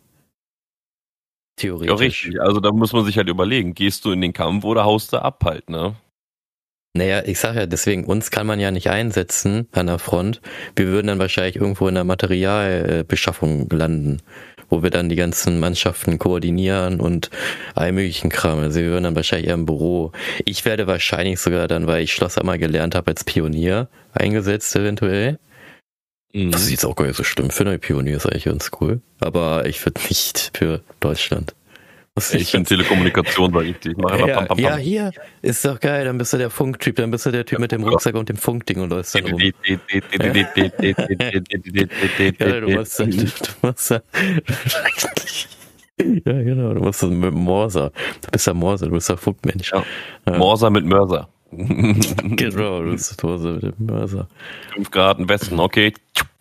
Theoretisch. 1.56 1.90
Ja, 1.90 1.96
richtig. 1.96 2.42
Also 2.42 2.60
da 2.60 2.72
muss 2.72 2.94
man 2.94 3.06
sich 3.06 3.18
halt 3.18 3.30
überlegen, 3.30 3.76
gehst 3.76 4.06
du 4.06 4.12
in 4.12 4.22
den 4.22 4.34
Kampf 4.34 4.66
oder 4.66 4.86
haust 4.86 5.14
du 5.14 5.22
ab 5.22 5.44
halt, 5.46 5.70
ne? 5.70 5.96
Naja, 6.98 7.24
ich 7.26 7.40
sag 7.40 7.58
ja, 7.58 7.66
deswegen, 7.66 8.06
uns 8.06 8.32
kann 8.32 8.48
man 8.48 8.62
ja 8.62 8.72
nicht 8.72 8.90
einsetzen 8.90 9.68
an 9.74 9.88
der 9.88 10.00
Front. 10.00 10.40
Wir 10.78 10.88
würden 10.88 11.08
dann 11.08 11.20
wahrscheinlich 11.20 11.58
irgendwo 11.58 11.90
in 11.90 11.96
der 11.96 12.06
Materialbeschaffung 12.06 13.68
landen, 13.70 14.22
wo 14.70 14.82
wir 14.82 14.92
dann 14.92 15.10
die 15.10 15.18
ganzen 15.18 15.60
Mannschaften 15.60 16.18
koordinieren 16.20 17.02
und 17.02 17.32
all 17.74 17.92
möglichen 17.92 18.30
Kram. 18.30 18.60
Also 18.60 18.80
wir 18.80 18.88
würden 18.88 19.04
dann 19.04 19.16
wahrscheinlich 19.18 19.50
eher 19.50 19.56
im 19.56 19.66
Büro. 19.66 20.14
Ich 20.46 20.64
werde 20.64 20.88
wahrscheinlich 20.88 21.42
sogar 21.42 21.68
dann, 21.68 21.86
weil 21.86 22.02
ich 22.02 22.14
Schloss 22.14 22.38
einmal 22.38 22.60
gelernt 22.60 22.96
habe, 22.96 23.12
als 23.12 23.26
Pionier 23.26 23.90
eingesetzt 24.14 24.74
eventuell. 24.78 25.38
Mhm. 26.32 26.52
Das 26.52 26.62
ist 26.62 26.72
jetzt 26.72 26.86
auch 26.86 26.96
gar 26.96 27.08
nicht 27.08 27.18
so 27.18 27.26
schlimm. 27.26 27.50
Für 27.50 27.66
eine 27.66 27.78
Pionier 27.78 28.16
ist 28.16 28.26
eigentlich 28.26 28.46
ganz 28.46 28.72
cool. 28.80 29.02
Aber 29.20 29.66
ich 29.66 29.86
würde 29.86 30.00
nicht 30.08 30.52
für 30.56 30.80
Deutschland. 31.02 31.56
Ich 32.18 32.52
finde 32.52 32.70
Telekommunikation 32.70 33.54
war 33.54 33.62
richtig. 33.62 33.98
Mach 33.98 34.18
ja, 34.18 34.28
pam, 34.28 34.48
pam, 34.48 34.48
pam. 34.48 34.60
ja, 34.60 34.78
hier 34.78 35.12
ist 35.42 35.66
doch 35.66 35.78
geil. 35.82 36.06
Dann 36.06 36.18
bist 36.18 36.32
du 36.32 36.38
der 36.38 36.50
Funktyp, 36.50 36.96
dann 36.96 37.12
bist 37.12 37.26
du 37.26 37.32
der 37.32 37.46
Typ 37.46 37.60
mit 37.60 37.74
dem 37.74 37.84
Rucksack 37.84 38.16
und 38.16 38.30
dem 38.30 38.38
Funkding 38.38 38.80
und 38.80 38.90
läufst 38.90 39.16
dann 39.16 39.26
rum. 39.26 39.42
ja, 39.42 39.54
du 42.62 42.70
musst 42.70 43.00
dann, 43.02 43.12
du 43.12 43.28
musst 43.62 43.92
dann, 43.92 44.02
ja, 45.98 46.42
genau, 46.42 46.74
du 46.74 46.82
musst 46.82 47.04
dann 47.04 47.20
mit 47.20 47.34
Morser. 47.34 47.92
Du 48.22 48.32
bist 48.32 48.48
der 48.48 48.54
Morser, 48.54 48.86
du 48.86 48.92
bist 48.94 49.10
der 49.10 49.18
Funkmensch. 49.18 49.74
Ja. 49.74 49.84
Morser 50.38 50.70
mit 50.70 50.86
Mörser. 50.86 51.28
genau, 51.52 52.82
du 52.82 52.92
bist 52.92 53.22
Morser 53.24 53.54
mit 53.56 53.64
dem 53.64 53.74
Mörser. 53.78 54.30
5 54.74 54.90
Grad 54.90 55.20
im 55.20 55.28
Westen, 55.28 55.60
okay. 55.60 55.94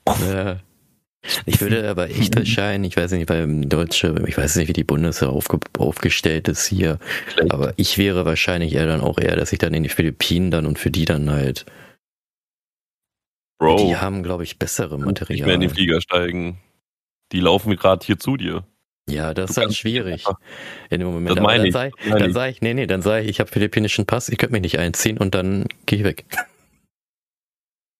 Ja. 0.07 0.61
Ich 1.47 1.61
würde 1.61 1.89
aber 1.89 2.11
echt 2.11 2.37
wahrscheinlich, 2.37 2.93
ich 2.93 2.97
weiß 2.97 3.12
nicht, 3.12 3.29
weil 3.29 3.66
Deutsche, 3.66 4.14
ich 4.27 4.37
weiß 4.37 4.57
nicht, 4.57 4.68
wie 4.68 4.75
die 4.75 4.85
Bundeswehr 4.85 5.31
aufge, 5.31 5.59
aufgestellt 5.79 6.49
ist 6.49 6.66
hier, 6.66 6.99
Schlecht. 7.33 7.53
aber 7.53 7.72
ich 7.77 7.99
wäre 7.99 8.25
wahrscheinlich 8.25 8.75
eher 8.75 8.87
dann 8.87 9.01
auch 9.01 9.18
eher, 9.18 9.37
dass 9.37 9.53
ich 9.53 9.59
dann 9.59 9.75
in 9.75 9.83
die 9.83 9.89
Philippinen 9.89 10.51
dann 10.51 10.66
und 10.66 10.79
für 10.79 10.91
die 10.91 11.05
dann 11.05 11.31
halt. 11.31 11.64
Bro. 13.59 13.77
Die 13.77 13.97
haben, 13.97 14.22
glaube 14.22 14.43
ich, 14.43 14.59
bessere 14.59 14.99
Materialien. 14.99 15.37
Nicht 15.37 15.47
mehr 15.47 15.55
in 15.55 15.61
die 15.62 15.68
Flieger 15.68 16.01
steigen. 16.01 16.59
Die 17.33 17.41
laufen 17.41 17.75
gerade 17.77 18.05
hier 18.05 18.18
zu 18.18 18.37
dir. 18.37 18.64
Ja, 19.09 19.35
das 19.35 19.55
du 19.55 19.61
ist 19.61 19.66
dann 19.66 19.75
schwierig. 19.75 20.25
In 20.91 21.01
dem 21.01 21.09
Moment. 21.09 21.37
Das 21.37 21.43
meine 21.43 21.70
dann 21.70 21.89
ich. 21.89 22.11
Dann 22.11 22.33
sage 22.33 22.53
ich, 22.53 22.62
nee, 22.62 22.75
nee, 22.75 22.87
dann 22.87 23.03
sage 23.03 23.25
ich, 23.25 23.31
ich 23.31 23.41
habe 23.41 23.51
philippinischen 23.51 24.07
Pass, 24.07 24.29
ich 24.29 24.39
könnte 24.39 24.53
mich 24.53 24.62
nicht 24.62 24.79
einziehen 24.79 25.18
und 25.18 25.35
dann 25.35 25.66
gehe 25.87 26.01
ich 26.01 26.05
weg. 26.05 26.25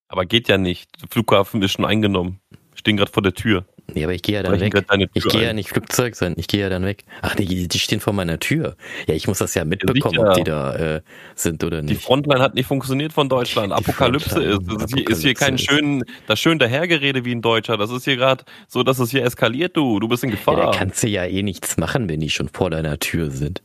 Aber 0.09 0.27
geht 0.27 0.49
ja 0.49 0.59
nicht. 0.59 0.91
Der 1.03 1.09
Flughafen 1.09 1.62
ist 1.62 1.72
schon 1.72 1.85
eingenommen 1.85 2.41
stehen 2.75 2.97
gerade 2.97 3.11
vor 3.11 3.22
der 3.22 3.35
Tür. 3.35 3.64
Nee, 3.93 4.05
aber 4.05 4.14
ich 4.14 4.22
gehe 4.22 4.37
ja 4.37 4.43
dann 4.43 4.59
weg. 4.59 4.72
Ich 5.12 5.25
gehe 5.25 5.43
ja 5.43 5.53
nicht 5.53 5.68
Flugzeug 5.68 6.16
sein, 6.16 6.35
ich 6.39 6.49
gehe 6.49 6.61
ja 6.61 6.68
dann 6.70 6.85
weg. 6.85 7.05
Ach 7.20 7.37
nee, 7.37 7.45
die 7.45 7.79
stehen 7.79 8.01
vor 8.01 8.12
meiner 8.12 8.39
Tür. 8.39 8.77
Ja, 9.07 9.14
ich 9.14 9.29
muss 9.29 9.39
das 9.39 9.55
ja 9.55 9.64
mitbekommen, 9.64 10.14
ja, 10.14 10.31
ob 10.31 10.35
die 10.35 10.45
da 10.45 10.75
äh, 10.75 11.01
sind 11.35 11.62
oder 11.62 11.83
nicht. 11.83 12.01
Die 12.01 12.03
Frontline 12.03 12.41
hat 12.41 12.55
nicht 12.55 12.66
funktioniert 12.66 13.12
von 13.12 13.29
Deutschland. 13.29 13.72
Die 13.72 13.77
Apokalypse 13.77 14.43
ist. 14.43 14.61
Das 14.66 14.85
ist 14.85 14.95
hier, 14.95 15.09
ist 15.09 15.22
hier 15.22 15.35
kein 15.35 15.59
schön, 15.59 16.03
das 16.27 16.41
schön 16.41 16.59
dahergerede 16.59 17.25
wie 17.25 17.35
ein 17.35 17.43
Deutscher. 17.43 17.77
Das 17.77 17.91
ist 17.91 18.05
hier 18.05 18.16
gerade 18.16 18.45
so, 18.68 18.83
dass 18.83 18.99
es 18.99 19.11
hier 19.11 19.22
eskaliert, 19.22 19.77
du. 19.77 20.01
Du 20.01 20.09
bist 20.09 20.25
in 20.25 20.31
Gefahr. 20.31 20.59
Ja, 20.59 20.70
da 20.70 20.79
kannst 20.79 21.03
du 21.03 21.09
ja 21.09 21.25
eh 21.25 21.43
nichts 21.43 21.77
machen, 21.77 22.09
wenn 22.09 22.20
die 22.20 22.31
schon 22.31 22.49
vor 22.49 22.70
deiner 22.70 22.99
Tür 22.99 23.31
sind. 23.31 23.62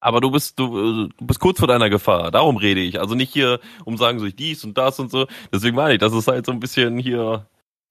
Aber 0.00 0.22
du 0.22 0.30
bist, 0.30 0.58
du, 0.58 1.08
du 1.08 1.26
bist 1.26 1.40
kurz 1.40 1.58
vor 1.58 1.68
deiner 1.68 1.90
Gefahr. 1.90 2.30
Darum 2.30 2.56
rede 2.56 2.80
ich. 2.80 2.98
Also 2.98 3.14
nicht 3.14 3.34
hier, 3.34 3.60
um 3.84 3.98
sagen 3.98 4.18
so 4.18 4.24
ich 4.24 4.34
dies 4.34 4.64
und 4.64 4.78
das 4.78 4.98
und 4.98 5.10
so. 5.10 5.26
Deswegen 5.52 5.76
meine 5.76 5.94
ich, 5.94 6.00
das 6.00 6.14
ist 6.14 6.26
halt 6.26 6.46
so 6.46 6.52
ein 6.52 6.60
bisschen 6.60 6.98
hier 6.98 7.46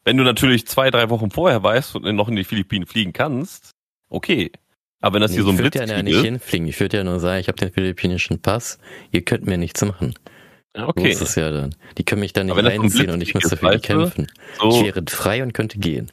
wenn 0.05 0.17
du 0.17 0.23
natürlich 0.23 0.67
zwei, 0.67 0.91
drei 0.91 1.09
Wochen 1.09 1.31
vorher 1.31 1.61
weißt 1.61 1.95
und 1.95 2.15
noch 2.15 2.27
in 2.29 2.35
die 2.35 2.43
Philippinen 2.43 2.85
fliegen 2.85 3.13
kannst, 3.13 3.71
okay. 4.09 4.51
Aber 5.01 5.15
wenn 5.15 5.21
das 5.21 5.31
nee, 5.31 5.37
hier 5.37 5.43
so 5.45 5.51
ein 5.51 5.57
Blitz 5.57 5.75
ist. 5.75 5.81
Ich 5.81 5.87
würde 5.89 5.97
ja 5.97 6.03
nicht 6.03 6.21
hinfliegen. 6.21 6.67
Ich 6.67 6.79
würde 6.79 6.97
ja 6.97 7.03
nur 7.03 7.19
sagen, 7.19 7.39
ich 7.39 7.47
habe 7.47 7.57
den 7.57 7.71
philippinischen 7.71 8.41
Pass. 8.41 8.79
Ihr 9.11 9.23
könnt 9.23 9.45
mir 9.45 9.57
nichts 9.57 9.83
machen. 9.83 10.13
Okay. 10.75 11.13
So 11.13 11.23
ist 11.23 11.29
es 11.29 11.35
ja 11.35 11.51
dann. 11.51 11.75
Die 11.97 12.03
können 12.03 12.21
mich 12.21 12.33
dann 12.33 12.47
nicht 12.47 12.57
reinziehen 12.57 13.09
und 13.09 13.21
ich 13.21 13.33
müsste 13.33 13.57
für 13.57 13.71
die 13.71 13.79
kämpfen. 13.79 14.27
So 14.59 14.69
ich 14.69 14.83
wäre 14.83 15.03
frei 15.07 15.41
und 15.41 15.53
könnte 15.53 15.79
gehen. 15.79 16.11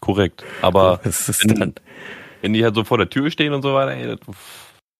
Korrekt. 0.00 0.44
Aber 0.62 1.00
wenn, 1.04 1.74
wenn, 2.40 2.52
die 2.52 2.64
halt 2.64 2.74
so 2.74 2.84
vor 2.84 2.98
der 2.98 3.08
Tür 3.08 3.30
stehen 3.30 3.52
und 3.52 3.62
so 3.62 3.74
weiter, 3.74 3.92
ey, 3.92 4.16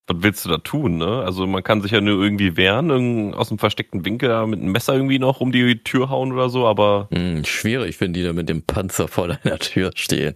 was 0.09 0.17
willst 0.23 0.45
du 0.45 0.49
da 0.49 0.59
tun, 0.59 0.97
ne? 0.97 1.23
Also 1.25 1.47
man 1.47 1.63
kann 1.63 1.81
sich 1.81 1.93
ja 1.93 2.01
nur 2.01 2.23
irgendwie 2.23 2.57
wehren, 2.57 3.35
aus 3.35 3.49
dem 3.49 3.59
versteckten 3.59 4.05
Winkel 4.05 4.47
mit 4.47 4.61
einem 4.61 4.73
Messer 4.73 4.95
irgendwie 4.95 5.19
noch 5.19 5.41
um 5.41 5.53
die 5.53 5.83
Tür 5.85 6.11
hauen 6.11 6.33
oder 6.33 6.49
so, 6.49 6.67
aber. 6.67 7.09
Hm, 7.13 7.45
schwierig, 7.45 8.01
wenn 8.01 8.13
die 8.13 8.23
da 8.23 8.33
mit 8.33 8.49
dem 8.49 8.63
Panzer 8.63 9.07
vor 9.09 9.29
deiner 9.29 9.59
Tür 9.59 9.91
stehen. 9.95 10.35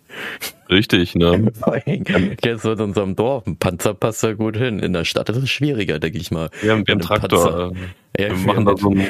Richtig, 0.70 1.14
ne? 1.14 1.52
Jetzt 2.44 2.64
in 2.64 2.80
unserem 2.80 3.16
Dorf, 3.16 3.46
ein 3.46 3.56
Panzer 3.56 3.94
passt 3.94 4.22
da 4.22 4.32
gut 4.32 4.56
hin. 4.56 4.78
In 4.78 4.92
der 4.92 5.04
Stadt 5.04 5.28
ist 5.28 5.36
es 5.36 5.50
schwieriger, 5.50 5.98
denke 5.98 6.18
ich 6.18 6.30
mal. 6.30 6.50
Ja, 6.62 6.76
mit 6.76 6.88
dem 6.88 7.00
Traktor. 7.00 7.72
Ja, 8.18 8.30
wir 8.30 8.36
machen 8.36 8.64
da 8.64 8.76
so 8.76 8.90
ein 8.90 9.06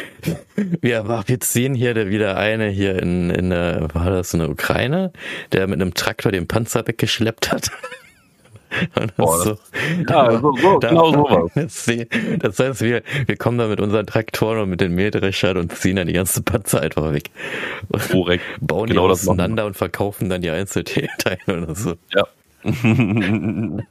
wir, 0.81 1.07
wir 1.09 1.39
sehen 1.43 1.75
hier 1.75 2.11
wieder 2.11 2.37
eine 2.37 2.69
hier 2.69 3.01
in, 3.01 3.31
in 3.31 3.51
der, 3.51 3.89
war 3.95 4.11
das 4.11 4.35
in 4.35 4.41
der 4.41 4.51
Ukraine, 4.51 5.13
der 5.53 5.67
mit 5.67 5.81
einem 5.81 5.95
Traktor 5.95 6.33
den 6.33 6.49
Panzer 6.49 6.87
weggeschleppt 6.87 7.53
hat. 7.53 7.71
Boah, 9.17 9.39
so, 9.39 9.59
ja, 10.09 10.39
so, 10.41 10.57
so, 10.57 10.79
da, 10.79 10.89
genau 10.89 11.13
sowas. 11.13 11.51
Das 12.39 12.59
heißt, 12.59 12.81
wir, 12.83 13.03
wir 13.27 13.37
kommen 13.37 13.59
da 13.59 13.69
mit 13.69 13.81
unseren 13.81 14.07
Traktoren 14.07 14.61
und 14.61 14.71
mit 14.71 14.81
den 14.81 14.95
Mähdreschern 14.95 15.57
und 15.57 15.75
ziehen 15.75 15.97
dann 15.97 16.07
die 16.07 16.13
ganze 16.13 16.43
Panzer 16.43 16.83
einfach 16.83 17.13
weg. 17.13 17.31
Korrekt. 18.11 18.45
Bauen 18.61 18.89
genau 18.89 19.07
die 19.07 19.13
auseinander 19.13 19.67
und 19.67 19.77
verkaufen 19.77 20.29
dann 20.29 20.43
die 20.43 20.51
Einzelteile 20.51 21.39
oder 21.47 21.75
so. 21.75 21.95
Ja. 22.15 22.27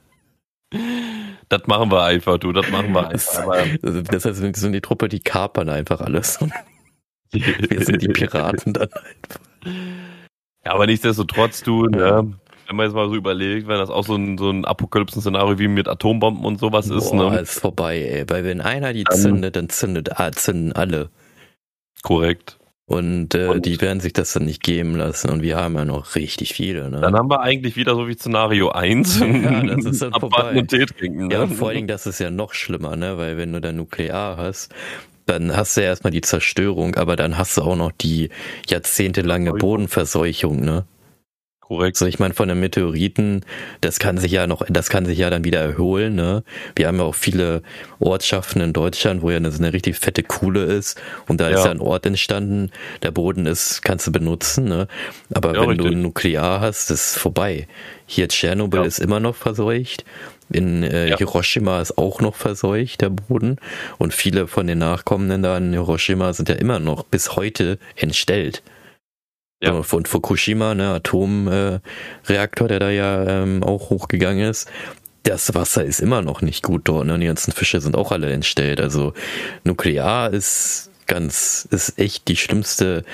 das 1.48 1.66
machen 1.66 1.90
wir 1.90 2.02
einfach, 2.04 2.38
du, 2.38 2.52
das 2.52 2.70
machen 2.70 2.92
wir 2.92 3.08
einfach. 3.08 3.46
Das 3.80 4.24
heißt, 4.24 4.42
wir 4.42 4.54
sind 4.54 4.72
die 4.72 4.80
Truppe, 4.80 5.08
die 5.08 5.20
kapern 5.20 5.68
einfach 5.68 6.00
alles. 6.00 6.38
Wir 7.32 7.84
sind 7.84 8.02
die 8.02 8.08
Piraten 8.08 8.72
dann 8.72 8.88
einfach. 8.92 9.40
Ja, 10.64 10.72
aber 10.72 10.86
nichtsdestotrotz, 10.86 11.62
du, 11.62 11.86
ne, 11.86 12.32
wenn 12.66 12.76
man 12.76 12.86
jetzt 12.86 12.94
mal 12.94 13.08
so 13.08 13.14
überlegt, 13.14 13.68
wenn 13.68 13.78
das 13.78 13.90
auch 13.90 14.04
so 14.04 14.16
ein, 14.16 14.38
so 14.38 14.50
ein 14.50 14.64
Apokalypsen-Szenario 14.64 15.58
wie 15.58 15.68
mit 15.68 15.88
Atombomben 15.88 16.44
und 16.44 16.58
sowas 16.58 16.88
ist, 16.88 17.10
Boah, 17.10 17.30
ne? 17.30 17.38
ist 17.40 17.60
vorbei, 17.60 17.98
ey. 17.98 18.24
Weil 18.28 18.44
wenn 18.44 18.60
einer 18.60 18.92
die 18.92 19.04
zündet, 19.04 19.56
dann 19.56 19.68
zündet, 19.68 20.18
ah, 20.18 20.32
zünden 20.32 20.72
alle. 20.72 21.10
Korrekt. 22.02 22.58
Und, 22.88 23.34
äh, 23.34 23.48
und, 23.48 23.66
die 23.66 23.80
werden 23.80 23.98
sich 23.98 24.12
das 24.12 24.32
dann 24.32 24.44
nicht 24.44 24.62
geben 24.62 24.94
lassen. 24.94 25.28
Und 25.30 25.42
wir 25.42 25.56
haben 25.56 25.74
ja 25.74 25.84
noch 25.84 26.14
richtig 26.14 26.54
viele. 26.54 26.88
Ne? 26.88 27.00
Dann 27.00 27.16
haben 27.16 27.28
wir 27.28 27.40
eigentlich 27.40 27.76
wieder 27.76 27.96
so 27.96 28.06
wie 28.06 28.14
Szenario 28.14 28.70
1. 28.70 29.20
Ja, 29.26 29.62
das 29.62 29.84
ist 29.84 30.02
dann 30.02 30.12
vorbei. 30.12 30.52
Und 30.56 30.68
Tee 30.68 30.86
trinken, 30.86 31.26
ne? 31.26 31.34
Ja, 31.34 31.42
und 31.42 31.54
vor 31.54 31.68
allen 31.68 31.78
Dingen, 31.78 31.88
das 31.88 32.06
ist 32.06 32.20
ja 32.20 32.30
noch 32.30 32.54
schlimmer, 32.54 32.96
ne? 32.96 33.18
Weil 33.18 33.36
wenn 33.36 33.52
du 33.52 33.60
dann 33.60 33.76
Nuklear 33.76 34.36
hast, 34.36 34.72
dann 35.26 35.56
hast 35.56 35.76
du 35.76 35.82
ja 35.82 35.88
erstmal 35.88 36.12
die 36.12 36.20
Zerstörung, 36.20 36.94
aber 36.94 37.16
dann 37.16 37.36
hast 37.36 37.56
du 37.56 37.62
auch 37.62 37.76
noch 37.76 37.90
die 37.90 38.30
jahrzehntelange 38.68 39.52
Bodenverseuchung, 39.54 40.60
ne? 40.60 40.84
Korrekt. 41.68 41.96
So, 41.96 42.06
ich 42.06 42.20
meine, 42.20 42.32
von 42.32 42.48
den 42.48 42.60
Meteoriten, 42.60 43.44
das 43.80 43.98
kann 43.98 44.18
sich 44.18 44.30
ja 44.30 44.46
noch, 44.46 44.64
das 44.68 44.88
kann 44.88 45.04
sich 45.04 45.18
ja 45.18 45.30
dann 45.30 45.42
wieder 45.42 45.60
erholen, 45.60 46.14
ne? 46.14 46.44
Wir 46.76 46.86
haben 46.86 46.98
ja 46.98 47.04
auch 47.04 47.14
viele 47.14 47.62
Ortschaften 47.98 48.60
in 48.60 48.72
Deutschland, 48.72 49.20
wo 49.20 49.30
ja 49.30 49.38
eine, 49.38 49.52
eine 49.52 49.72
richtig 49.72 49.96
fette 49.96 50.22
Kuhle 50.22 50.62
ist 50.62 51.00
und 51.26 51.40
da 51.40 51.50
ja. 51.50 51.56
ist 51.56 51.64
ja 51.64 51.72
ein 51.72 51.80
Ort 51.80 52.06
entstanden, 52.06 52.70
der 53.02 53.10
Boden 53.10 53.46
ist, 53.46 53.82
kannst 53.82 54.06
du 54.06 54.12
benutzen, 54.12 54.66
ne? 54.66 54.86
Aber 55.34 55.54
ja, 55.54 55.62
wenn 55.62 55.70
richtig. 55.70 55.90
du 55.90 55.96
Nuklear 55.96 56.60
hast, 56.60 56.92
ist 56.92 57.18
vorbei. 57.18 57.66
Hier 58.06 58.28
Tschernobyl 58.28 58.80
ja. 58.80 58.86
ist 58.86 59.00
immer 59.00 59.18
noch 59.18 59.34
verseucht. 59.34 60.04
In 60.52 60.84
äh, 60.84 61.16
Hiroshima 61.16 61.80
ist 61.80 61.98
auch 61.98 62.20
noch 62.20 62.36
verseucht, 62.36 63.00
der 63.00 63.10
Boden. 63.10 63.56
Und 63.98 64.14
viele 64.14 64.46
von 64.46 64.68
den 64.68 64.78
Nachkommenden 64.78 65.42
da 65.42 65.56
in 65.58 65.72
Hiroshima 65.72 66.32
sind 66.32 66.48
ja 66.48 66.54
immer 66.54 66.78
noch 66.78 67.02
bis 67.02 67.34
heute 67.34 67.80
entstellt. 67.96 68.62
Ja. 69.66 69.82
Von 69.82 70.06
Fukushima, 70.06 70.74
ne, 70.74 70.94
Atomreaktor, 70.94 72.66
äh, 72.66 72.68
der 72.68 72.78
da 72.78 72.90
ja 72.90 73.42
ähm, 73.42 73.62
auch 73.62 73.90
hochgegangen 73.90 74.48
ist. 74.48 74.68
Das 75.22 75.54
Wasser 75.54 75.84
ist 75.84 76.00
immer 76.00 76.22
noch 76.22 76.40
nicht 76.40 76.62
gut 76.62 76.82
dort, 76.84 77.06
ne? 77.06 77.18
Die 77.18 77.26
ganzen 77.26 77.52
Fische 77.52 77.80
sind 77.80 77.96
auch 77.96 78.12
alle 78.12 78.32
entstellt. 78.32 78.80
Also 78.80 79.12
Nuklear 79.64 80.32
ist 80.32 80.90
ganz, 81.08 81.66
ist 81.70 81.98
echt 81.98 82.28
die 82.28 82.36
schlimmste 82.36 83.04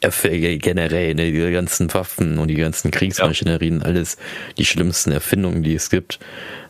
Erfälle 0.00 0.58
generell, 0.58 1.14
ne? 1.14 1.32
Die 1.32 1.52
ganzen 1.52 1.92
Waffen 1.92 2.38
und 2.38 2.48
die 2.48 2.54
ganzen 2.54 2.92
Kriegsmaschinerien, 2.92 3.80
ja. 3.80 3.84
alles 3.84 4.16
die 4.58 4.64
schlimmsten 4.64 5.10
Erfindungen, 5.10 5.64
die 5.64 5.74
es 5.74 5.90
gibt. 5.90 6.20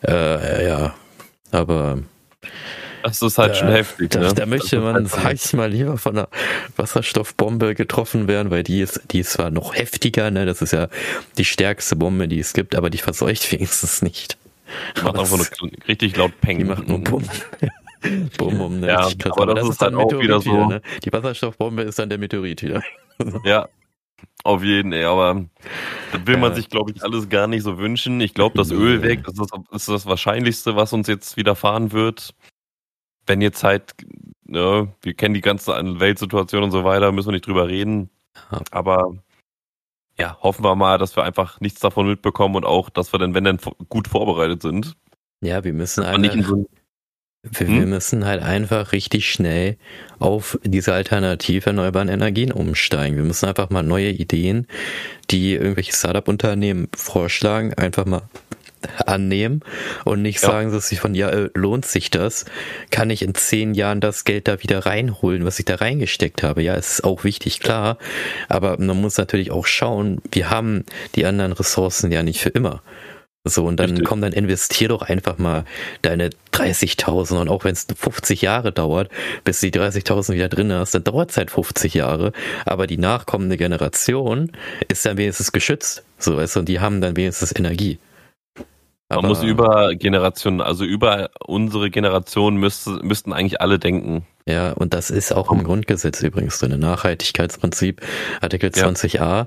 Äh, 0.07 0.66
ja, 0.66 0.95
aber 1.51 1.99
das 3.07 3.22
ist 3.22 3.38
halt 3.38 3.52
da, 3.52 3.54
schon 3.54 3.68
heftig. 3.68 4.11
Da, 4.11 4.20
ne? 4.20 4.34
da 4.34 4.46
möchte 4.46 4.80
man, 4.80 4.94
halt 4.94 5.09
sag 5.09 5.34
ich 5.34 5.52
mal, 5.52 5.70
lieber 5.70 5.98
von 5.98 6.18
einer 6.18 6.28
Wasserstoffbombe 6.76 7.74
getroffen 7.74 8.28
werden, 8.28 8.50
weil 8.50 8.62
die 8.62 8.80
ist, 8.80 9.00
die 9.11 9.20
ist 9.20 9.32
zwar 9.32 9.50
noch 9.50 9.74
heftiger, 9.74 10.30
ne? 10.30 10.46
Das 10.46 10.62
ist 10.62 10.72
ja 10.72 10.88
die 11.38 11.44
stärkste 11.44 11.96
Bombe, 11.96 12.28
die 12.28 12.38
es 12.38 12.52
gibt, 12.52 12.74
aber 12.74 12.90
die 12.90 12.98
verseucht 12.98 13.50
wenigstens 13.52 14.02
nicht. 14.02 14.38
Die 14.96 15.02
macht 15.02 15.18
einfach 15.18 15.38
nur 15.38 15.70
richtig 15.86 16.16
laut 16.16 16.40
Peng. 16.40 16.59
Die 16.59 16.64
macht 16.64 16.88
nur 16.88 16.98
Bumm. 16.98 17.24
Bumm 18.38 18.61
um 18.61 18.80
ne? 18.80 18.88
Ja, 18.88 19.09
aber, 19.24 19.42
aber, 19.42 19.54
das, 19.54 19.64
das 19.64 19.70
ist 19.70 19.82
dann 19.82 19.94
auch 19.94 20.12
wieder 20.12 20.40
so. 20.40 20.52
Wieder, 20.52 20.66
ne? 20.66 20.82
Die 21.04 21.12
Wasserstoffbombe 21.12 21.82
ist 21.82 21.98
dann 21.98 22.09
der 22.09 22.18
Meteorit 22.18 22.62
wieder. 22.62 22.82
ja, 23.44 23.68
auf 24.44 24.62
jeden, 24.62 24.92
ey, 24.92 25.04
aber 25.04 25.44
das 26.12 26.26
will 26.26 26.36
man 26.36 26.54
sich, 26.54 26.68
glaube 26.68 26.92
ich, 26.94 27.02
alles 27.02 27.28
gar 27.28 27.46
nicht 27.46 27.62
so 27.62 27.78
wünschen. 27.78 28.20
Ich 28.20 28.34
glaube, 28.34 28.57
das 28.57 28.70
Öl 28.70 29.02
weg, 29.02 29.24
das 29.24 29.38
ist 29.38 29.50
das, 29.52 29.61
ist 29.72 29.88
das 29.88 30.07
Wahrscheinlichste, 30.07 30.76
was 30.76 30.92
uns 30.92 31.09
jetzt 31.09 31.36
widerfahren 31.36 31.92
wird. 31.92 32.34
Wenn 33.26 33.40
jetzt 33.40 33.64
halt, 33.64 33.94
ne, 34.44 34.92
wir 35.02 35.14
kennen 35.14 35.34
die 35.34 35.40
ganze 35.40 35.72
Weltsituation 35.72 36.62
und 36.62 36.70
so 36.70 36.84
weiter, 36.84 37.12
müssen 37.12 37.28
wir 37.28 37.32
nicht 37.32 37.46
drüber 37.46 37.68
reden. 37.68 38.10
Aber 38.70 39.14
ja, 40.18 40.38
hoffen 40.40 40.64
wir 40.64 40.74
mal, 40.76 40.98
dass 40.98 41.16
wir 41.16 41.24
einfach 41.24 41.60
nichts 41.60 41.80
davon 41.80 42.08
mitbekommen 42.08 42.56
und 42.56 42.64
auch, 42.64 42.88
dass 42.90 43.12
wir 43.12 43.18
dann, 43.18 43.34
wenn 43.34 43.44
dann 43.44 43.58
gut 43.88 44.08
vorbereitet 44.08 44.62
sind. 44.62 44.96
Ja, 45.42 45.64
wir 45.64 45.72
müssen 45.72 46.02
einfach, 46.04 46.34
so 46.42 46.66
wir, 47.50 47.66
hm? 47.66 47.80
wir, 47.80 47.86
müssen 47.86 48.24
halt 48.24 48.42
einfach 48.42 48.92
richtig 48.92 49.30
schnell 49.30 49.76
auf 50.18 50.58
diese 50.64 50.94
alternativ 50.94 51.66
erneuerbaren 51.66 52.08
Energien 52.08 52.52
umsteigen. 52.52 53.16
Wir 53.16 53.24
müssen 53.24 53.46
einfach 53.46 53.70
mal 53.70 53.82
neue 53.82 54.10
Ideen, 54.10 54.66
die 55.30 55.54
irgendwelche 55.54 55.92
Startup-Unternehmen 55.92 56.88
vorschlagen, 56.96 57.74
einfach 57.74 58.06
mal 58.06 58.22
annehmen 59.04 59.60
und 60.04 60.22
nicht 60.22 60.42
ja. 60.42 60.48
sagen, 60.48 60.72
dass 60.72 60.88
sich 60.88 61.00
von 61.00 61.14
ja, 61.14 61.28
äh, 61.30 61.50
lohnt 61.54 61.86
sich 61.86 62.10
das? 62.10 62.44
Kann 62.90 63.10
ich 63.10 63.22
in 63.22 63.34
zehn 63.34 63.74
Jahren 63.74 64.00
das 64.00 64.24
Geld 64.24 64.48
da 64.48 64.62
wieder 64.62 64.86
reinholen, 64.86 65.44
was 65.44 65.58
ich 65.58 65.64
da 65.64 65.76
reingesteckt 65.76 66.42
habe? 66.42 66.62
Ja, 66.62 66.74
es 66.74 66.94
ist 66.94 67.04
auch 67.04 67.24
wichtig, 67.24 67.60
klar. 67.60 67.98
Aber 68.48 68.78
man 68.78 69.00
muss 69.00 69.16
natürlich 69.16 69.50
auch 69.50 69.66
schauen, 69.66 70.20
wir 70.32 70.50
haben 70.50 70.84
die 71.14 71.26
anderen 71.26 71.52
Ressourcen 71.52 72.12
ja 72.12 72.22
nicht 72.22 72.40
für 72.40 72.50
immer. 72.50 72.82
So, 73.48 73.64
und 73.64 73.78
dann 73.78 73.90
Richtig. 73.90 74.06
komm, 74.06 74.20
dann 74.20 74.32
investier 74.32 74.88
doch 74.88 75.02
einfach 75.02 75.38
mal 75.38 75.64
deine 76.02 76.30
30.000 76.52 77.40
und 77.40 77.48
auch 77.48 77.62
wenn 77.62 77.74
es 77.74 77.86
50 77.96 78.42
Jahre 78.42 78.72
dauert, 78.72 79.08
bis 79.44 79.60
die 79.60 79.70
30.000 79.70 80.34
wieder 80.34 80.48
drin 80.48 80.72
hast, 80.72 80.94
dann 80.94 81.04
dauert 81.04 81.30
es 81.30 81.36
halt 81.36 81.52
50 81.52 81.94
Jahre. 81.94 82.32
Aber 82.64 82.88
die 82.88 82.98
nachkommende 82.98 83.56
Generation 83.56 84.50
ist 84.88 85.06
dann 85.06 85.16
wenigstens 85.16 85.52
geschützt. 85.52 86.02
So, 86.18 86.36
weißt 86.36 86.56
du, 86.56 86.60
und 86.60 86.68
die 86.68 86.80
haben 86.80 87.00
dann 87.00 87.16
wenigstens 87.16 87.54
Energie. 87.54 87.98
Aber 89.09 89.22
Man 89.22 89.28
muss 89.28 89.42
über 89.42 89.94
Generationen, 89.94 90.61
also 90.61 90.84
über 90.84 91.30
unsere 91.38 91.90
Generation 91.90 92.57
müsste, 92.57 92.90
müssten 93.02 93.32
eigentlich 93.32 93.61
alle 93.61 93.78
denken. 93.78 94.26
Ja, 94.46 94.72
und 94.72 94.94
das 94.94 95.11
ist 95.11 95.32
auch 95.32 95.52
im 95.52 95.62
Grundgesetz 95.62 96.22
übrigens 96.22 96.59
drin. 96.59 96.78
Nachhaltigkeitsprinzip, 96.78 98.00
Artikel 98.40 98.70
20a. 98.70 99.16
Ja. 99.16 99.46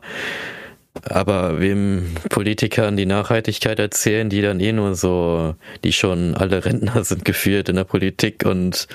Aber 1.04 1.60
wem 1.60 2.16
Politikern 2.30 2.98
die 2.98 3.06
Nachhaltigkeit 3.06 3.80
erzählen, 3.80 4.30
die 4.30 4.42
dann 4.42 4.60
eh 4.60 4.74
nur 4.74 4.96
so, 4.96 5.56
die 5.84 5.94
schon 5.94 6.36
alle 6.36 6.66
Rentner 6.66 7.04
sind 7.04 7.24
geführt 7.26 7.70
in 7.70 7.76
der 7.76 7.84
Politik 7.84 8.46
und 8.46 8.88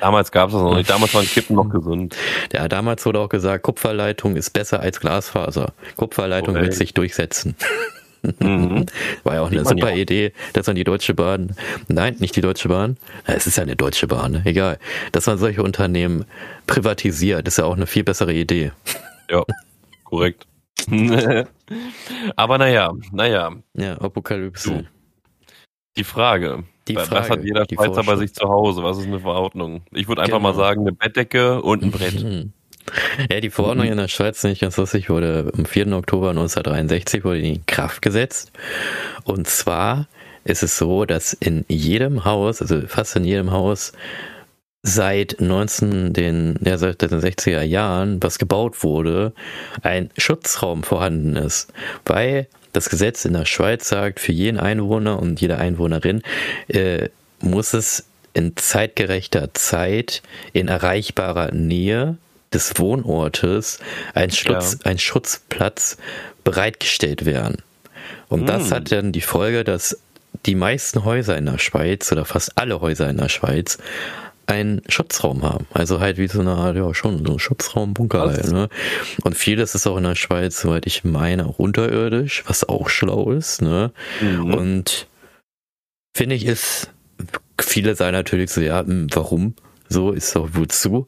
damals 0.00 0.30
gab 0.30 0.48
es 0.48 0.54
das 0.54 0.62
noch 0.62 0.76
nicht, 0.76 0.90
damals 0.90 1.14
waren 1.14 1.24
Kippen 1.24 1.56
noch 1.56 1.70
gesund. 1.70 2.16
Ja, 2.52 2.68
damals 2.68 3.06
wurde 3.06 3.20
auch 3.20 3.28
gesagt, 3.28 3.64
Kupferleitung 3.64 4.36
ist 4.36 4.50
besser 4.50 4.80
als 4.80 5.00
Glasfaser. 5.00 5.72
Kupferleitung 5.96 6.54
okay. 6.54 6.64
wird 6.64 6.74
sich 6.74 6.92
durchsetzen. 6.94 7.56
Mhm. 8.22 8.86
War 9.24 9.34
ja 9.34 9.42
auch 9.42 9.50
eine 9.50 9.64
super 9.64 9.94
Idee, 9.94 10.32
dass 10.52 10.66
man 10.66 10.76
die 10.76 10.84
Deutsche 10.84 11.14
Bahn, 11.14 11.56
nein, 11.88 12.16
nicht 12.18 12.36
die 12.36 12.40
Deutsche 12.40 12.68
Bahn, 12.68 12.96
es 13.24 13.46
ist 13.46 13.56
ja 13.56 13.62
eine 13.62 13.76
Deutsche 13.76 14.06
Bahn, 14.06 14.32
ne? 14.32 14.42
egal, 14.44 14.78
dass 15.12 15.26
man 15.26 15.38
solche 15.38 15.62
Unternehmen 15.62 16.24
privatisiert, 16.66 17.46
ist 17.48 17.58
ja 17.58 17.64
auch 17.64 17.76
eine 17.76 17.86
viel 17.86 18.04
bessere 18.04 18.32
Idee. 18.32 18.72
Ja, 19.30 19.42
korrekt. 20.04 20.46
Aber 22.36 22.58
naja, 22.58 22.92
naja. 23.12 23.50
Ja, 23.74 23.98
Apokalypse. 23.98 24.70
Du. 24.70 24.84
Die 25.96 26.04
Frage. 26.04 26.64
Die 26.88 26.94
Frage, 26.94 27.10
was 27.10 27.30
hat 27.30 27.44
jeder 27.44 27.64
Schweizer 27.70 28.02
bei 28.02 28.16
sich 28.16 28.34
zu 28.34 28.48
Hause? 28.48 28.82
Was 28.82 28.98
ist 28.98 29.06
eine 29.06 29.20
Verordnung? 29.20 29.82
Ich 29.92 30.08
würde 30.08 30.22
einfach 30.22 30.38
genau. 30.38 30.52
mal 30.52 30.54
sagen, 30.54 30.80
eine 30.80 30.92
Bettdecke 30.92 31.62
und 31.62 31.82
ein 31.82 31.90
Brett. 31.90 32.24
Ja, 33.30 33.40
die 33.40 33.50
Verordnung 33.50 33.86
in 33.86 33.96
der 33.96 34.08
Schweiz, 34.08 34.42
nicht 34.44 34.60
ganz 34.60 34.76
lustig, 34.76 35.08
wurde 35.08 35.50
am 35.56 35.64
4. 35.64 35.92
Oktober 35.92 36.30
1963 36.30 37.24
wurde 37.24 37.40
in 37.40 37.66
Kraft 37.66 38.02
gesetzt. 38.02 38.52
Und 39.24 39.48
zwar 39.48 40.06
ist 40.44 40.62
es 40.62 40.76
so, 40.76 41.04
dass 41.04 41.32
in 41.32 41.64
jedem 41.68 42.24
Haus, 42.24 42.60
also 42.60 42.80
fast 42.86 43.16
in 43.16 43.24
jedem 43.24 43.50
Haus, 43.52 43.92
seit 44.82 45.36
19 45.38 46.12
den, 46.12 46.58
ja, 46.60 46.76
seit 46.76 47.02
den 47.02 47.10
60er 47.10 47.62
Jahren, 47.62 48.22
was 48.22 48.38
gebaut 48.38 48.82
wurde, 48.82 49.32
ein 49.82 50.10
Schutzraum 50.18 50.82
vorhanden 50.82 51.36
ist. 51.36 51.72
Weil 52.04 52.48
das 52.72 52.90
Gesetz 52.90 53.24
in 53.24 53.34
der 53.34 53.44
Schweiz 53.44 53.88
sagt, 53.88 54.18
für 54.18 54.32
jeden 54.32 54.58
Einwohner 54.58 55.20
und 55.20 55.40
jede 55.40 55.58
Einwohnerin 55.58 56.22
äh, 56.68 57.08
muss 57.40 57.74
es 57.74 58.06
in 58.34 58.56
zeitgerechter 58.56 59.52
Zeit 59.54 60.22
in 60.52 60.68
erreichbarer 60.68 61.52
Nähe 61.52 62.16
des 62.54 62.78
Wohnortes 62.78 63.78
ein, 64.14 64.30
Schutz, 64.30 64.78
ja. 64.84 64.90
ein 64.90 64.98
Schutzplatz 64.98 65.96
bereitgestellt 66.44 67.24
werden. 67.24 67.58
Und 68.28 68.40
hm. 68.40 68.46
das 68.46 68.72
hat 68.72 68.92
dann 68.92 69.12
die 69.12 69.20
Folge, 69.20 69.64
dass 69.64 69.98
die 70.46 70.54
meisten 70.54 71.04
Häuser 71.04 71.36
in 71.36 71.46
der 71.46 71.58
Schweiz 71.58 72.10
oder 72.10 72.24
fast 72.24 72.58
alle 72.58 72.80
Häuser 72.80 73.08
in 73.08 73.18
der 73.18 73.28
Schweiz 73.28 73.78
einen 74.46 74.82
Schutzraum 74.88 75.42
haben. 75.42 75.66
Also 75.72 76.00
halt 76.00 76.18
wie 76.18 76.28
so 76.28 76.40
eine 76.40 76.52
Art, 76.52 76.76
ja 76.76 76.92
schon, 76.94 77.24
so 77.24 77.32
ein 77.32 77.38
Schutzraumbunker 77.38 78.20
halt, 78.20 78.50
ne? 78.50 78.68
Und 79.22 79.36
vieles 79.36 79.74
ist 79.74 79.86
auch 79.86 79.96
in 79.96 80.04
der 80.04 80.16
Schweiz, 80.16 80.60
soweit 80.60 80.86
ich 80.86 81.04
meine, 81.04 81.46
auch 81.46 81.58
unterirdisch, 81.58 82.42
was 82.46 82.68
auch 82.68 82.88
schlau 82.88 83.30
ist, 83.30 83.62
ne? 83.62 83.92
Mhm. 84.20 84.54
Und 84.54 85.06
finde 86.14 86.34
ich 86.34 86.44
ist, 86.44 86.90
viele 87.60 87.94
sagen 87.94 88.12
natürlich 88.12 88.50
so, 88.50 88.60
ja, 88.60 88.80
hm, 88.80 89.08
warum? 89.12 89.54
So 89.92 90.10
ist 90.12 90.34
doch 90.34 90.48
wozu. 90.52 91.06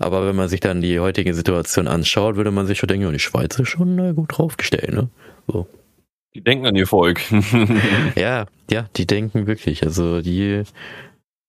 Aber 0.00 0.26
wenn 0.26 0.34
man 0.34 0.48
sich 0.48 0.60
dann 0.60 0.80
die 0.80 0.98
heutige 0.98 1.32
Situation 1.32 1.86
anschaut, 1.86 2.36
würde 2.36 2.50
man 2.50 2.66
sich 2.66 2.78
schon 2.78 2.88
denken, 2.88 3.06
ja, 3.06 3.12
die 3.12 3.20
Schweiz 3.20 3.58
ist 3.58 3.68
schon 3.68 3.98
äh, 3.98 4.12
gut 4.14 4.36
draufgestellt, 4.36 4.92
ne? 4.92 5.08
So. 5.46 5.68
Die 6.34 6.42
denken 6.42 6.66
an 6.66 6.74
ihr 6.74 6.86
Volk. 6.86 7.20
ja, 8.16 8.46
ja, 8.68 8.88
die 8.96 9.06
denken 9.06 9.46
wirklich. 9.46 9.84
Also 9.84 10.20
die 10.20 10.64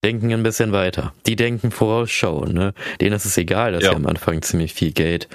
denken 0.04 0.32
ein 0.32 0.44
bisschen 0.44 0.70
weiter. 0.72 1.12
Die 1.26 1.36
denken 1.36 1.72
vorausschauen, 1.72 2.54
ne? 2.54 2.74
Denen 3.00 3.16
ist 3.16 3.24
es 3.24 3.36
egal, 3.36 3.72
dass 3.72 3.82
ja. 3.82 3.90
sie 3.90 3.96
am 3.96 4.06
Anfang 4.06 4.40
ziemlich 4.42 4.72
viel 4.72 4.92
Geld 4.92 5.28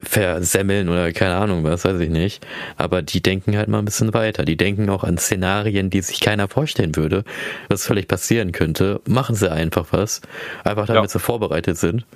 versemmeln 0.00 0.88
oder 0.88 1.12
keine 1.12 1.36
Ahnung 1.36 1.64
was, 1.64 1.84
weiß 1.84 2.00
ich 2.00 2.10
nicht. 2.10 2.46
Aber 2.76 3.02
die 3.02 3.22
denken 3.22 3.56
halt 3.56 3.68
mal 3.68 3.78
ein 3.78 3.84
bisschen 3.84 4.12
weiter. 4.14 4.44
Die 4.44 4.56
denken 4.56 4.88
auch 4.90 5.04
an 5.04 5.18
Szenarien, 5.18 5.90
die 5.90 6.02
sich 6.02 6.20
keiner 6.20 6.48
vorstellen 6.48 6.96
würde, 6.96 7.24
was 7.68 7.86
völlig 7.86 8.08
passieren 8.08 8.52
könnte. 8.52 9.00
Machen 9.06 9.34
sie 9.34 9.50
einfach 9.50 9.92
was. 9.92 10.20
Einfach 10.64 10.86
damit 10.86 11.04
ja. 11.04 11.08
sie 11.08 11.18
vorbereitet 11.18 11.78
sind. 11.78 12.06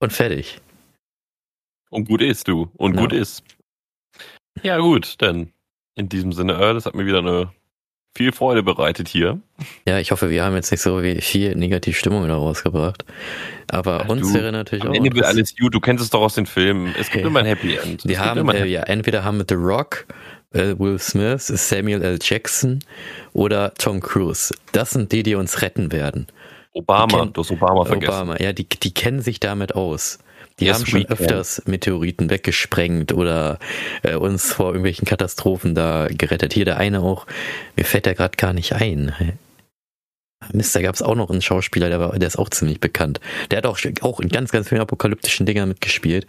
Und 0.00 0.12
fertig. 0.12 0.60
Und 1.90 2.08
gut 2.08 2.20
ist 2.20 2.48
du. 2.48 2.70
Und 2.74 2.94
ja. 2.94 3.00
gut 3.00 3.12
ist. 3.12 3.42
Ja, 4.62 4.78
gut, 4.78 5.16
dann 5.18 5.52
in 5.94 6.08
diesem 6.08 6.32
Sinne, 6.32 6.54
äh, 6.54 6.74
das 6.74 6.86
hat 6.86 6.94
mir 6.94 7.06
wieder 7.06 7.18
eine 7.18 7.52
viel 8.16 8.32
Freude 8.32 8.62
bereitet 8.62 9.08
hier. 9.08 9.40
Ja, 9.86 9.98
ich 9.98 10.12
hoffe, 10.12 10.30
wir 10.30 10.44
haben 10.44 10.54
jetzt 10.54 10.70
nicht 10.70 10.80
so 10.80 11.00
viel 11.00 11.56
negative 11.56 11.94
Stimmung 11.94 12.28
da 12.28 12.36
rausgebracht. 12.36 13.04
Aber 13.68 14.02
ja, 14.02 14.06
uns 14.06 14.32
wäre 14.32 14.52
natürlich 14.52 14.84
am 14.84 14.92
auch. 14.92 14.94
Ende 14.94 15.14
wird 15.14 15.24
alles 15.24 15.56
gut, 15.56 15.74
du 15.74 15.80
kennst 15.80 16.02
es 16.02 16.10
doch 16.10 16.20
aus 16.20 16.34
den 16.34 16.46
Filmen. 16.46 16.94
Es 16.98 17.10
gibt 17.10 17.24
ja. 17.24 17.28
immer 17.28 17.40
ein 17.40 17.46
Happy 17.46 17.76
End. 17.76 18.04
Wir 18.04 18.20
haben, 18.20 18.48
äh, 18.50 18.66
ja, 18.66 18.82
entweder 18.84 19.24
haben 19.24 19.38
wir 19.38 19.46
The 19.48 19.54
Rock, 19.54 20.06
äh, 20.52 20.78
Will 20.78 20.98
Smith, 20.98 21.46
Samuel 21.46 22.02
L. 22.02 22.18
Jackson 22.22 22.80
oder 23.32 23.74
Tom 23.74 24.00
Cruise. 24.00 24.54
Das 24.72 24.90
sind 24.90 25.10
die, 25.12 25.22
die 25.22 25.34
uns 25.34 25.62
retten 25.62 25.90
werden. 25.90 26.26
Obama, 26.72 27.26
du 27.26 27.40
hast 27.40 27.50
Obama 27.50 27.84
vergessen. 27.84 28.12
Obama, 28.12 28.36
ja, 28.40 28.52
die, 28.52 28.68
die 28.68 28.92
kennen 28.92 29.20
sich 29.20 29.40
damit 29.40 29.74
aus. 29.74 30.18
Die 30.60 30.72
haben 30.72 30.86
schon 30.86 31.04
öfters 31.06 31.62
Meteoriten 31.66 32.30
weggesprengt 32.30 33.12
oder 33.12 33.58
äh, 34.02 34.14
uns 34.14 34.52
vor 34.52 34.66
irgendwelchen 34.66 35.04
Katastrophen 35.04 35.74
da 35.74 36.06
gerettet. 36.08 36.52
Hier 36.52 36.64
der 36.64 36.76
eine 36.78 37.00
auch, 37.00 37.26
mir 37.76 37.84
fällt 37.84 38.06
der 38.06 38.14
gerade 38.14 38.36
gar 38.36 38.52
nicht 38.52 38.72
ein. 38.72 39.12
Mist, 40.52 40.76
da 40.76 40.82
gab 40.82 40.94
es 40.94 41.02
auch 41.02 41.16
noch 41.16 41.30
einen 41.30 41.42
Schauspieler, 41.42 41.88
der, 41.88 41.98
war, 41.98 42.18
der 42.18 42.28
ist 42.28 42.38
auch 42.38 42.50
ziemlich 42.50 42.78
bekannt. 42.78 43.20
Der 43.50 43.58
hat 43.58 43.66
auch, 43.66 43.78
auch 44.02 44.20
in 44.20 44.28
ganz, 44.28 44.52
ganz 44.52 44.68
vielen 44.68 44.80
apokalyptischen 44.80 45.46
Dingern 45.46 45.68
mitgespielt. 45.68 46.26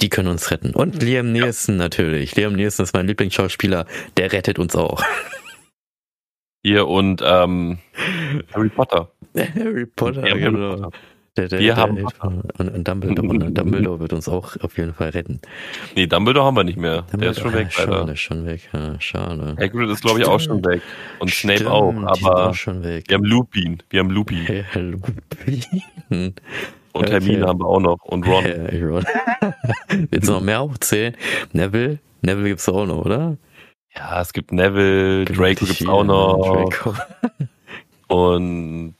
Die 0.00 0.08
können 0.08 0.28
uns 0.28 0.50
retten. 0.50 0.74
Und 0.74 1.02
Liam 1.02 1.32
Neeson 1.32 1.76
ja. 1.76 1.78
natürlich. 1.78 2.36
Liam 2.36 2.54
Neeson 2.54 2.84
ist 2.84 2.94
mein 2.94 3.06
Lieblingsschauspieler. 3.06 3.86
Der 4.16 4.32
rettet 4.32 4.58
uns 4.58 4.76
auch. 4.76 5.02
Hier 6.64 6.86
und 6.86 7.22
ähm, 7.24 7.78
Harry 8.54 8.68
Potter. 8.68 9.10
Harry 9.36 9.86
Potter, 9.86 10.28
ja, 10.28 10.34
genau. 10.36 10.58
Harry 10.58 10.80
Potter. 10.80 10.98
Der, 11.38 11.48
der, 11.48 11.60
wir 11.60 11.74
der, 11.74 11.76
haben 11.82 12.06
und, 12.58 12.68
und 12.68 12.86
Dumbledore, 12.86 13.50
Dumbledore 13.52 14.00
wird 14.00 14.12
uns 14.12 14.28
auch 14.28 14.54
auf 14.60 14.76
jeden 14.76 14.92
Fall 14.92 15.10
retten. 15.10 15.40
Nee, 15.96 16.06
Dumbledore 16.06 16.44
haben 16.44 16.56
wir 16.56 16.64
nicht 16.64 16.76
mehr. 16.76 17.06
Dumbledore, 17.10 17.20
der 17.20 17.30
ist 17.30 17.40
schon 17.40 17.54
weg, 17.54 17.68
ja, 17.78 17.84
leider. 17.84 18.04
Der 18.04 18.14
ist 18.14 18.20
schon 18.20 18.46
weg, 18.46 18.68
ja, 18.72 19.00
schade. 19.00 19.56
Hagrid 19.58 19.90
ist 19.90 20.02
glaube 20.02 20.20
ich 20.20 20.26
auch 20.26 20.40
schon 20.40 20.62
weg 20.62 20.82
und 21.20 21.30
Stimmt, 21.30 21.60
Snape 21.60 21.72
auch, 21.72 21.94
aber 21.94 22.50
auch 22.50 22.54
schon 22.54 22.84
weg. 22.84 23.04
wir 23.08 23.16
haben 23.16 23.24
Lupin, 23.24 23.82
wir 23.88 24.00
haben 24.00 24.10
Lupin. 24.10 24.46
Ja, 24.46 24.80
Lupin. 24.80 25.64
Und 26.94 27.10
Hermine 27.10 27.46
haben 27.46 27.58
wir 27.58 27.66
auch 27.66 27.80
noch 27.80 28.02
und 28.02 28.26
Ron. 28.26 28.44
Ja, 28.44 28.86
Ron. 28.86 29.04
Willst 30.10 30.28
du 30.28 30.32
noch 30.32 30.42
mehr 30.42 30.60
aufzählen? 30.60 31.16
Neville? 31.54 32.00
Neville 32.20 32.48
gibt's 32.50 32.68
auch 32.68 32.84
noch, 32.84 33.06
oder? 33.06 33.38
Ja, 33.96 34.20
es 34.20 34.34
gibt 34.34 34.52
Neville, 34.52 35.24
Draco 35.24 35.64
gibt's 35.64 35.86
auch 35.86 36.04
noch. 36.04 36.68
Draco. 36.70 36.94
und 38.08 38.94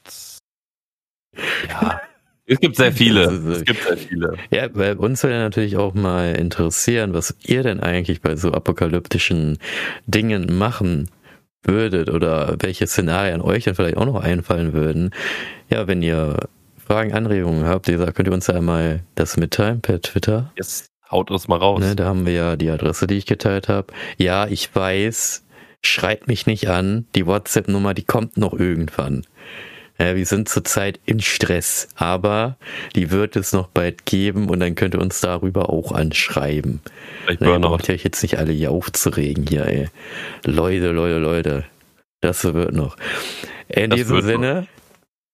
ja. 1.69 2.01
Es 2.45 2.59
gibt 2.59 2.75
sehr 2.75 2.91
viele. 2.91 3.23
Es 3.23 3.63
gibt 3.63 3.83
sehr 3.83 3.97
viele. 3.97 4.33
Ja, 4.51 4.67
bei 4.67 4.95
uns 4.95 5.23
würde 5.23 5.37
natürlich 5.37 5.77
auch 5.77 5.93
mal 5.93 6.35
interessieren, 6.35 7.13
was 7.13 7.35
ihr 7.45 7.63
denn 7.63 7.79
eigentlich 7.79 8.21
bei 8.21 8.35
so 8.35 8.51
apokalyptischen 8.51 9.57
Dingen 10.07 10.57
machen 10.57 11.09
würdet 11.63 12.09
oder 12.09 12.57
welche 12.59 12.87
Szenarien 12.87 13.41
euch 13.41 13.63
dann 13.63 13.75
vielleicht 13.75 13.97
auch 13.97 14.05
noch 14.05 14.21
einfallen 14.21 14.73
würden. 14.73 15.11
Ja, 15.69 15.87
wenn 15.87 16.01
ihr 16.01 16.49
Fragen, 16.77 17.13
Anregungen 17.13 17.65
habt, 17.65 17.87
wie 17.87 17.93
gesagt, 17.93 18.15
könnt 18.15 18.27
ihr 18.27 18.33
uns 18.33 18.49
einmal 18.49 19.03
das 19.15 19.37
mitteilen 19.37 19.79
per 19.79 20.01
Twitter. 20.01 20.51
Jetzt 20.57 20.91
haut 21.09 21.31
uns 21.31 21.47
mal 21.47 21.57
raus. 21.57 21.79
Ne, 21.79 21.95
da 21.95 22.05
haben 22.05 22.25
wir 22.25 22.33
ja 22.33 22.55
die 22.57 22.69
Adresse, 22.69 23.07
die 23.07 23.15
ich 23.15 23.25
geteilt 23.25 23.69
habe. 23.69 23.93
Ja, 24.17 24.47
ich 24.47 24.75
weiß, 24.75 25.45
schreibt 25.81 26.27
mich 26.27 26.45
nicht 26.45 26.69
an. 26.69 27.05
Die 27.15 27.25
WhatsApp-Nummer, 27.25 27.93
die 27.93 28.03
kommt 28.03 28.35
noch 28.35 28.53
irgendwann. 28.53 29.23
Ja, 29.99 30.15
wir 30.15 30.25
sind 30.25 30.49
zurzeit 30.49 30.99
im 31.05 31.19
Stress, 31.19 31.87
aber 31.95 32.57
die 32.95 33.11
wird 33.11 33.35
es 33.35 33.53
noch 33.53 33.67
bald 33.67 34.05
geben 34.05 34.49
und 34.49 34.59
dann 34.59 34.75
könnt 34.75 34.95
ihr 34.95 35.01
uns 35.01 35.21
darüber 35.21 35.69
auch 35.69 35.91
anschreiben. 35.91 36.81
Ich 37.29 37.39
braucht 37.39 37.87
ihr 37.87 37.95
euch 37.95 38.03
jetzt 38.03 38.23
nicht 38.23 38.39
alle 38.39 38.51
hier 38.51 38.71
aufzuregen 38.71 39.45
hier, 39.47 39.65
ey. 39.65 39.89
Leute, 40.45 40.91
Leute, 40.91 41.19
Leute. 41.19 41.65
Das 42.21 42.43
wird 42.43 42.73
noch. 42.73 42.97
In 43.67 43.91
das 43.91 43.97
diesem 43.97 44.21
Sinne. 44.21 44.67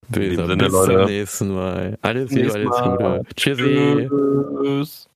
Bis, 0.09 0.35
Sinne, 0.35 0.57
bis 0.57 0.71
Leute. 0.71 0.93
zum 0.93 1.05
nächsten 1.05 1.53
Mal. 1.53 1.97
Alles 2.01 2.31
Liebe, 2.31 2.53
alles 2.53 2.81
Gute. 2.81 3.21
Tschüssi. 3.35 4.09
Tschüss. 4.63 5.09